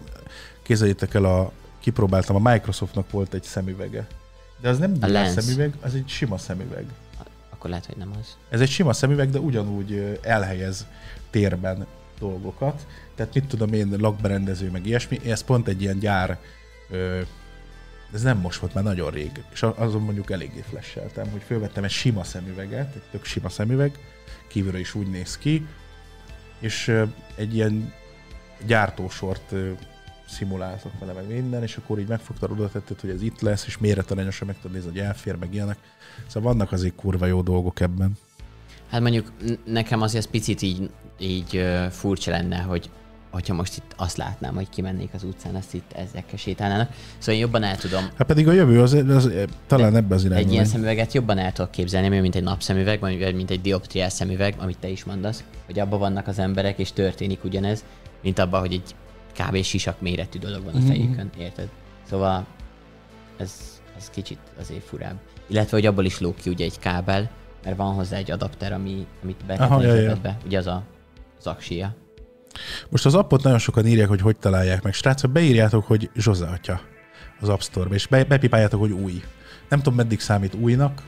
képzeljétek 0.62 1.14
el, 1.14 1.26
a, 1.26 1.52
kipróbáltam, 1.80 2.36
a 2.46 2.52
Microsoftnak 2.52 3.12
volt 3.12 3.34
egy 3.34 3.44
szemüvege. 3.44 4.08
De 4.62 4.70
az 4.70 4.78
nem 4.78 4.98
A 5.02 5.26
szemüveg, 5.26 5.74
az 5.82 5.96
egy 5.96 6.08
sima 6.08 6.38
szemüveg. 6.38 6.86
Akkor 7.50 7.70
lehet, 7.70 7.86
hogy 7.86 7.98
nem 7.98 8.12
az. 8.20 8.38
Ez 8.50 8.62
egy 8.62 8.70
sima 8.70 8.94
szemüveg, 8.94 9.30
de 9.30 9.40
ugyanúgy 9.40 10.20
elhelyez 10.22 10.86
térben 11.30 11.86
dolgokat. 12.20 12.86
Tehát 13.16 13.34
mit 13.34 13.46
tudom 13.46 13.74
én, 13.74 13.96
lakberendező, 14.00 14.70
meg 14.70 14.86
ilyesmi. 14.86 15.20
Ez 15.30 15.44
pont 15.44 15.68
egy 15.68 15.82
ilyen 15.82 16.00
gyár, 16.00 16.38
ö, 16.90 17.22
ez 18.14 18.22
nem 18.22 18.38
most 18.38 18.60
volt, 18.60 18.74
már 18.74 18.84
nagyon 18.84 19.12
rég. 19.12 19.32
És 19.54 19.64
azon 19.64 20.02
mondjuk 20.02 20.32
eléggé 20.32 20.64
flasheltem, 20.70 21.30
hogy 21.32 21.42
fölvettem 21.42 21.84
egy 21.84 21.92
sima 21.92 22.24
szemüveget, 22.24 22.96
egy 22.96 23.04
tök 23.12 23.26
sima 23.26 23.50
szemüveg, 23.50 23.98
kívülről 24.48 24.80
is 24.80 24.96
úgy 24.96 25.08
néz 25.08 25.38
ki, 25.38 25.68
és 26.60 26.96
egy 27.36 27.56
ilyen 27.56 27.94
gyártósort 28.66 29.54
szimuláltak 30.28 31.00
vele, 31.00 31.14
meg 31.14 31.28
minden, 31.28 31.62
és 31.64 31.78
akkor 31.78 32.00
így 32.00 32.08
megfogtad, 32.08 32.52
oda 32.52 32.70
tetted, 32.70 33.00
hogy 33.00 33.10
ez 33.10 33.22
itt 33.22 33.42
lesz, 33.42 33.66
és 33.66 33.78
méretarányosan 33.78 34.48
meg 34.48 34.56
tudod 34.56 34.72
nézni, 34.72 34.90
hogy 34.90 35.00
elfér, 35.00 35.36
meg 35.36 35.54
ilyenek. 35.54 35.78
Szóval 36.28 36.52
vannak 36.52 36.72
azért 36.72 36.96
kurva 36.96 37.26
jó 37.26 37.42
dolgok 37.42 37.80
ebben. 37.80 38.18
Hát 38.90 39.02
mondjuk 39.02 39.32
nekem 39.66 40.02
azért 40.02 40.28
picit 40.30 40.62
így, 40.62 40.90
így 41.20 41.66
furcsa 41.90 42.32
lenne, 42.32 42.58
hogy 42.58 42.90
hogyha 43.32 43.54
most 43.54 43.78
itt 43.78 43.94
azt 43.96 44.18
látnám, 44.18 44.56
hogy 44.56 44.70
kimennék 44.70 45.10
az 45.14 45.24
utcán, 45.24 45.56
azt 45.56 45.74
itt 45.74 45.92
ezekkel 45.92 46.38
sétálnának. 46.38 46.92
Szóval 47.18 47.36
én 47.36 47.42
jobban 47.42 47.64
el 47.64 47.78
tudom, 47.78 48.04
Hát 48.18 48.28
pedig 48.28 48.48
a 48.48 48.52
jövő 48.52 48.82
az, 48.82 48.94
az, 48.94 49.10
az 49.10 49.32
talán 49.68 49.96
ebbe 49.96 50.16
az 50.16 50.24
irányba 50.24 50.46
egy 50.46 50.52
ilyen 50.52 50.66
szemüveget 50.66 51.14
jobban 51.14 51.38
el 51.38 51.52
tudok 51.52 51.72
képzelni, 51.72 52.20
mint 52.20 52.36
egy 52.36 52.44
napszemüveg, 52.44 53.00
vagy 53.00 53.36
mint 53.36 53.52
egy 53.52 53.62
dioptriás 53.62 54.14
szemüveg, 54.14 54.56
amit 54.58 54.78
te 54.80 54.88
is 54.88 55.04
mondasz, 55.04 55.44
hogy 55.66 55.80
abban 55.80 56.00
vannak 56.00 56.28
az 56.28 56.40
emberek, 56.40 56.80
és 56.80 56.92
történik 56.92 57.44
ugyanez, 57.44 57.84
mint 58.22 58.40
abban, 58.40 58.60
hogy 58.60 58.74
egy 58.74 58.96
kb. 59.40 59.64
sisak 59.64 60.02
méretű 60.02 60.40
dolog 60.40 60.64
van 60.64 60.76
a 60.76 60.86
fejükön, 60.86 61.30
érted? 61.38 61.70
Szóval 62.10 62.46
ez, 63.38 63.82
ez 63.98 64.10
kicsit 64.10 64.40
azért 64.60 64.84
furább. 64.84 65.16
Illetve, 65.48 65.78
hogy 65.78 65.86
abból 65.86 66.06
is 66.06 66.20
lóg 66.20 66.36
ki 66.36 66.50
ugye 66.50 66.66
egy 66.66 66.80
kábel, 66.80 67.30
mert 67.64 67.78
van 67.78 67.94
hozzá 67.94 68.18
egy 68.18 68.32
adapter, 68.32 68.74
ami, 68.74 69.06
amit 69.24 69.44
ja, 69.48 69.82
ja. 69.82 69.96
zsebedbe. 69.96 70.38
Ugye 70.46 70.58
az 70.58 70.68
a 70.68 70.84
az 71.42 71.48
aksia. 71.48 71.96
Most 72.90 73.06
az 73.06 73.16
appot 73.16 73.44
nagyon 73.44 73.60
sokan 73.60 73.86
írják, 73.88 74.08
hogy 74.08 74.22
hogy 74.22 74.38
találják 74.38 74.84
meg. 74.84 74.94
Srácok, 74.94 75.32
beírjátok, 75.32 75.86
hogy 75.86 76.10
Zsoze 76.16 76.48
atya 76.48 76.82
az 77.42 77.50
App 77.50 77.60
Store-ba, 77.60 77.96
és 77.96 78.08
be, 78.08 78.24
bepipáljátok, 78.24 78.80
hogy 78.80 78.92
új. 78.92 79.24
Nem 79.70 79.80
tudom, 79.80 79.96
meddig 79.96 80.20
számít 80.20 80.54
újnak. 80.54 81.02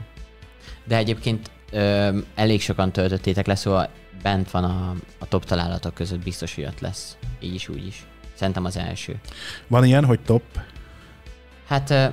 De 0.86 0.98
egyébként 0.98 1.52
ö, 1.72 2.18
elég 2.36 2.62
sokan 2.62 2.92
töltöttétek 2.92 3.46
le, 3.46 3.56
szóval 3.56 3.90
bent 4.24 4.52
van 4.52 4.64
a, 4.64 4.96
a 5.20 5.28
top 5.28 5.46
találatok 5.46 5.94
között, 5.94 6.24
biztos, 6.24 6.56
hogy 6.56 6.66
ott 6.66 6.80
lesz. 6.80 7.18
Így 7.40 7.54
is, 7.54 7.70
úgy 7.70 7.86
is. 7.88 8.06
Szerintem 8.34 8.66
az 8.66 8.78
első. 8.78 9.20
Van 9.68 9.86
ilyen, 9.86 10.06
hogy 10.06 10.20
top. 10.20 10.44
Hát 11.68 11.90
ö, 11.90 12.06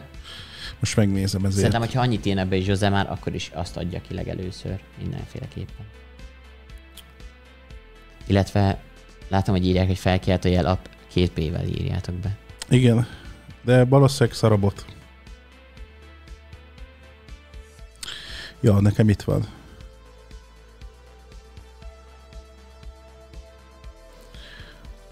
Most 0.80 0.96
megnézem 0.96 1.40
ezért. 1.40 1.54
szerintem, 1.56 1.80
hogyha 1.80 2.00
annyit 2.00 2.26
ír 2.26 2.38
ebbe 2.38 2.56
is 2.56 2.66
Jose 2.66 2.88
már, 2.88 3.10
akkor 3.10 3.34
is 3.34 3.50
azt 3.54 3.76
adja 3.76 4.00
ki 4.08 4.14
legelőször 4.14 4.80
mindenféleképpen. 4.98 5.86
Illetve 8.26 8.78
látom, 9.30 9.54
hogy 9.54 9.66
írják, 9.66 9.86
hogy 9.86 9.98
felkiáltó 9.98 10.48
jel 10.48 10.66
app 10.66 10.84
két 11.08 11.30
P-vel 11.30 11.64
írjátok 11.64 12.14
be. 12.14 12.36
Igen, 12.68 13.06
de 13.62 13.84
valószínűleg 13.84 14.36
szarabot. 14.36 14.84
Ja, 18.60 18.80
nekem 18.80 19.08
itt 19.08 19.22
van. 19.22 19.46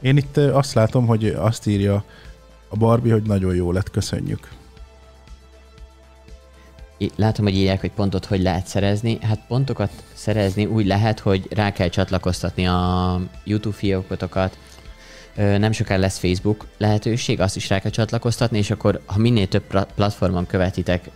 Én 0.01 0.17
itt 0.17 0.37
azt 0.37 0.75
látom, 0.75 1.07
hogy 1.07 1.27
azt 1.27 1.67
írja 1.67 2.05
a 2.69 2.77
Barbie, 2.77 3.13
hogy 3.13 3.23
nagyon 3.23 3.55
jó 3.55 3.73
lett, 3.73 3.91
köszönjük. 3.91 4.49
Látom, 7.17 7.45
hogy 7.45 7.55
írják, 7.55 7.81
hogy 7.81 7.91
pontot 7.91 8.25
hogy 8.25 8.43
lehet 8.43 8.67
szerezni. 8.67 9.19
Hát 9.23 9.41
pontokat 9.49 9.91
szerezni 10.13 10.67
úgy 10.67 10.87
lehet, 10.87 11.21
hogy 11.21 11.47
rá 11.51 11.73
kell 11.73 11.89
csatlakoztatni 11.89 12.67
a 12.67 13.21
YouTube 13.45 13.77
fiókotokat. 13.77 14.59
Nem 15.35 15.73
sokára 15.73 16.01
lesz 16.01 16.19
Facebook 16.19 16.67
lehetőség, 16.77 17.41
azt 17.41 17.57
is 17.57 17.69
rá 17.69 17.79
kell 17.79 17.91
csatlakoztatni, 17.91 18.59
és 18.59 18.71
akkor, 18.71 19.01
ha 19.07 19.19
minél 19.19 19.49
több 19.49 19.85
platformon 19.95 20.47
követitek 20.47 21.11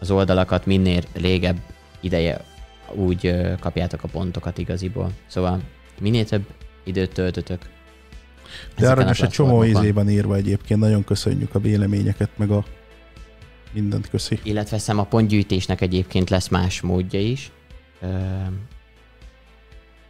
az 0.00 0.10
oldalakat, 0.10 0.66
minél 0.66 1.02
régebb 1.12 1.56
ideje 2.00 2.44
úgy 2.94 3.34
kapjátok 3.60 4.02
a 4.02 4.08
pontokat 4.08 4.58
igaziból. 4.58 5.10
Szóval 5.26 5.60
minél 6.00 6.24
több 6.24 6.46
időt 6.84 7.12
töltötök. 7.12 7.60
De 7.62 7.68
ezeken 8.76 8.96
a 8.96 9.00
aranyos 9.00 9.22
egy 9.22 9.28
csomó 9.28 9.64
ízében 9.64 10.10
írva 10.10 10.36
egyébként, 10.36 10.80
nagyon 10.80 11.04
köszönjük 11.04 11.54
a 11.54 11.58
véleményeket, 11.60 12.30
meg 12.36 12.50
a 12.50 12.64
mindent 13.72 14.08
köszi. 14.08 14.40
Illetve 14.42 14.78
szem 14.78 14.98
a 14.98 15.04
pontgyűjtésnek 15.04 15.80
egyébként 15.80 16.30
lesz 16.30 16.48
más 16.48 16.80
módja 16.80 17.20
is. 17.20 17.52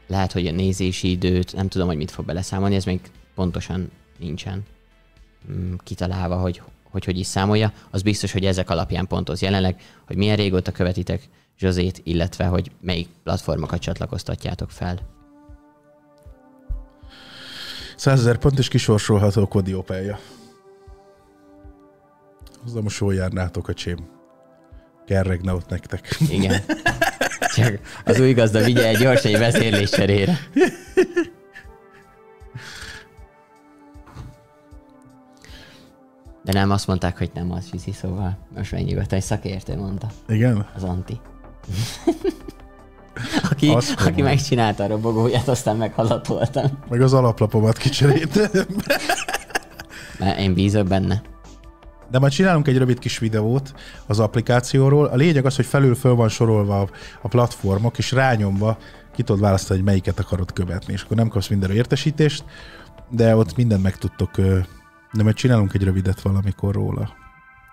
Lehet, 0.07 0.33
hogy 0.33 0.47
a 0.47 0.53
nézési 0.53 1.11
időt, 1.11 1.55
nem 1.55 1.69
tudom, 1.69 1.87
hogy 1.87 1.97
mit 1.97 2.11
fog 2.11 2.25
beleszámolni, 2.25 2.75
ez 2.75 2.85
még 2.85 3.01
pontosan 3.35 3.91
nincsen 4.19 4.63
mm, 5.53 5.75
kitalálva, 5.85 6.37
hogy, 6.37 6.63
hogy 6.91 7.05
hogy 7.05 7.19
is 7.19 7.27
számolja. 7.27 7.73
Az 7.91 8.03
biztos, 8.03 8.33
hogy 8.33 8.45
ezek 8.45 8.71
alapján 8.71 9.07
pontoz 9.07 9.43
jelenleg, 9.43 9.81
hogy 10.07 10.17
milyen 10.17 10.37
régóta 10.37 10.73
követitek 10.73 11.29
Zsozét, 11.59 12.01
illetve 12.05 12.45
hogy 12.45 12.71
melyik 12.81 13.09
platformokat 13.23 13.81
csatlakoztatjátok 13.81 14.71
fel. 14.71 14.99
100 17.97 18.19
ezer 18.19 18.39
pont 18.39 18.59
és 18.59 18.69
kisorsolható 18.69 19.49
Kodi 19.49 19.75
Most 22.83 23.01
jól 23.01 23.15
járnátok, 23.15 23.69
öcsém. 23.69 23.99
Kerregne 25.07 25.53
ott 25.53 25.69
nektek. 25.69 26.17
Igen. 26.29 26.61
Csak 27.55 27.81
az 28.05 28.21
új 28.21 28.33
gazda 28.33 28.65
vigye 28.65 28.89
egy 28.89 28.99
gyorsan 28.99 29.33
egy 29.33 29.39
vezérlés 29.39 29.91
cserére. 29.91 30.39
De 36.45 36.53
nem, 36.53 36.71
azt 36.71 36.87
mondták, 36.87 37.19
hogy 37.19 37.31
nem 37.35 37.53
az 37.53 37.71
viszi, 37.71 37.93
szóval 37.93 38.39
most 38.57 38.73
megnyugodtan, 38.73 39.19
egy 39.19 39.25
szakértő 39.25 39.77
mondta, 39.77 40.07
Igen? 40.29 40.67
az 40.77 40.83
Anti. 40.83 41.21
aki, 43.51 43.69
Azt 43.69 43.93
aki 43.93 44.03
mondom. 44.05 44.25
megcsinálta 44.25 44.85
a 44.85 44.87
robogóját, 44.87 45.49
aztán 45.49 45.77
meghalatoltam. 45.77 46.79
Meg 46.89 47.01
az 47.03 47.13
alaplapomat 47.13 47.77
kicseréltem. 47.77 48.67
Mert 50.19 50.39
én 50.39 50.55
bízok 50.55 50.87
benne. 50.87 51.23
De 52.13 52.19
majd 52.19 52.33
csinálunk 52.33 52.69
egy 52.69 52.79
rövid 52.79 52.99
kis 52.99 53.19
videót 53.19 53.75
az 54.07 54.19
applikációról. 54.19 55.07
A 55.07 55.17
lényeg 55.17 55.47
az, 55.47 55.57
hogy 55.57 55.67
felül 55.67 55.95
föl 55.95 56.15
van 56.15 56.29
sorolva 56.29 56.81
a, 56.81 56.89
a 57.23 57.29
platformok, 57.29 57.99
és 57.99 58.13
rányomva 58.13 58.79
ki 59.15 59.23
tudod 59.23 59.41
választani, 59.41 59.79
hogy 59.79 59.89
melyiket 59.89 60.19
akarod 60.19 60.53
követni, 60.53 60.93
és 60.93 61.03
akkor 61.03 61.17
nem 61.17 61.29
kapsz 61.29 61.49
mindenről 61.49 61.77
értesítést, 61.77 62.45
de 63.09 63.37
ott 63.37 63.57
mindent 63.57 63.83
meg 63.83 63.97
tudtok, 63.97 64.37
ö, 64.37 64.59
de 65.13 65.23
majd 65.23 65.35
csinálunk 65.35 65.75
egy 65.75 65.83
rövidet 65.83 66.21
valamikor 66.21 66.75
róla. 66.75 67.13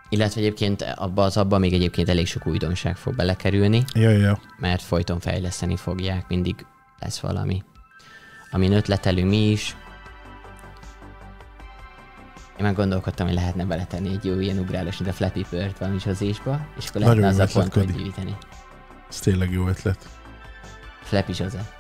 Illetve 0.09 0.41
egyébként 0.41 0.85
abba 0.95 1.23
az 1.23 1.37
abban 1.37 1.59
még 1.59 1.73
egyébként 1.73 2.09
elég 2.09 2.27
sok 2.27 2.47
újdonság 2.47 2.97
fog 2.97 3.15
belekerülni. 3.15 3.83
Ja, 3.93 4.09
ja, 4.09 4.19
ja. 4.19 4.39
mert 4.57 4.81
folyton 4.81 5.19
fejleszteni 5.19 5.75
fogják, 5.75 6.27
mindig 6.27 6.65
lesz 6.99 7.19
valami. 7.19 7.63
Amin 8.51 8.73
ötletelünk 8.73 9.29
mi 9.29 9.49
is. 9.49 9.75
Én 12.60 12.66
meg 12.66 12.76
gondolkodtam, 12.76 13.26
hogy 13.28 13.36
lehetne 13.36 13.66
beletenni 13.66 14.10
egy 14.10 14.26
jó 14.26 14.39
ilyen 14.39 14.57
ugrálós, 14.57 14.97
mint 14.97 15.12
a 15.12 15.14
Flappy 15.14 15.45
Bird 15.49 15.80
valami 15.80 15.99
zsozésba, 15.99 16.68
és 16.78 16.88
akkor 16.88 17.01
Nagyon 17.01 17.20
lehetne 17.20 17.43
azzal 17.43 17.64
ötlet, 17.64 17.74
pontot 17.74 17.91
Kodi. 17.91 18.03
gyűjteni. 18.03 18.38
Ez 19.10 19.20
tényleg 19.20 19.51
jó 19.51 19.68
ötlet. 19.68 20.10
Flappy 21.01 21.34
zsoze. 21.34 21.74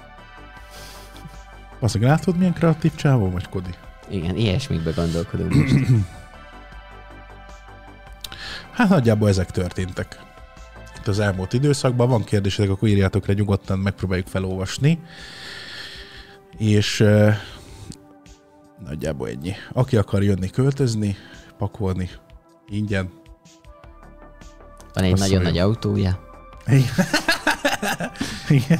Azt 1.79 1.99
látod, 1.99 2.37
milyen 2.37 2.53
kreatív 2.53 2.95
csávó 2.95 3.29
vagy, 3.29 3.49
Kodi? 3.49 3.69
Igen, 4.09 4.35
ilyesmikbe 4.35 4.91
gondolkodunk 4.91 5.53
most. 5.53 5.75
Hát 8.71 8.89
nagyjából 8.89 9.29
ezek 9.29 9.51
történtek. 9.51 10.19
Itt 10.97 11.07
az 11.07 11.19
elmúlt 11.19 11.53
időszakban 11.53 12.09
van 12.09 12.23
kérdésetek, 12.23 12.69
akkor 12.69 12.87
írjátok 12.87 13.25
le 13.25 13.33
nyugodtan, 13.33 13.79
megpróbáljuk 13.79 14.27
felolvasni. 14.27 14.99
És 16.57 16.99
uh, 16.99 17.33
nagyjából 18.85 19.29
ennyi. 19.29 19.53
Aki 19.73 19.97
akar 19.97 20.23
jönni 20.23 20.49
költözni, 20.49 21.15
pakolni, 21.57 22.09
ingyen. 22.67 23.09
Van 24.93 25.03
egy 25.03 25.17
nagyon 25.17 25.41
nagy 25.41 25.57
autója, 25.57 26.19
Igen. 26.67 27.05
Igen. 28.49 28.79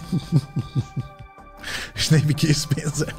És 1.93 2.08
némi 2.08 2.34
készpénze. 2.34 3.14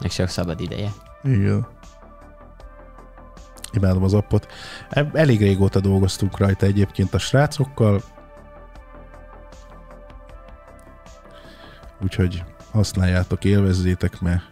meg 0.00 0.10
sok 0.10 0.28
szabad 0.28 0.60
ideje. 0.60 0.90
Igen. 1.22 1.66
Imádom 3.72 4.02
az 4.02 4.14
appot. 4.14 4.46
E- 4.88 5.10
Elég 5.12 5.40
régóta 5.40 5.80
dolgoztunk 5.80 6.38
rajta 6.38 6.66
egyébként 6.66 7.14
a 7.14 7.18
srácokkal. 7.18 8.02
Úgyhogy 12.02 12.44
használjátok, 12.72 13.44
élvezzétek, 13.44 14.20
mert 14.20 14.42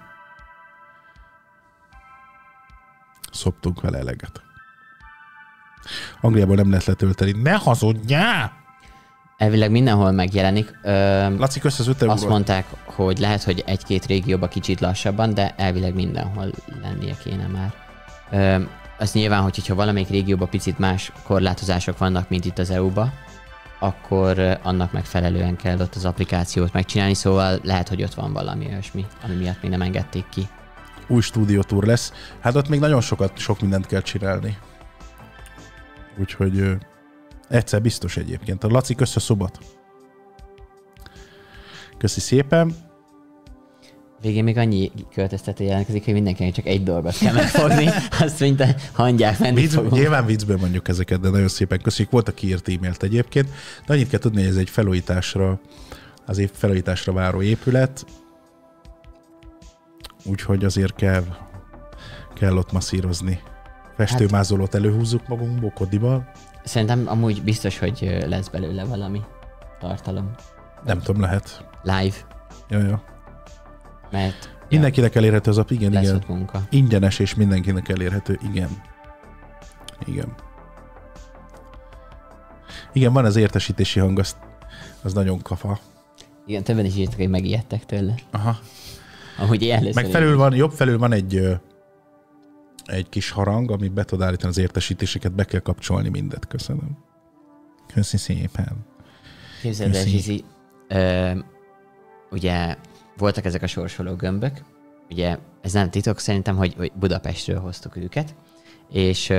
szoptunk 3.32 3.80
vele 3.80 3.98
eleget. 3.98 4.42
Angliából 6.20 6.56
nem 6.56 6.70
lehet 6.70 6.84
letölteni. 6.84 7.32
Ne 7.42 7.52
hazudjál! 7.52 8.52
Elvileg 9.36 9.70
mindenhol 9.70 10.10
megjelenik. 10.10 10.78
Ö, 10.82 11.36
Laci, 11.36 11.60
kösz 11.60 11.78
az 11.78 11.86
5 11.88 12.02
azt 12.02 12.28
mondták, 12.28 12.66
hogy 12.84 13.18
lehet, 13.18 13.42
hogy 13.42 13.62
egy-két 13.66 14.06
régióban 14.06 14.48
kicsit 14.48 14.80
lassabban, 14.80 15.34
de 15.34 15.54
elvileg 15.56 15.94
mindenhol 15.94 16.50
lennie 16.82 17.14
kéne 17.24 17.46
már. 17.46 17.72
Ö, 18.30 18.62
az 18.98 19.12
nyilván, 19.12 19.42
hogy- 19.42 19.54
hogyha 19.54 19.74
valamelyik 19.74 20.08
régióban 20.08 20.48
picit 20.48 20.78
más 20.78 21.12
korlátozások 21.22 21.98
vannak, 21.98 22.28
mint 22.28 22.44
itt 22.44 22.58
az 22.58 22.70
EU-ba, 22.70 23.12
akkor 23.78 24.58
annak 24.62 24.92
megfelelően 24.92 25.56
kell 25.56 25.80
ott 25.80 25.94
az 25.94 26.04
applikációt 26.04 26.72
megcsinálni, 26.72 27.14
szóval 27.14 27.58
lehet, 27.62 27.88
hogy 27.88 28.02
ott 28.02 28.14
van 28.14 28.32
valami 28.32 28.66
olyasmi, 28.66 29.06
ami 29.24 29.34
miatt 29.34 29.62
még 29.62 29.70
nem 29.70 29.82
engedték 29.82 30.28
ki. 30.28 30.48
Új 31.08 31.20
stúdiótúr 31.20 31.84
lesz. 31.84 32.12
Hát 32.40 32.54
ott 32.54 32.68
még 32.68 32.80
nagyon 32.80 33.00
sokat, 33.00 33.38
sok 33.38 33.60
mindent 33.60 33.86
kell 33.86 34.02
csinálni. 34.02 34.58
Úgyhogy 36.18 36.58
ö, 36.58 36.74
egyszer 37.48 37.82
biztos 37.82 38.16
egyébként. 38.16 38.64
A 38.64 38.68
Laci, 38.68 38.94
kösz 38.94 39.16
a 39.16 39.20
szobat. 39.20 39.58
Köszi 41.98 42.20
szépen. 42.20 42.87
Végén 44.20 44.44
még 44.44 44.56
annyi 44.56 44.90
költöztető 45.14 45.64
jelentkezik, 45.64 46.04
hogy 46.04 46.12
mindenkinek 46.12 46.52
csak 46.52 46.66
egy 46.66 46.82
dolgot 46.82 47.18
kell 47.18 47.32
megfogni, 47.32 47.88
azt 48.20 48.40
mint 48.40 48.60
a 48.60 48.66
hangyák 48.92 49.38
menni 49.38 49.60
Vicc, 49.60 49.72
fogunk. 49.72 49.92
nyilván 49.92 50.26
viccből 50.26 50.56
mondjuk 50.56 50.88
ezeket, 50.88 51.20
de 51.20 51.28
nagyon 51.28 51.48
szépen 51.48 51.80
köszönjük. 51.82 52.12
Volt, 52.12 52.28
aki 52.28 52.46
írt 52.46 52.68
e-mailt 52.68 53.02
egyébként. 53.02 53.48
De 53.86 53.92
annyit 53.92 54.08
kell 54.08 54.18
tudni, 54.18 54.40
hogy 54.40 54.50
ez 54.50 54.56
egy 54.56 54.70
felújításra, 54.70 55.60
az 56.26 56.38
év 56.38 56.50
felújításra 56.52 57.12
váró 57.12 57.42
épület. 57.42 58.06
Úgyhogy 60.24 60.64
azért 60.64 60.94
kell, 60.94 61.24
kell 62.34 62.56
ott 62.56 62.72
masszírozni. 62.72 63.40
Festőmázolót 63.96 64.74
előhúzzuk 64.74 65.28
magunkból 65.28 65.72
kodival. 65.74 66.30
Szerintem 66.64 67.04
amúgy 67.06 67.42
biztos, 67.42 67.78
hogy 67.78 68.24
lesz 68.26 68.48
belőle 68.48 68.84
valami 68.84 69.20
tartalom. 69.80 70.30
Nem 70.84 71.00
tudom, 71.00 71.20
lehet. 71.20 71.64
Live, 71.82 72.14
Ja, 72.68 72.78
ja. 72.78 73.02
Mert 74.10 74.56
Mindenkinek 74.68 75.14
elérhető 75.14 75.50
az 75.50 75.58
app, 75.58 75.70
igen, 75.70 75.92
lesz 75.92 76.02
igen. 76.02 76.22
munka. 76.28 76.62
Ingyenes 76.70 77.18
és 77.18 77.34
mindenkinek 77.34 77.88
elérhető, 77.88 78.38
igen. 78.50 78.82
Igen. 80.06 80.34
Igen, 82.92 83.12
van 83.12 83.24
az 83.24 83.36
értesítési 83.36 84.00
hang, 84.00 84.18
az, 84.18 84.36
az 85.02 85.12
nagyon 85.12 85.42
kafa. 85.42 85.78
Igen, 86.46 86.62
többen 86.62 86.84
is 86.84 86.96
írtak, 86.96 87.16
hogy 87.16 87.28
megijedtek 87.28 87.86
tőle. 87.86 88.14
Aha. 88.30 88.58
Én 89.58 89.72
először 89.72 90.02
Meg 90.02 90.10
felül 90.10 90.36
van, 90.36 90.54
jobb 90.54 90.72
felül 90.72 90.98
van 90.98 91.12
egy, 91.12 91.58
egy 92.84 93.08
kis 93.08 93.30
harang, 93.30 93.70
amit 93.70 93.92
be 93.92 94.04
tud 94.04 94.22
állítani 94.22 94.50
az 94.50 94.58
értesítéseket, 94.58 95.32
be 95.32 95.44
kell 95.44 95.60
kapcsolni 95.60 96.08
mindet. 96.08 96.46
Köszönöm. 96.46 96.98
Köszi 97.94 98.16
szépen. 98.16 98.86
Képzeld 99.62 99.94
el, 100.88 101.44
ugye 102.30 102.76
voltak 103.18 103.44
ezek 103.44 103.62
a 103.62 103.66
sorsoló 103.66 104.14
gömbök, 104.14 104.62
ugye 105.10 105.38
ez 105.60 105.72
nem 105.72 105.90
titok 105.90 106.18
szerintem, 106.18 106.56
hogy, 106.56 106.74
hogy 106.76 106.92
Budapestről 106.94 107.60
hoztuk 107.60 107.96
őket, 107.96 108.34
és 108.90 109.32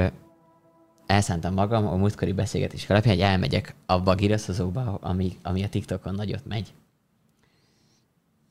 elszántam 1.05 1.53
magam 1.53 1.87
a 1.87 1.95
múltkori 1.95 2.31
beszélgetés 2.31 2.89
alapján, 2.89 3.13
hogy 3.15 3.23
elmegyek 3.23 3.75
abba 3.85 4.11
a 4.11 4.15
giraszozóba, 4.15 4.97
ami, 5.01 5.37
ami 5.43 5.63
a 5.63 5.69
TikTokon 5.69 6.15
nagyot 6.15 6.45
megy. 6.47 6.73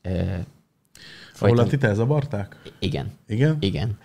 Ö, 0.01 0.09
Hol 0.09 0.35
a 0.37 1.37
folyton- 1.37 1.67
tite 1.67 1.93
zavarták? 1.93 2.61
Igen, 2.79 3.11
Igen? 3.27 3.57
igen. 3.59 3.97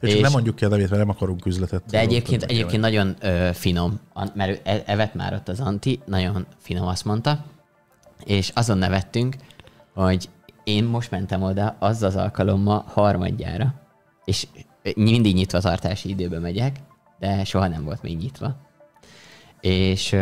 És 0.00 0.14
És- 0.14 0.20
nem 0.20 0.32
mondjuk 0.32 0.56
ki 0.56 0.64
a 0.64 0.68
nevét, 0.68 0.88
mert 0.90 1.00
nem 1.00 1.08
akarunk 1.10 1.46
üzletet. 1.46 1.82
De 1.90 1.98
egyébként, 1.98 2.42
egyébként 2.42 2.82
nagyon 2.82 3.16
ö, 3.20 3.50
finom, 3.52 4.00
mert 4.34 4.50
ő 4.50 4.60
e- 4.64 4.82
evett 4.86 5.14
már 5.14 5.34
ott 5.34 5.48
az 5.48 5.60
Anti, 5.60 6.00
nagyon 6.04 6.46
finom 6.58 6.86
azt 6.86 7.04
mondta, 7.04 7.44
és 8.24 8.50
azon 8.54 8.78
nevettünk, 8.78 9.36
hogy 9.94 10.28
én 10.64 10.84
most 10.84 11.10
mentem 11.10 11.42
oda 11.42 11.76
az 11.78 12.02
az 12.02 12.16
alkalommal 12.16 12.84
harmadjára, 12.86 13.74
és 14.24 14.46
mindig 14.94 15.34
nyitva 15.34 15.60
tartási 15.60 16.08
időben 16.08 16.40
megyek, 16.40 16.76
de 17.18 17.44
soha 17.44 17.68
nem 17.68 17.84
volt 17.84 18.02
még 18.02 18.16
nyitva. 18.16 18.56
És 19.60 20.16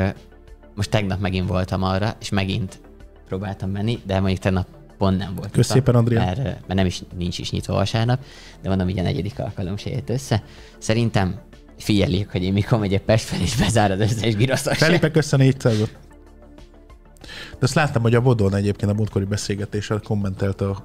most 0.75 0.91
tegnap 0.91 1.21
megint 1.21 1.49
voltam 1.49 1.83
arra, 1.83 2.15
és 2.21 2.29
megint 2.29 2.81
próbáltam 3.27 3.71
menni, 3.71 3.99
de 4.07 4.21
mondjuk 4.21 4.41
tegnap 4.41 4.67
pont 4.99 5.19
nem 5.19 5.35
volt. 5.35 5.51
Kösz 5.51 5.71
szépen, 5.71 5.95
Andrea. 5.95 6.25
Mert, 6.25 6.43
mert 6.43 6.75
nem 6.75 6.87
is, 6.87 7.03
nincs 7.17 7.39
is 7.39 7.51
nyitva 7.51 7.75
vasárnap, 7.75 8.25
de 8.63 8.69
mondom, 8.69 8.89
hogy 8.89 8.99
a 8.99 9.03
negyedik 9.03 9.39
alkalom 9.39 9.77
se 9.77 9.91
jött 9.91 10.11
össze. 10.11 10.43
Szerintem 10.79 11.41
figyeljék, 11.79 12.31
hogy 12.31 12.43
én 12.43 12.53
mikor 12.53 12.79
megyek 12.79 13.03
Pest 13.03 13.25
fel, 13.25 13.41
és 13.41 13.57
bezár 13.57 13.91
az 13.91 14.01
összes 14.01 14.37
girasztos. 14.43 14.79
Felipe 14.79 15.11
kösz 15.11 15.33
a 15.33 15.37
400 15.37 15.81
-ot. 15.81 15.91
De 17.51 17.59
azt 17.61 17.75
láttam, 17.75 18.03
hogy 18.03 18.15
a 18.15 18.21
Vodon 18.21 18.55
egyébként 18.55 18.91
a 18.91 18.95
múltkori 18.95 19.25
beszélgetéssel 19.25 20.01
kommentelt 20.05 20.61
a 20.61 20.85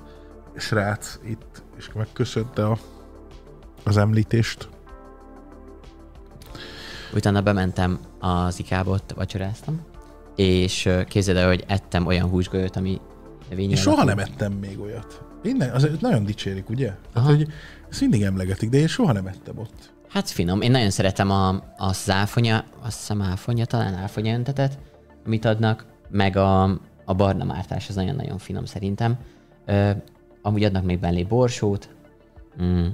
srác 0.56 1.20
itt, 1.24 1.64
és 1.78 1.90
megköszönte 1.94 2.66
a, 2.66 2.78
az 3.84 3.98
említést. 3.98 4.70
Utána 7.14 7.42
bementem 7.42 8.00
az 8.20 8.60
ikába, 8.60 8.92
ott 8.92 9.12
vacsoráztam, 9.16 9.82
és 10.36 10.90
képzeld 11.08 11.38
el, 11.38 11.48
hogy 11.48 11.64
ettem 11.68 12.06
olyan 12.06 12.30
húsgolyót, 12.30 12.76
ami 12.76 13.02
növényi 13.50 13.70
Én 13.70 13.76
soha 13.76 14.04
nem 14.04 14.20
ettem 14.20 14.52
még 14.52 14.80
olyat. 14.80 15.24
Innen, 15.44 15.70
az 15.70 15.88
nagyon 16.00 16.26
dicsérik, 16.26 16.70
ugye? 16.70 16.86
Tehát, 16.88 17.02
Aha. 17.14 17.28
hogy 17.28 17.48
ezt 17.90 18.02
mindig 18.02 18.22
emlegetik, 18.22 18.70
de 18.70 18.78
én 18.78 18.88
soha 18.88 19.12
nem 19.12 19.28
ettem 19.28 19.58
ott. 19.58 19.94
Hát 20.10 20.30
finom. 20.30 20.62
Én 20.62 20.72
nagyon 20.72 20.90
szeretem 20.90 21.32
a, 21.32 21.64
az 21.78 22.10
áfonya, 22.10 22.64
azt 22.82 22.98
hiszem 22.98 23.22
áfonya, 23.22 23.66
talán 23.66 23.94
áfonya 23.94 24.34
öntetet, 24.34 24.78
amit 25.26 25.46
adnak, 25.46 25.86
meg 26.10 26.36
a, 26.36 26.64
a 27.06 27.14
barna 27.14 27.44
mártás, 27.44 27.90
az 27.90 27.96
nagyon-nagyon 27.96 28.38
finom 28.38 28.66
szerintem. 28.66 29.18
Ö, 29.66 29.92
amúgy 30.42 30.64
adnak 30.64 30.84
még 30.84 31.00
bellé 31.00 31.24
borsót, 31.24 31.90
mm, 32.62 32.86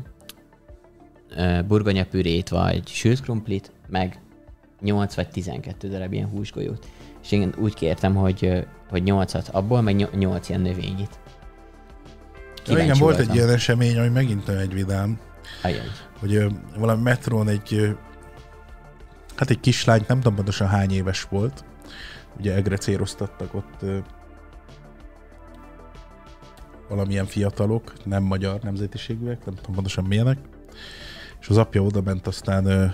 ö, 1.36 1.60
burgonyapürét, 1.68 2.50
vagy 2.50 2.88
sült 2.88 3.22
krumplit, 3.22 3.72
meg 3.88 4.20
8 4.82 5.16
vagy 5.16 5.30
12 5.30 5.88
darab 5.90 6.14
ilyen 6.14 6.30
húsgolyót. 6.30 6.88
És 7.24 7.32
én 7.32 7.54
úgy 7.58 7.74
kértem, 7.74 8.16
hogy, 8.16 8.68
hogy 8.90 9.02
8-at 9.06 9.52
abból, 9.52 9.82
meg 9.82 9.96
8 10.18 10.50
ilyen 10.50 10.62
növényit. 10.62 11.20
Ja, 12.68 12.78
igen, 12.78 12.98
volt 13.00 13.20
egy 13.20 13.36
ilyen 13.36 13.50
esemény, 13.50 13.98
ami 13.98 14.08
megint 14.08 14.50
olyan 14.50 14.62
egy 14.62 14.74
vidám, 14.74 15.20
Ajaj. 15.64 15.86
hogy 16.20 16.36
ö, 16.36 16.50
valami 16.78 17.02
metrón 17.02 17.48
egy, 17.48 17.74
ö, 17.74 17.90
hát 19.36 19.50
egy 19.50 19.60
kislány, 19.60 20.04
nem 20.08 20.18
tudom 20.18 20.36
pontosan 20.36 20.68
hány 20.68 20.92
éves 20.92 21.24
volt, 21.24 21.64
ugye 22.38 22.56
egre 22.56 22.78
céloztattak 22.78 23.54
ott 23.54 23.86
valamilyen 26.90 27.26
fiatalok, 27.26 28.06
nem 28.06 28.24
magyar 28.24 28.60
nemzetiségűek, 28.62 29.46
nem 29.46 29.56
tudom 29.56 29.76
pontosan 29.76 30.06
milyenek, 30.06 30.38
és 31.40 31.48
az 31.48 31.58
apja 31.58 31.82
oda 31.82 32.02
ment 32.02 32.28
aztán 32.28 32.66
ö, 32.66 32.86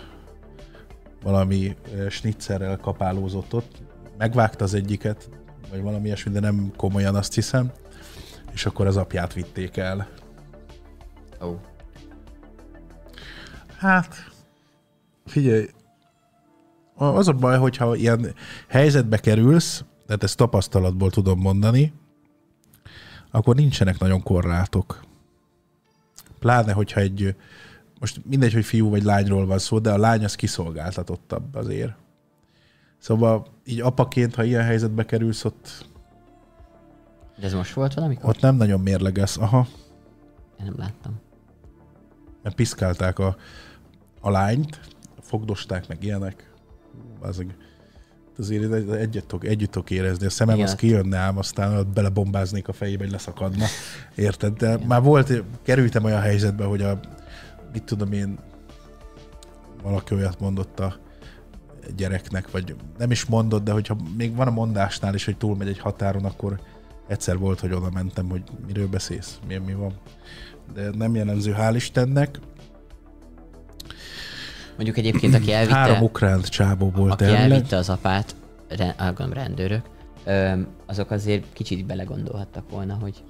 valami 1.24 1.76
snitzerrel 2.10 2.78
kapálózott 2.78 3.54
ott, 3.54 3.82
megvágta 4.18 4.64
az 4.64 4.74
egyiket, 4.74 5.30
vagy 5.70 5.82
valami 5.82 6.06
ilyesmi, 6.06 6.32
de 6.32 6.40
nem 6.40 6.72
komolyan 6.76 7.16
azt 7.16 7.34
hiszem, 7.34 7.72
és 8.52 8.66
akkor 8.66 8.88
az 8.88 8.98
apját 8.98 9.34
vitték 9.34 9.78
el. 9.78 10.08
Ó. 11.42 11.60
Hát, 13.78 14.16
figyelj, 15.26 15.68
az 16.98 17.28
a 17.28 17.34
baj, 17.34 17.58
hogyha 17.58 17.96
ilyen 17.96 18.34
helyzetbe 18.68 19.18
kerülsz, 19.18 19.84
tehát 20.06 20.24
ezt 20.24 20.38
tapasztalatból 20.38 21.10
tudom 21.10 21.40
mondani, 21.40 21.94
akkor 23.32 23.56
nincsenek 23.56 24.00
nagyon 24.00 24.24
korlátok. 24.24 25.06
Pláne, 26.40 26.74
hogyha 26.74 27.00
egy, 27.00 27.36
most 28.00 28.22
mindegy, 28.26 28.54
hogy 28.54 28.66
fiú 28.66 28.90
vagy 28.90 29.04
lányról 29.04 29.46
van 29.46 29.60
szó, 29.60 29.80
de 29.80 29.92
a 29.92 29.98
lány 29.98 30.24
az 30.24 30.36
kiszolgáltatottabb 30.36 31.56
azért. 31.56 31.94
Szóval 32.98 33.48
így 33.66 33.82
apaként, 33.82 34.36
ha 34.36 34.44
ilyen 34.44 34.64
helyzetbe 34.64 35.06
kerülsz, 35.06 35.44
ott, 35.46 35.90
De 37.40 37.46
ez 37.46 37.54
most 37.54 37.74
volt 37.74 37.94
valamikor? 37.94 38.30
ott 38.30 38.42
nem 38.42 38.56
nagyon 38.56 38.80
mérleges. 38.80 39.38
Aha. 39.38 39.68
Én 40.60 40.66
nem 40.66 40.76
láttam. 40.78 41.20
mert 42.44 42.56
piszkálták 42.56 43.20
a, 43.20 43.36
a 44.22 44.30
lányt, 44.30 44.80
fogdosták 45.22 45.88
meg 45.88 46.04
ilyenek. 46.04 46.52
Azok, 47.20 47.46
azért 48.38 48.74
egy- 48.74 48.90
egyet 48.90 49.26
tudok, 49.26 49.46
együtt 49.46 49.72
tudok 49.72 49.92
érezni. 49.92 50.26
A 50.26 50.30
szemem 50.30 50.56
Igen. 50.56 50.68
az 50.68 50.76
kijönne 50.76 51.18
ám, 51.18 51.38
aztán 51.38 51.88
belebombáznék 51.94 52.68
a 52.68 52.74
fejébe, 52.74 53.04
hogy 53.04 53.12
leszakadna. 53.12 53.66
Érted? 54.16 54.54
De 54.58 54.78
már 54.88 55.02
volt, 55.02 55.44
kerültem 55.64 56.04
olyan 56.04 56.22
helyzetbe, 56.22 56.64
hogy 56.64 56.82
a, 56.82 57.00
mit 57.74 57.84
tudom 57.84 58.12
én, 58.12 58.40
valaki 59.84 60.14
olyat 60.14 60.40
mondott 60.40 60.80
a 60.80 60.96
gyereknek, 61.96 62.52
vagy 62.52 62.76
nem 62.98 63.12
is 63.12 63.26
mondott, 63.26 63.64
de 63.64 63.72
hogyha 63.72 63.98
még 64.18 64.36
van 64.36 64.48
a 64.48 64.52
mondásnál 64.52 65.14
is, 65.14 65.26
hogy 65.26 65.38
túlmegy 65.38 65.68
egy 65.68 65.80
határon, 65.80 66.26
akkor 66.26 66.60
egyszer 67.08 67.38
volt, 67.38 67.60
hogy 67.60 67.72
oda 67.74 67.90
mentem, 67.94 68.30
hogy 68.30 68.44
miről 68.68 68.88
beszélsz, 68.88 69.40
mi, 69.48 69.58
mi 69.58 69.74
van. 69.74 69.94
De 70.74 70.90
nem 70.90 71.16
jellemző, 71.16 71.56
hál' 71.60 71.72
Istennek. 71.76 72.40
Mondjuk 74.78 74.98
egyébként, 74.98 75.34
aki 75.34 75.54
elvitte, 75.54 75.76
Három 75.78 76.02
ukrán 76.02 76.42
csábó 76.42 76.92
volt 76.96 77.12
aki 77.12 77.24
elvileg. 77.24 77.52
elvitte 77.52 77.78
az 77.78 77.90
apát, 77.90 78.36
gondolom 78.98 79.34
rendőrök, 79.34 79.82
azok 80.86 81.12
azért 81.12 81.44
kicsit 81.54 81.86
belegondolhattak 81.86 82.70
volna, 82.70 82.98
hogy 83.02 83.24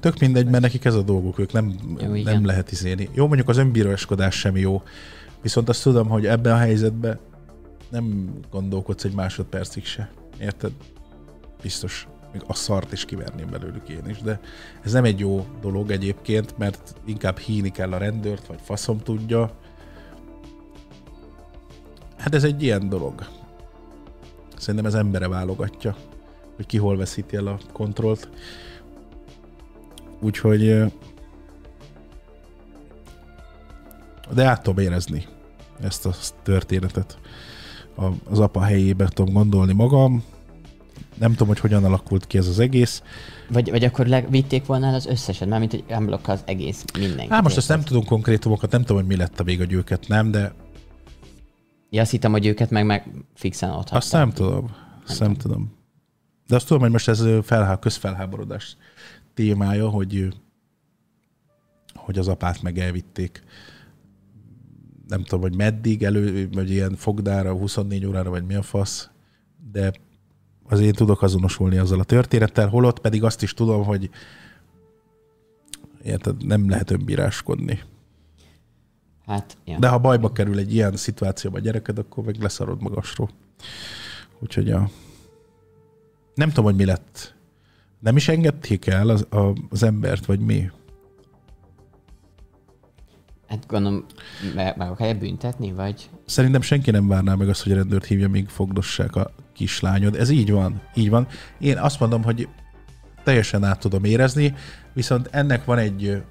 Tök 0.00 0.18
mindegy, 0.18 0.46
mert 0.46 0.62
nekik 0.62 0.84
ez 0.84 0.94
a 0.94 1.02
dolguk, 1.02 1.38
ők 1.38 1.52
nem, 1.52 1.74
Jó, 1.98 2.14
igen. 2.14 2.32
nem 2.32 2.44
lehet 2.44 2.72
izélni. 2.72 3.08
Jó, 3.12 3.26
mondjuk 3.26 3.48
az 3.48 3.56
önbíráskodás 3.56 4.38
sem 4.38 4.56
jó, 4.56 4.82
viszont 5.42 5.68
azt 5.68 5.82
tudom, 5.82 6.08
hogy 6.08 6.26
ebben 6.26 6.52
a 6.52 6.56
helyzetben 6.56 7.18
nem 7.90 8.34
gondolkodsz 8.50 9.04
egy 9.04 9.14
másodpercig 9.14 9.84
se. 9.84 10.10
Érted? 10.40 10.72
Biztos 11.62 12.06
még 12.32 12.42
a 12.46 12.54
szart 12.54 12.92
is 12.92 13.04
kiverném 13.04 13.50
belőlük 13.50 13.88
én 13.88 14.08
is, 14.08 14.18
de 14.18 14.40
ez 14.82 14.92
nem 14.92 15.04
egy 15.04 15.18
jó 15.18 15.46
dolog 15.60 15.90
egyébként, 15.90 16.58
mert 16.58 16.94
inkább 17.04 17.38
híni 17.38 17.70
kell 17.70 17.92
a 17.92 17.98
rendőrt, 17.98 18.46
vagy 18.46 18.58
faszom 18.62 18.98
tudja. 18.98 19.50
Hát 22.24 22.34
ez 22.34 22.44
egy 22.44 22.62
ilyen 22.62 22.88
dolog. 22.88 23.26
Szerintem 24.56 24.86
ez 24.86 24.94
embere 24.94 25.28
válogatja, 25.28 25.96
hogy 26.56 26.66
ki 26.66 26.78
hol 26.78 26.96
veszíti 26.96 27.36
el 27.36 27.46
a 27.46 27.58
kontrollt. 27.72 28.28
Úgyhogy 30.20 30.82
de 34.34 34.44
át 34.44 34.62
tudom 34.62 34.84
érezni 34.84 35.26
ezt 35.82 36.06
a 36.06 36.14
történetet. 36.42 37.18
Az 38.30 38.38
apa 38.38 38.60
helyébe 38.60 39.08
tudom 39.08 39.34
gondolni 39.34 39.72
magam, 39.72 40.24
nem 41.18 41.30
tudom, 41.30 41.48
hogy 41.48 41.60
hogyan 41.60 41.84
alakult 41.84 42.26
ki 42.26 42.38
ez 42.38 42.48
az 42.48 42.58
egész. 42.58 43.02
Vagy, 43.48 43.70
vagy 43.70 43.84
akkor 43.84 44.06
le, 44.06 44.20
vitték 44.20 44.66
volna 44.66 44.86
el 44.86 44.94
az 44.94 45.06
összeset, 45.06 45.48
mármint 45.48 45.70
hogy 45.70 45.84
unblock 45.88 46.28
az 46.28 46.42
egész 46.44 46.84
mindenki. 46.98 47.32
Hát 47.32 47.42
most 47.42 47.56
ezt 47.56 47.68
nem 47.68 47.82
tudom 47.82 48.04
konkrétumokat, 48.04 48.70
nem 48.70 48.80
tudom, 48.80 48.96
hogy 48.96 49.06
mi 49.06 49.16
lett 49.16 49.40
a 49.40 49.44
vég 49.44 49.60
a 49.60 49.64
győket, 49.64 50.08
nem, 50.08 50.30
de... 50.30 50.52
Ja, 51.94 52.00
azt 52.00 52.10
hittem, 52.10 52.32
hogy 52.32 52.46
őket 52.46 52.70
meg, 52.70 52.86
meg 52.86 53.10
fixen 53.34 53.70
ott 53.70 53.88
Azt 53.88 54.12
nem 54.12 54.30
tudom. 54.30 54.70
Azt 55.06 55.18
nem, 55.18 55.28
nem 55.28 55.38
tudom. 55.38 55.72
De 56.46 56.54
azt 56.54 56.66
tudom, 56.66 56.82
hogy 56.82 56.90
most 56.90 57.08
ez 57.08 57.24
felhá, 57.42 57.78
közfelháborodás 57.78 58.76
témája, 59.34 59.88
hogy 59.88 60.34
hogy 61.94 62.18
az 62.18 62.28
apát 62.28 62.62
meg 62.62 62.78
elvitték 62.78 63.42
nem 65.08 65.22
tudom, 65.22 65.40
hogy 65.40 65.56
meddig, 65.56 66.02
elő, 66.02 66.48
vagy 66.52 66.70
ilyen 66.70 66.94
fogdára, 66.94 67.52
24 67.52 68.06
órára, 68.06 68.30
vagy 68.30 68.44
mi 68.44 68.54
a 68.54 68.62
fasz, 68.62 69.10
de 69.72 69.92
azért 70.68 70.86
én 70.86 70.92
tudok 70.92 71.22
azonosulni 71.22 71.76
azzal 71.76 72.00
a 72.00 72.04
történettel, 72.04 72.68
holott 72.68 72.98
pedig 72.98 73.24
azt 73.24 73.42
is 73.42 73.54
tudom, 73.54 73.84
hogy 73.84 74.10
érted, 76.02 76.46
nem 76.46 76.68
lehet 76.68 76.90
önbíráskodni. 76.90 77.82
Hát, 79.26 79.56
ja. 79.64 79.78
De 79.78 79.88
ha 79.88 79.98
bajba 79.98 80.32
kerül 80.32 80.58
egy 80.58 80.74
ilyen 80.74 80.96
szituációba 80.96 81.56
a 81.56 81.60
gyereked, 81.60 81.98
akkor 81.98 82.24
meg 82.24 82.42
leszarod 82.42 82.82
magasról. 82.82 83.30
Úgyhogy 84.38 84.70
a... 84.70 84.88
Nem 86.34 86.48
tudom, 86.48 86.64
hogy 86.64 86.74
mi 86.74 86.84
lett. 86.84 87.34
Nem 88.00 88.16
is 88.16 88.28
engedték 88.28 88.86
el 88.86 89.08
az, 89.08 89.26
a, 89.30 89.52
az 89.70 89.82
embert, 89.82 90.26
vagy 90.26 90.40
mi? 90.40 90.70
Hát 93.48 93.66
gondolom, 93.66 94.04
meg, 94.54 94.76
meg 94.76 94.90
akarja 94.90 95.14
büntetni, 95.14 95.72
vagy? 95.72 96.10
Szerintem 96.24 96.60
senki 96.60 96.90
nem 96.90 97.08
várná 97.08 97.34
meg 97.34 97.48
azt, 97.48 97.62
hogy 97.62 97.72
a 97.72 97.74
rendőrt 97.74 98.04
hívja, 98.04 98.28
még 98.28 98.48
fogdossák 98.48 99.16
a 99.16 99.30
kislányod. 99.52 100.16
Ez 100.16 100.30
így 100.30 100.50
van, 100.50 100.80
így 100.94 101.10
van. 101.10 101.26
Én 101.58 101.78
azt 101.78 102.00
mondom, 102.00 102.22
hogy 102.22 102.48
teljesen 103.22 103.64
át 103.64 103.78
tudom 103.78 104.04
érezni, 104.04 104.54
viszont 104.92 105.28
ennek 105.30 105.64
van 105.64 105.78
egy, 105.78 106.22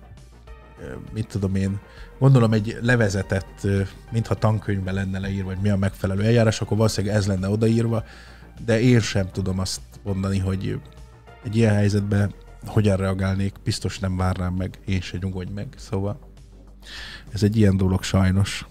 mit 1.13 1.27
tudom 1.27 1.55
én, 1.55 1.79
gondolom 2.23 2.53
egy 2.53 2.77
levezetett, 2.81 3.67
mintha 4.11 4.35
tankönyvben 4.35 4.93
lenne 4.93 5.19
leírva, 5.19 5.49
hogy 5.49 5.61
mi 5.61 5.69
a 5.69 5.77
megfelelő 5.77 6.23
eljárás, 6.23 6.61
akkor 6.61 6.77
valószínűleg 6.77 7.15
ez 7.15 7.27
lenne 7.27 7.49
odaírva, 7.49 8.03
de 8.65 8.81
én 8.81 8.99
sem 8.99 9.29
tudom 9.31 9.59
azt 9.59 9.81
mondani, 10.03 10.39
hogy 10.39 10.79
egy 11.43 11.55
ilyen 11.55 11.73
helyzetben 11.73 12.33
hogyan 12.65 12.97
reagálnék, 12.97 13.53
biztos 13.63 13.99
nem 13.99 14.17
várnám 14.17 14.53
meg, 14.53 14.79
én 14.85 15.01
se 15.01 15.17
nyugodj 15.21 15.51
meg, 15.51 15.67
szóval 15.77 16.19
ez 17.31 17.43
egy 17.43 17.57
ilyen 17.57 17.77
dolog 17.77 18.03
sajnos. 18.03 18.67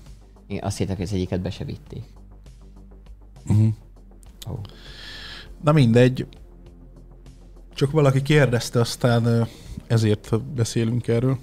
Én 0.46 0.60
azt 0.62 0.78
hittem, 0.78 0.96
hogy 0.96 1.04
az 1.04 1.12
egyiket 1.12 1.40
be 1.40 1.50
se 1.50 1.64
vitték. 1.64 2.02
Uh-huh. 3.46 3.74
Oh. 4.46 4.58
Na 5.62 5.72
mindegy. 5.72 6.26
Csak 7.74 7.90
valaki 7.90 8.22
kérdezte, 8.22 8.80
aztán 8.80 9.48
ezért 9.86 10.42
beszélünk 10.42 11.08
erről. 11.08 11.38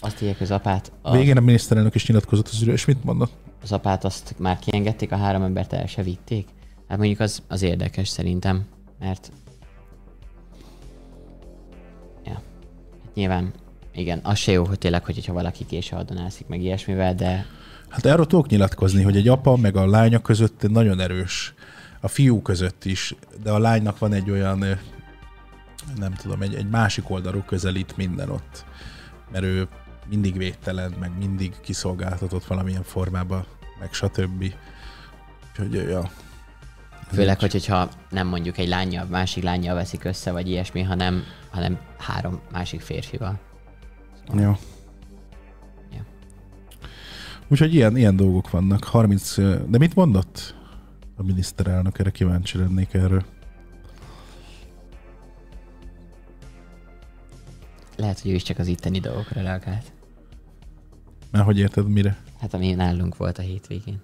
Azt 0.00 0.22
írják, 0.22 0.40
az 0.40 0.50
apát... 0.50 0.92
A... 1.02 1.16
Végén 1.16 1.36
a 1.36 1.40
miniszterelnök 1.40 1.94
is 1.94 2.06
nyilatkozott 2.06 2.48
az 2.48 2.60
ügyről, 2.60 2.74
és 2.74 2.84
mit 2.84 3.04
mondott? 3.04 3.32
Az 3.62 3.72
apát 3.72 4.04
azt 4.04 4.34
már 4.38 4.58
kiengedték, 4.58 5.12
a 5.12 5.16
három 5.16 5.42
embert 5.42 5.72
el 5.72 5.86
se 5.86 6.02
vitték? 6.02 6.48
Hát 6.88 6.98
mondjuk 6.98 7.20
az, 7.20 7.42
az 7.48 7.62
érdekes 7.62 8.08
szerintem, 8.08 8.64
mert... 8.98 9.32
Ja. 12.24 12.32
Hát 13.04 13.14
nyilván 13.14 13.52
igen, 13.92 14.20
az 14.22 14.38
se 14.38 14.52
jó, 14.52 14.64
hogy 14.64 14.78
tényleg, 14.78 15.04
hogyha 15.04 15.32
valaki 15.32 15.66
késő 15.66 15.96
adonászik, 15.96 16.46
meg 16.46 16.62
ilyesmivel, 16.62 17.14
de... 17.14 17.46
Hát 17.88 18.06
erről 18.06 18.26
tudok 18.26 18.48
nyilatkozni, 18.48 19.02
hogy 19.02 19.16
egy 19.16 19.28
apa 19.28 19.56
meg 19.56 19.76
a 19.76 19.86
lánya 19.86 20.18
között 20.18 20.68
nagyon 20.68 21.00
erős. 21.00 21.54
A 22.00 22.08
fiú 22.08 22.42
között 22.42 22.84
is, 22.84 23.14
de 23.42 23.50
a 23.50 23.58
lánynak 23.58 23.98
van 23.98 24.12
egy 24.12 24.30
olyan, 24.30 24.58
nem 25.96 26.12
tudom, 26.12 26.42
egy, 26.42 26.54
egy 26.54 26.68
másik 26.68 27.10
oldalú 27.10 27.42
közelít 27.42 27.96
minden 27.96 28.30
ott. 28.30 28.64
Mert 29.32 29.44
ő 29.44 29.68
mindig 30.08 30.36
védtelen, 30.36 30.94
meg 31.00 31.18
mindig 31.18 31.54
kiszolgáltatott 31.60 32.44
valamilyen 32.44 32.82
formában, 32.82 33.44
meg 33.80 33.92
stb. 33.92 34.54
Úgyhogy, 35.50 35.88
ja. 35.88 36.10
Főleg, 37.12 37.40
hogy, 37.40 37.52
hogyha 37.52 37.88
nem 38.10 38.26
mondjuk 38.26 38.58
egy 38.58 38.68
lányjal, 38.68 39.04
másik 39.04 39.42
lányjal 39.42 39.74
veszik 39.74 40.04
össze, 40.04 40.32
vagy 40.32 40.48
ilyesmi, 40.48 40.82
hanem, 40.82 41.22
hanem 41.50 41.78
három 41.98 42.40
másik 42.52 42.80
férfival. 42.80 43.38
Jó. 44.34 44.40
Ja. 44.40 44.58
Úgyhogy 47.48 47.74
ilyen, 47.74 47.96
ilyen 47.96 48.16
dolgok 48.16 48.50
vannak. 48.50 48.84
30, 48.84 49.36
de 49.68 49.78
mit 49.78 49.94
mondott 49.94 50.54
a 51.16 51.22
miniszterelnök? 51.22 51.98
Erre 51.98 52.10
kíváncsi 52.10 52.58
lennék 52.58 52.94
erről. 52.94 53.24
Lehet, 57.96 58.20
hogy 58.20 58.30
ő 58.30 58.34
is 58.34 58.42
csak 58.42 58.58
az 58.58 58.66
itteni 58.66 58.98
dolgokra 58.98 59.42
reagált. 59.42 59.92
Mert 61.30 61.44
hogy 61.44 61.58
érted, 61.58 61.88
mire? 61.88 62.18
Hát 62.40 62.54
ami 62.54 62.74
nálunk 62.74 63.16
volt 63.16 63.38
a 63.38 63.42
hétvégén. 63.42 64.00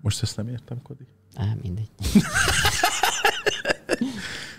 Most 0.00 0.22
ezt 0.22 0.36
nem 0.36 0.48
értem, 0.48 0.82
Kodi. 0.82 1.06
Á, 1.34 1.54
mindegy. 1.62 1.90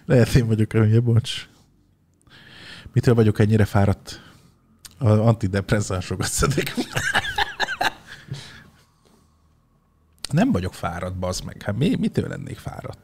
Lehet 0.05 0.33
én 0.33 0.47
vagyok 0.47 0.73
a 0.73 1.01
bocs. 1.01 1.49
Mitől 2.93 3.15
vagyok 3.15 3.39
ennyire 3.39 3.65
fáradt? 3.65 4.21
A 4.97 5.09
antidepresszánsokat 5.09 6.27
szedek. 6.27 6.73
Nem 10.31 10.51
vagyok 10.51 10.73
fáradt, 10.73 11.17
bazd 11.19 11.45
meg. 11.45 11.61
Hát 11.61 11.77
mi, 11.77 11.95
mitől 11.95 12.27
lennék 12.27 12.57
fáradt? 12.57 12.99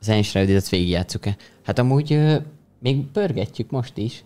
Zen 0.00 0.22
Shrouded-et 0.22 0.68
végigjátszuk-e? 0.68 1.36
Hát 1.62 1.78
amúgy 1.78 2.12
ö, 2.12 2.36
még 2.78 3.06
pörgetjük 3.06 3.70
most 3.70 3.96
is. 3.96 4.24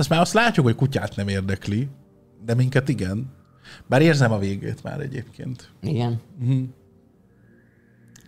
Azt 0.00 0.08
már 0.08 0.20
azt 0.20 0.32
látjuk, 0.32 0.66
hogy 0.66 0.74
kutyát 0.74 1.16
nem 1.16 1.28
érdekli, 1.28 1.88
de 2.44 2.54
minket 2.54 2.88
igen. 2.88 3.32
Bár 3.86 4.02
érzem 4.02 4.32
a 4.32 4.38
végét 4.38 4.82
már 4.82 5.00
egyébként. 5.00 5.70
Igen. 5.82 6.20
Uh-huh. 6.40 6.62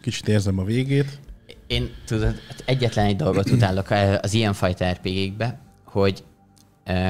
Kicsit 0.00 0.28
érzem 0.28 0.58
a 0.58 0.64
végét. 0.64 1.20
Én 1.66 1.90
tudod, 2.06 2.34
egyetlen 2.64 3.06
egy 3.06 3.16
dolgot 3.16 3.50
utálok 3.50 3.90
az 4.20 4.34
ilyenfajta 4.34 4.90
rpg 4.90 5.44
hogy 5.84 6.24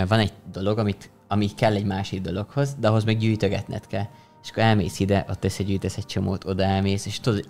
van 0.08 0.18
egy 0.18 0.32
dolog, 0.52 0.78
amit, 0.78 1.10
ami 1.28 1.54
kell 1.54 1.74
egy 1.74 1.84
másik 1.84 2.20
dologhoz, 2.20 2.74
de 2.80 2.88
ahhoz 2.88 3.04
meg 3.04 3.18
gyűjtögetned 3.18 3.86
kell. 3.86 4.06
És 4.42 4.50
akkor 4.50 4.62
elmész 4.62 5.00
ide, 5.00 5.26
ott 5.28 5.44
összegyűjtesz 5.44 5.96
egy 5.96 6.06
csomót, 6.06 6.44
oda 6.44 6.62
elmész, 6.62 7.06
és 7.06 7.20
tudod, 7.20 7.46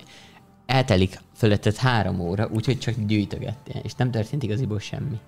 eltelik 0.67 1.21
fölötted 1.37 1.77
három 1.77 2.21
óra, 2.21 2.49
úgyhogy 2.53 2.79
csak 2.79 2.95
gyűjtögettél, 3.07 3.81
és 3.85 3.95
nem 3.95 4.11
történt 4.11 4.43
igaziból 4.43 4.81
semmi. 4.81 5.21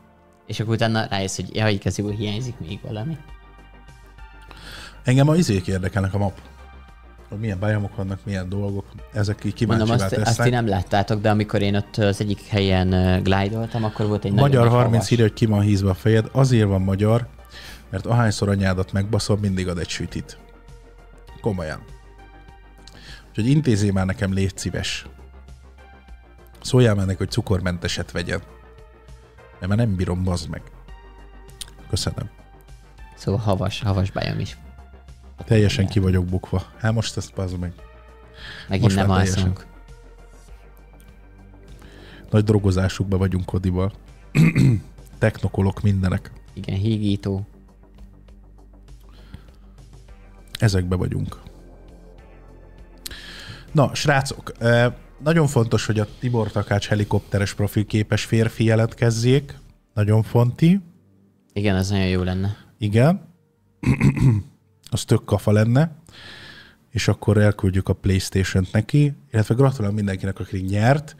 És 0.47 0.61
akkor 0.61 0.74
utána 0.74 1.07
rájössz, 1.07 1.36
hogy 1.36 1.55
jaj, 1.55 1.72
igaziból 1.72 2.12
hiányzik 2.12 2.55
még 2.59 2.78
valami. 2.82 3.16
Engem 5.03 5.28
a 5.28 5.34
izék 5.34 5.66
érdekelnek 5.66 6.14
a 6.14 6.18
map 6.18 6.40
hogy 7.34 7.42
milyen 7.42 7.59
bajomok 7.59 7.97
vannak, 7.97 8.18
milyen 8.24 8.49
dolgok, 8.49 8.84
ezek 9.12 9.45
így 9.45 9.55
kíváncsi 9.55 9.86
Mondom, 9.86 10.07
azt, 10.07 10.16
azt 10.16 10.42
ti 10.42 10.51
nem 10.51 10.66
láttátok, 10.66 11.20
de 11.20 11.30
amikor 11.30 11.62
én 11.62 11.76
ott 11.76 11.97
az 11.97 12.20
egyik 12.20 12.47
helyen 12.47 13.22
glide 13.22 13.68
akkor 13.70 14.07
volt 14.07 14.24
egy 14.24 14.32
Magyar 14.32 14.68
30 14.68 15.11
írja, 15.11 15.24
hogy 15.24 15.32
ki 15.32 15.47
van 15.47 15.61
hízva 15.61 15.90
a 15.90 15.95
fejed. 15.95 16.28
Azért 16.32 16.68
van 16.68 16.82
magyar, 16.82 17.26
mert 17.90 18.07
ahányszor 18.07 18.49
anyádat 18.49 18.92
megbaszol, 18.92 19.38
mindig 19.40 19.68
ad 19.68 19.78
egy 19.78 19.88
sütit. 19.88 20.38
Komolyan. 21.40 21.82
Úgyhogy 23.28 23.47
intézzél 23.47 23.92
már 23.92 24.07
nekem, 24.07 24.32
légy 24.32 24.59
szíves. 24.59 25.07
Szóljál 26.62 26.95
már 26.95 27.07
neki, 27.07 27.18
hogy 27.18 27.30
cukormenteset 27.30 28.11
vegyen. 28.11 28.42
Mert 29.59 29.69
már 29.69 29.87
nem 29.87 29.97
bírom, 29.97 30.25
bazd 30.25 30.49
meg. 30.49 30.63
Köszönöm. 31.89 32.31
Szóval 33.17 33.41
havas, 33.41 33.81
havas 33.81 34.11
bajom 34.11 34.39
is 34.39 34.57
Teljesen 35.45 35.87
ki 35.87 35.99
vagyok 35.99 36.25
bukva. 36.25 36.63
Hát 36.77 36.93
most 36.93 37.17
ezt 37.17 37.35
bazd 37.35 37.59
meg. 37.59 37.73
Megint 38.69 38.83
most 38.83 38.97
nem 38.97 39.11
alszunk. 39.11 39.67
Nagy 42.31 42.45
drogozásukban 42.45 43.19
vagyunk 43.19 43.45
Kodival. 43.45 43.93
Technokolok 45.19 45.83
mindenek. 45.83 46.31
Igen, 46.53 46.77
hígító. 46.77 47.47
Ezekbe 50.59 50.97
vagyunk. 50.97 51.41
Na, 53.73 53.95
srácok, 53.95 54.53
eh, 54.59 54.93
nagyon 55.23 55.47
fontos, 55.47 55.87
hogy 55.87 56.01
a 56.01 56.07
Tibor 56.19 56.51
Takács 56.51 56.87
helikopteres 56.87 57.55
profilképes 57.55 58.25
férfi 58.25 58.65
jelentkezzék. 58.65 59.59
Nagyon 59.95 60.23
fonti. 60.23 60.81
Igen, 61.53 61.77
ez 61.77 61.89
nagyon 61.91 62.07
jó 62.07 62.23
lenne. 62.23 62.57
Igen. 62.79 63.21
Az 64.91 65.05
tök 65.05 65.25
kafa 65.25 65.53
lenne. 65.53 65.97
És 66.91 67.09
akkor 67.09 67.39
elküldjük 67.39 67.89
a 67.89 67.93
Playstation-t 67.93 68.73
neki, 68.73 69.15
illetve 69.33 69.55
gratulálok 69.55 69.97
mindenkinek, 69.97 70.39
aki 70.39 70.59
nyert. 70.59 71.17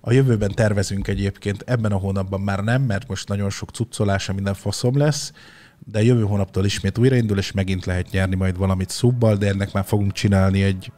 A 0.00 0.12
jövőben 0.12 0.54
tervezünk 0.54 1.08
egyébként, 1.08 1.62
ebben 1.66 1.92
a 1.92 1.96
hónapban 1.96 2.40
már 2.40 2.64
nem, 2.64 2.82
mert 2.82 3.08
most 3.08 3.28
nagyon 3.28 3.50
sok 3.50 3.70
cuccolása, 3.70 4.32
minden 4.32 4.54
faszom 4.54 4.96
lesz, 4.96 5.32
de 5.78 6.02
jövő 6.02 6.22
hónaptól 6.22 6.64
ismét 6.64 6.98
újraindul, 6.98 7.38
és 7.38 7.52
megint 7.52 7.84
lehet 7.84 8.10
nyerni 8.10 8.34
majd 8.34 8.56
valamit 8.56 8.90
szubbal, 8.90 9.36
de 9.36 9.48
ennek 9.48 9.72
már 9.72 9.84
fogunk 9.84 10.12
csinálni 10.12 10.62
egy 10.62 10.92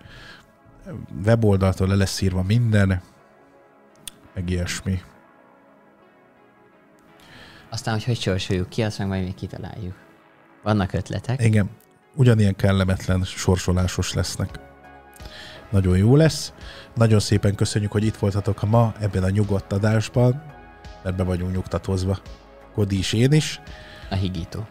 weboldaltól 1.25 1.89
le 1.89 1.95
lesz 1.95 2.21
írva 2.21 2.43
minden, 2.43 3.03
meg 4.35 4.51
ilyesmi. 4.51 5.01
Aztán, 7.71 7.95
hogy 7.95 8.05
hogy 8.05 8.21
sorsoljuk 8.21 8.69
ki, 8.69 8.83
azt 8.83 8.99
meg 8.99 9.09
majd 9.09 9.23
még 9.23 9.35
kitaláljuk. 9.35 9.95
Vannak 10.63 10.93
ötletek. 10.93 11.43
Igen, 11.45 11.71
ugyanilyen 12.15 12.57
kellemetlen 12.57 13.25
sorsolásos 13.25 14.13
lesznek. 14.13 14.59
Nagyon 15.71 15.97
jó 15.97 16.17
lesz. 16.17 16.53
Nagyon 16.95 17.21
szépen 17.21 17.55
köszönjük, 17.55 17.93
hogy 17.93 18.05
itt 18.05 18.17
voltatok 18.17 18.63
ma 18.63 18.93
ebben 19.01 19.23
a 19.23 19.31
nyugodt 19.31 19.73
adásban, 19.73 20.43
mert 21.03 21.17
be 21.17 21.23
vagyunk 21.23 21.53
nyugtatozva. 21.53 22.19
Kodi 22.75 22.99
is, 22.99 23.13
én 23.13 23.33
is. 23.33 23.61
A 24.11 24.15
higító. 24.15 24.67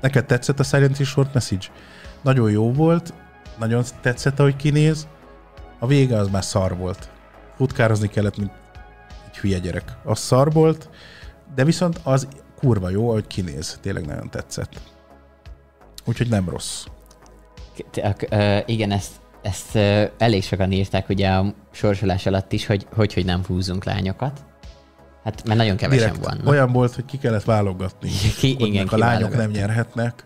Neked 0.00 0.26
tetszett 0.26 0.60
a 0.60 0.62
Silent 0.62 0.96
Hill 0.96 1.06
Short 1.06 1.34
Message? 1.34 1.66
Nagyon 2.22 2.50
jó 2.50 2.72
volt, 2.72 3.14
nagyon 3.58 3.84
tetszett, 4.00 4.40
ahogy 4.40 4.56
kinéz. 4.56 5.08
A 5.78 5.86
vége 5.86 6.16
az 6.16 6.28
már 6.28 6.44
szar 6.44 6.76
volt. 6.76 7.10
Futkározni 7.56 8.08
kellett, 8.08 8.36
mint 8.36 8.52
egy 9.30 9.36
hülye 9.38 9.58
gyerek. 9.58 9.92
Az 10.04 10.18
szar 10.18 10.52
volt, 10.52 10.88
de 11.54 11.64
viszont 11.64 12.00
az 12.02 12.28
kurva 12.58 12.88
jó, 12.90 13.08
ahogy 13.08 13.26
kinéz. 13.26 13.78
Tényleg 13.82 14.06
nagyon 14.06 14.30
tetszett. 14.30 14.80
Úgyhogy 16.04 16.28
nem 16.28 16.48
rossz. 16.48 16.84
Igen, 18.66 18.90
ezt, 18.90 19.12
ezt 19.42 19.76
elég 20.18 20.42
sokan 20.42 20.72
írták 20.72 21.08
ugye 21.08 21.30
a 21.30 21.54
sorsolás 21.70 22.26
alatt 22.26 22.52
is, 22.52 22.66
hogy 22.66 22.86
hogy, 22.94 23.14
hogy 23.14 23.24
nem 23.24 23.44
húzunk 23.46 23.84
lányokat. 23.84 24.44
Hát 25.24 25.44
mert 25.44 25.58
nagyon 25.58 25.76
kevesen 25.76 26.12
Direkt 26.12 26.26
vannak. 26.26 26.46
olyan 26.46 26.72
volt, 26.72 26.94
hogy 26.94 27.04
ki 27.04 27.18
kellett 27.18 27.44
válogatni. 27.44 28.10
Ki, 28.38 28.54
hogy 28.54 28.66
igen, 28.66 28.86
a 28.86 28.96
lányok 28.96 29.36
nem 29.36 29.50
nyerhetnek. 29.50 30.24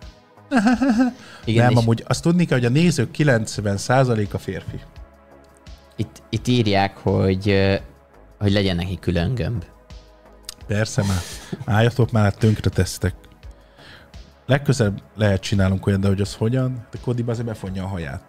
Igen, 1.45 1.65
nem, 1.65 1.73
és 1.73 1.79
amúgy 1.79 2.05
azt 2.07 2.23
tudni 2.23 2.45
kell, 2.45 2.59
hogy 2.59 2.67
a 2.67 2.71
nézők 2.71 3.11
90% 3.19 4.31
a 4.33 4.39
férfi. 4.39 4.81
itt, 5.97 6.23
itt 6.29 6.47
írják, 6.47 6.97
hogy, 6.97 7.55
hogy 8.39 8.53
legyen 8.53 8.77
neki 8.77 8.99
külön 8.99 9.35
gömb. 9.35 9.65
Persze 10.67 11.03
már. 11.03 11.19
Álljatok 11.77 12.11
már, 12.11 12.35
tönkre 12.35 12.71
tesztek. 12.71 13.15
Legközelebb 14.47 15.03
lehet 15.17 15.41
csinálunk 15.41 15.87
olyan, 15.87 16.01
de 16.01 16.09
hogy 16.09 16.21
az 16.21 16.35
hogyan? 16.35 16.87
De 16.91 16.99
Kodi 17.03 17.25
azért 17.27 17.47
befonja 17.47 17.85
a 17.85 17.87
haját. 17.87 18.23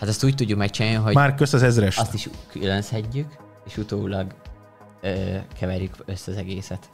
Hát 0.00 0.08
azt 0.08 0.24
úgy 0.24 0.34
tudjuk 0.34 0.58
megcsinálni, 0.58 0.96
hogy 0.98 1.14
Már 1.14 1.34
kösz 1.34 1.52
az 1.52 1.62
ezrest. 1.62 2.00
azt 2.00 2.14
is 2.14 2.28
különszedjük, 2.50 3.36
és 3.66 3.76
utólag 3.76 4.34
ö, 5.00 5.36
keverjük 5.58 5.94
össze 6.06 6.30
az 6.30 6.36
egészet. 6.36 6.90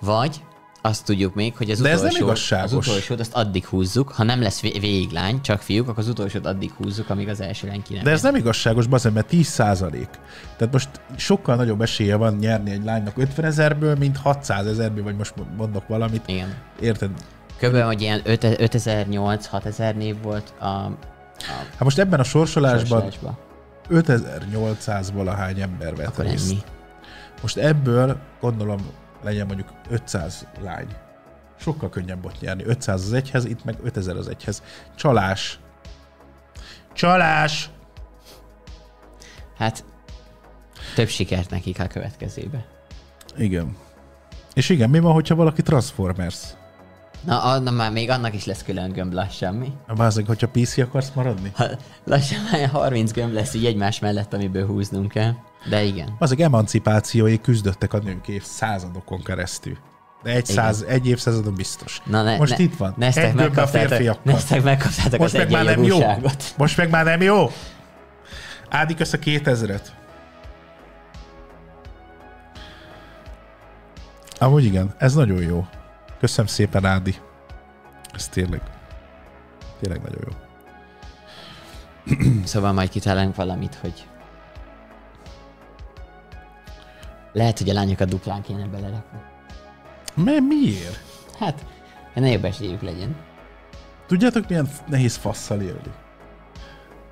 Vagy 0.00 0.42
azt 0.82 1.04
tudjuk 1.04 1.34
még, 1.34 1.56
hogy 1.56 1.70
az 1.70 1.80
De 1.80 1.90
ez 1.90 2.00
nem 2.02 2.10
igazságos. 2.16 2.72
az 2.72 2.86
utolsót 2.88 3.20
azt 3.20 3.34
addig 3.34 3.66
húzzuk, 3.66 4.08
ha 4.12 4.22
nem 4.22 4.40
lesz 4.42 4.60
vé- 4.60 4.78
végig 4.80 5.10
lány, 5.10 5.40
csak 5.40 5.60
fiúk, 5.60 5.88
akkor 5.88 5.98
az 6.02 6.08
utolsót 6.08 6.46
addig 6.46 6.70
húzzuk, 6.72 7.10
amíg 7.10 7.28
az 7.28 7.40
első 7.40 7.66
lány 7.66 7.82
ki 7.82 7.94
nem 7.94 8.04
De 8.04 8.10
ez 8.10 8.22
jön. 8.22 8.32
nem 8.32 8.40
igazságos, 8.40 8.86
bazen, 8.86 9.12
mert 9.12 9.26
10 9.26 9.46
százalék. 9.46 10.08
Tehát 10.56 10.72
most 10.72 10.88
sokkal 11.16 11.56
nagyobb 11.56 11.80
esélye 11.80 12.16
van 12.16 12.34
nyerni 12.34 12.70
egy 12.70 12.84
lánynak 12.84 13.16
50 13.18 13.44
ezerből, 13.44 13.94
mint 13.94 14.16
600 14.16 14.66
ezerből, 14.66 15.04
vagy 15.04 15.16
most 15.16 15.34
mondok 15.56 15.88
valamit. 15.88 16.22
Igen. 16.26 16.54
Érted? 16.80 17.10
Körülbelül, 17.58 17.86
hogy 17.86 18.00
ilyen 18.02 18.20
5008-6000 18.24 19.94
név 19.96 20.22
volt 20.22 20.52
a, 20.58 20.64
a 20.64 20.90
Hát 21.38 21.78
most 21.84 21.98
ebben 21.98 22.20
a 22.20 22.24
sorsolásban 22.24 22.82
sorsolásban. 23.00 23.38
5800 23.88 25.12
valahány 25.12 25.60
ember 25.60 25.94
vett 25.96 26.06
Akkor 26.06 26.24
részt. 26.24 26.50
ennyi. 26.50 26.58
Most 27.42 27.56
ebből 27.56 28.16
gondolom 28.40 28.78
legyen 29.22 29.46
mondjuk 29.46 29.68
500 29.88 30.46
lány. 30.60 30.88
Sokkal 31.56 31.88
könnyebb 31.88 32.24
ott 32.24 32.40
nyerni. 32.40 32.64
500 32.64 33.04
az 33.04 33.12
egyhez, 33.12 33.44
itt 33.44 33.64
meg 33.64 33.76
5000 33.82 34.16
az 34.16 34.28
egyhez. 34.28 34.62
Csalás. 34.96 35.58
Csalás! 36.92 37.70
Hát 39.56 39.84
több 40.94 41.08
sikert 41.08 41.50
nekik 41.50 41.80
a 41.80 41.86
következőbe. 41.86 42.66
Igen. 43.36 43.76
És 44.54 44.68
igen, 44.68 44.90
mi 44.90 44.98
van, 44.98 45.12
hogyha 45.12 45.34
valaki 45.34 45.62
Transformers? 45.62 46.36
Na, 47.24 47.42
a, 47.42 47.58
na 47.58 47.70
már 47.70 47.92
még 47.92 48.10
annak 48.10 48.34
is 48.34 48.44
lesz 48.44 48.62
külön 48.62 48.92
gömb 48.92 49.12
lassan, 49.12 49.54
mi? 49.54 49.72
Bázeg, 49.96 50.26
hogyha 50.26 50.48
PC 50.48 50.78
akarsz 50.78 51.12
maradni? 51.14 51.52
Ha, 51.54 51.66
lassan 52.04 52.38
már 52.52 52.68
30 52.68 53.12
gömb 53.12 53.32
lesz 53.32 53.54
így 53.54 53.66
egymás 53.66 53.98
mellett, 53.98 54.32
amiből 54.32 54.66
húznunk 54.66 55.12
kell. 55.12 55.32
De 55.68 55.82
igen. 55.82 56.16
Azok 56.18 56.40
emancipációi 56.40 57.40
küzdöttek 57.40 57.92
a 57.92 57.98
nők 57.98 58.28
évszázadokon 58.28 59.22
keresztül. 59.22 59.76
De 60.22 60.30
egy, 60.30 60.46
száz, 60.46 60.82
egy 60.82 61.06
évszázadon 61.06 61.54
biztos. 61.54 62.02
Na, 62.04 62.22
ne, 62.22 62.36
Most 62.36 62.56
ne, 62.56 62.64
itt 62.64 62.76
van. 62.76 62.94
Neztek 62.96 63.34
megkaptátok, 63.34 64.24
neztek 64.24 64.62
megkaptátok 64.62 65.18
Most 65.18 65.34
az 65.34 65.40
meg 65.40 65.50
már 65.50 65.64
nem 65.64 65.82
jó. 65.82 65.98
Most 66.56 66.76
meg 66.76 66.90
már 66.90 67.04
nem 67.04 67.20
jó. 67.20 67.50
Ádi, 68.68 68.94
kösz 68.94 69.12
a 69.12 69.18
2000-et. 69.18 69.82
Amúgy 74.38 74.64
igen, 74.64 74.94
ez 74.98 75.14
nagyon 75.14 75.42
jó. 75.42 75.66
Köszönöm 76.20 76.46
szépen, 76.46 76.84
Ádi. 76.84 77.14
Ez 78.14 78.28
tényleg, 78.28 78.62
tényleg 79.80 80.02
nagyon 80.02 80.20
jó. 80.26 80.32
Szóval 82.44 82.72
majd 82.72 82.88
kitalálunk 82.88 83.34
valamit, 83.34 83.74
hogy 83.74 84.06
lehet, 87.38 87.58
hogy 87.58 87.70
a 87.70 87.72
lányokat 87.72 88.08
duplán 88.08 88.42
kéne 88.42 88.66
belerakni. 88.66 89.18
Mi, 90.14 90.40
miért? 90.40 91.00
Hát, 91.38 91.64
hogy 92.12 92.22
nagyobb 92.22 92.44
esélyük 92.44 92.82
legyen. 92.82 93.16
Tudjátok, 94.06 94.48
milyen 94.48 94.68
nehéz 94.88 95.16
fasszal 95.16 95.60
élni? 95.60 95.92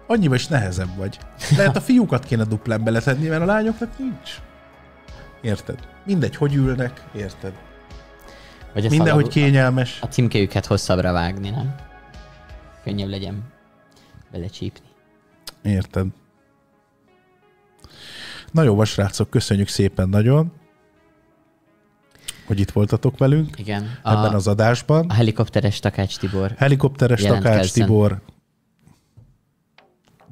Annyival 0.06 0.36
is 0.36 0.46
nehezebb 0.46 0.96
vagy. 0.96 1.18
Lehet 1.56 1.76
a 1.76 1.80
fiúkat 1.80 2.24
kéne 2.24 2.44
duplán 2.44 2.84
beletenni, 2.84 3.28
mert 3.28 3.42
a 3.42 3.44
lányoknak 3.44 3.98
nincs. 3.98 4.30
Érted? 5.40 5.88
Mindegy, 6.04 6.36
hogy 6.36 6.54
ülnek, 6.54 7.04
érted? 7.14 7.52
Vagy 8.74 8.86
a 8.86 8.88
Mindenhogy 8.88 9.24
szalagu- 9.24 9.32
kényelmes. 9.32 9.98
A 10.00 10.06
címkéjüket 10.06 10.66
hosszabbra 10.66 11.12
vágni, 11.12 11.50
nem? 11.50 11.74
Könnyebb 12.84 13.08
legyen 13.08 13.42
belecsípni. 14.32 14.86
Érted. 15.62 16.06
Na 18.56 18.62
jó, 18.62 18.84
srácok, 18.84 19.30
köszönjük 19.30 19.68
szépen 19.68 20.08
nagyon, 20.08 20.52
hogy 22.46 22.60
itt 22.60 22.70
voltatok 22.70 23.18
velünk 23.18 23.58
Igen. 23.58 23.98
a... 24.02 24.10
ebben 24.10 24.34
az 24.34 24.46
adásban. 24.46 25.08
a 25.08 25.12
helikopteres 25.12 25.78
Takács 25.78 26.18
Tibor. 26.18 26.54
Helikopteres 26.56 27.22
Takács. 27.22 27.72
Tibor, 27.72 28.20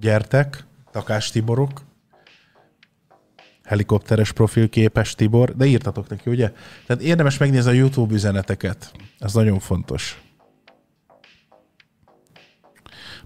gyertek, 0.00 0.64
Takács 0.90 1.32
Tiborok, 1.32 1.82
helikopteres 3.64 4.32
profilképes 4.32 5.14
Tibor, 5.14 5.56
de 5.56 5.64
írtatok 5.64 6.08
neki, 6.08 6.30
ugye? 6.30 6.52
Tehát 6.86 7.02
érdemes 7.02 7.38
megnézni 7.38 7.70
a 7.70 7.74
YouTube 7.74 8.14
üzeneteket. 8.14 8.92
Ez 9.18 9.34
nagyon 9.34 9.58
fontos. 9.58 10.22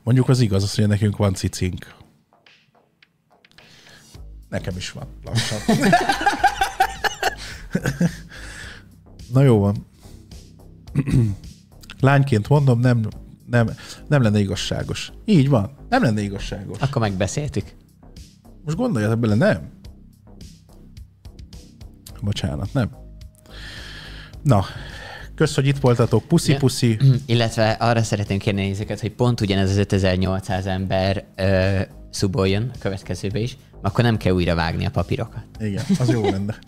Mondjuk 0.02 0.28
az 0.28 0.40
igaz, 0.40 0.62
az, 0.62 0.74
hogy 0.74 0.86
nekünk 0.86 1.16
van 1.16 1.34
cicink. 1.34 1.97
Nekem 4.48 4.76
is 4.76 4.90
van, 4.90 5.06
lassan. 5.24 5.58
Na 9.32 9.42
jó 9.42 9.58
van. 9.58 9.86
Lányként 12.00 12.48
mondom, 12.48 12.80
nem, 12.80 13.08
nem, 13.46 13.70
nem 14.08 14.22
lenne 14.22 14.38
igazságos. 14.38 15.12
Így 15.24 15.48
van. 15.48 15.76
Nem 15.88 16.02
lenne 16.02 16.20
igazságos. 16.20 16.78
Akkor 16.80 17.02
megbeszéltük. 17.02 17.74
Most 18.64 18.76
gondoljatok 18.76 19.18
bele, 19.18 19.34
nem? 19.34 19.70
Bocsánat, 22.20 22.72
nem. 22.72 22.90
Na, 24.42 24.64
kösz, 25.34 25.54
hogy 25.54 25.66
itt 25.66 25.78
voltatok. 25.78 26.24
Puszi-puszi. 26.24 26.98
Illetve 27.26 27.70
arra 27.70 28.02
szeretném 28.02 28.38
kérni 28.38 28.60
nézőket, 28.60 29.00
hogy 29.00 29.12
pont 29.12 29.40
ugyanez 29.40 29.70
az 29.70 29.76
5800 29.76 30.66
ember 30.66 31.24
ö, 31.36 31.80
szuboljon 32.10 32.70
a 32.74 32.78
következőbe 32.78 33.38
is, 33.38 33.56
akkor 33.82 34.04
nem 34.04 34.16
kell 34.16 34.32
újra 34.32 34.54
vágni 34.54 34.86
a 34.86 34.90
papírokat. 34.90 35.42
Igen, 35.60 35.84
az 35.98 36.08
jó 36.08 36.22
lenne. 36.30 36.58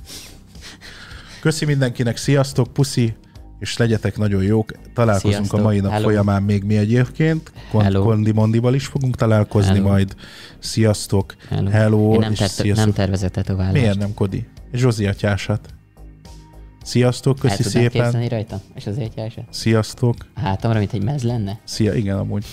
Köszi 1.40 1.64
mindenkinek, 1.64 2.16
sziasztok, 2.16 2.72
puszi, 2.72 3.14
és 3.58 3.76
legyetek 3.76 4.16
nagyon 4.16 4.42
jók. 4.42 4.72
Találkozunk 4.94 5.34
Sziasztok. 5.34 5.58
a 5.58 5.62
mai 5.62 5.80
nap 5.80 5.90
Hello. 5.92 6.04
folyamán 6.04 6.42
még 6.42 6.62
mi 6.64 6.76
egyébként. 6.76 7.52
Kon-. 7.70 7.92
Kondi 7.92 8.32
Mondival 8.32 8.74
is 8.74 8.86
fogunk 8.86 9.16
találkozni 9.16 9.72
Hello. 9.74 9.88
majd. 9.88 10.14
Sziasztok! 10.58 11.34
Hello. 11.48 11.70
Hello, 11.70 12.12
Én 12.12 12.18
nem, 12.18 12.32
és 12.32 12.38
ter- 12.38 12.50
sziasztok. 12.50 12.84
nem 12.86 12.94
tervezett 12.94 13.32
tetoválást. 13.32 13.72
Miért 13.72 13.98
nem, 13.98 14.14
Kodi? 14.14 14.48
Zsozi 14.72 15.06
atyását. 15.06 15.68
Sziasztok, 16.82 17.36
El 17.44 17.48
köszi 17.56 17.62
tudnád 17.62 17.82
szépen. 17.82 18.02
képzelni 18.02 18.28
rajta? 18.28 18.60
És 18.74 18.86
az 18.86 18.98
egyáltalán? 18.98 19.46
Sziasztok. 19.50 20.14
A 20.34 20.40
hátamra, 20.40 20.78
mint 20.78 20.92
egy 20.92 21.02
mez 21.04 21.22
lenne? 21.22 21.58
Szia, 21.64 21.94
igen, 21.94 22.18
amúgy. 22.18 22.46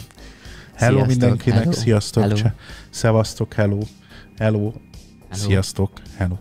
Hello 0.76 0.96
Sziasztok, 0.98 1.08
mindenkinek, 1.08 1.60
hello, 1.60 1.72
sziasztok, 1.72 2.24
hello. 2.24 2.36
Cse- 2.36 2.54
szevasztok, 2.90 3.54
hello, 3.54 3.80
hello, 4.38 4.60
Hello. 5.30 5.44
sziasztok, 5.46 6.02
hello. 6.18 6.38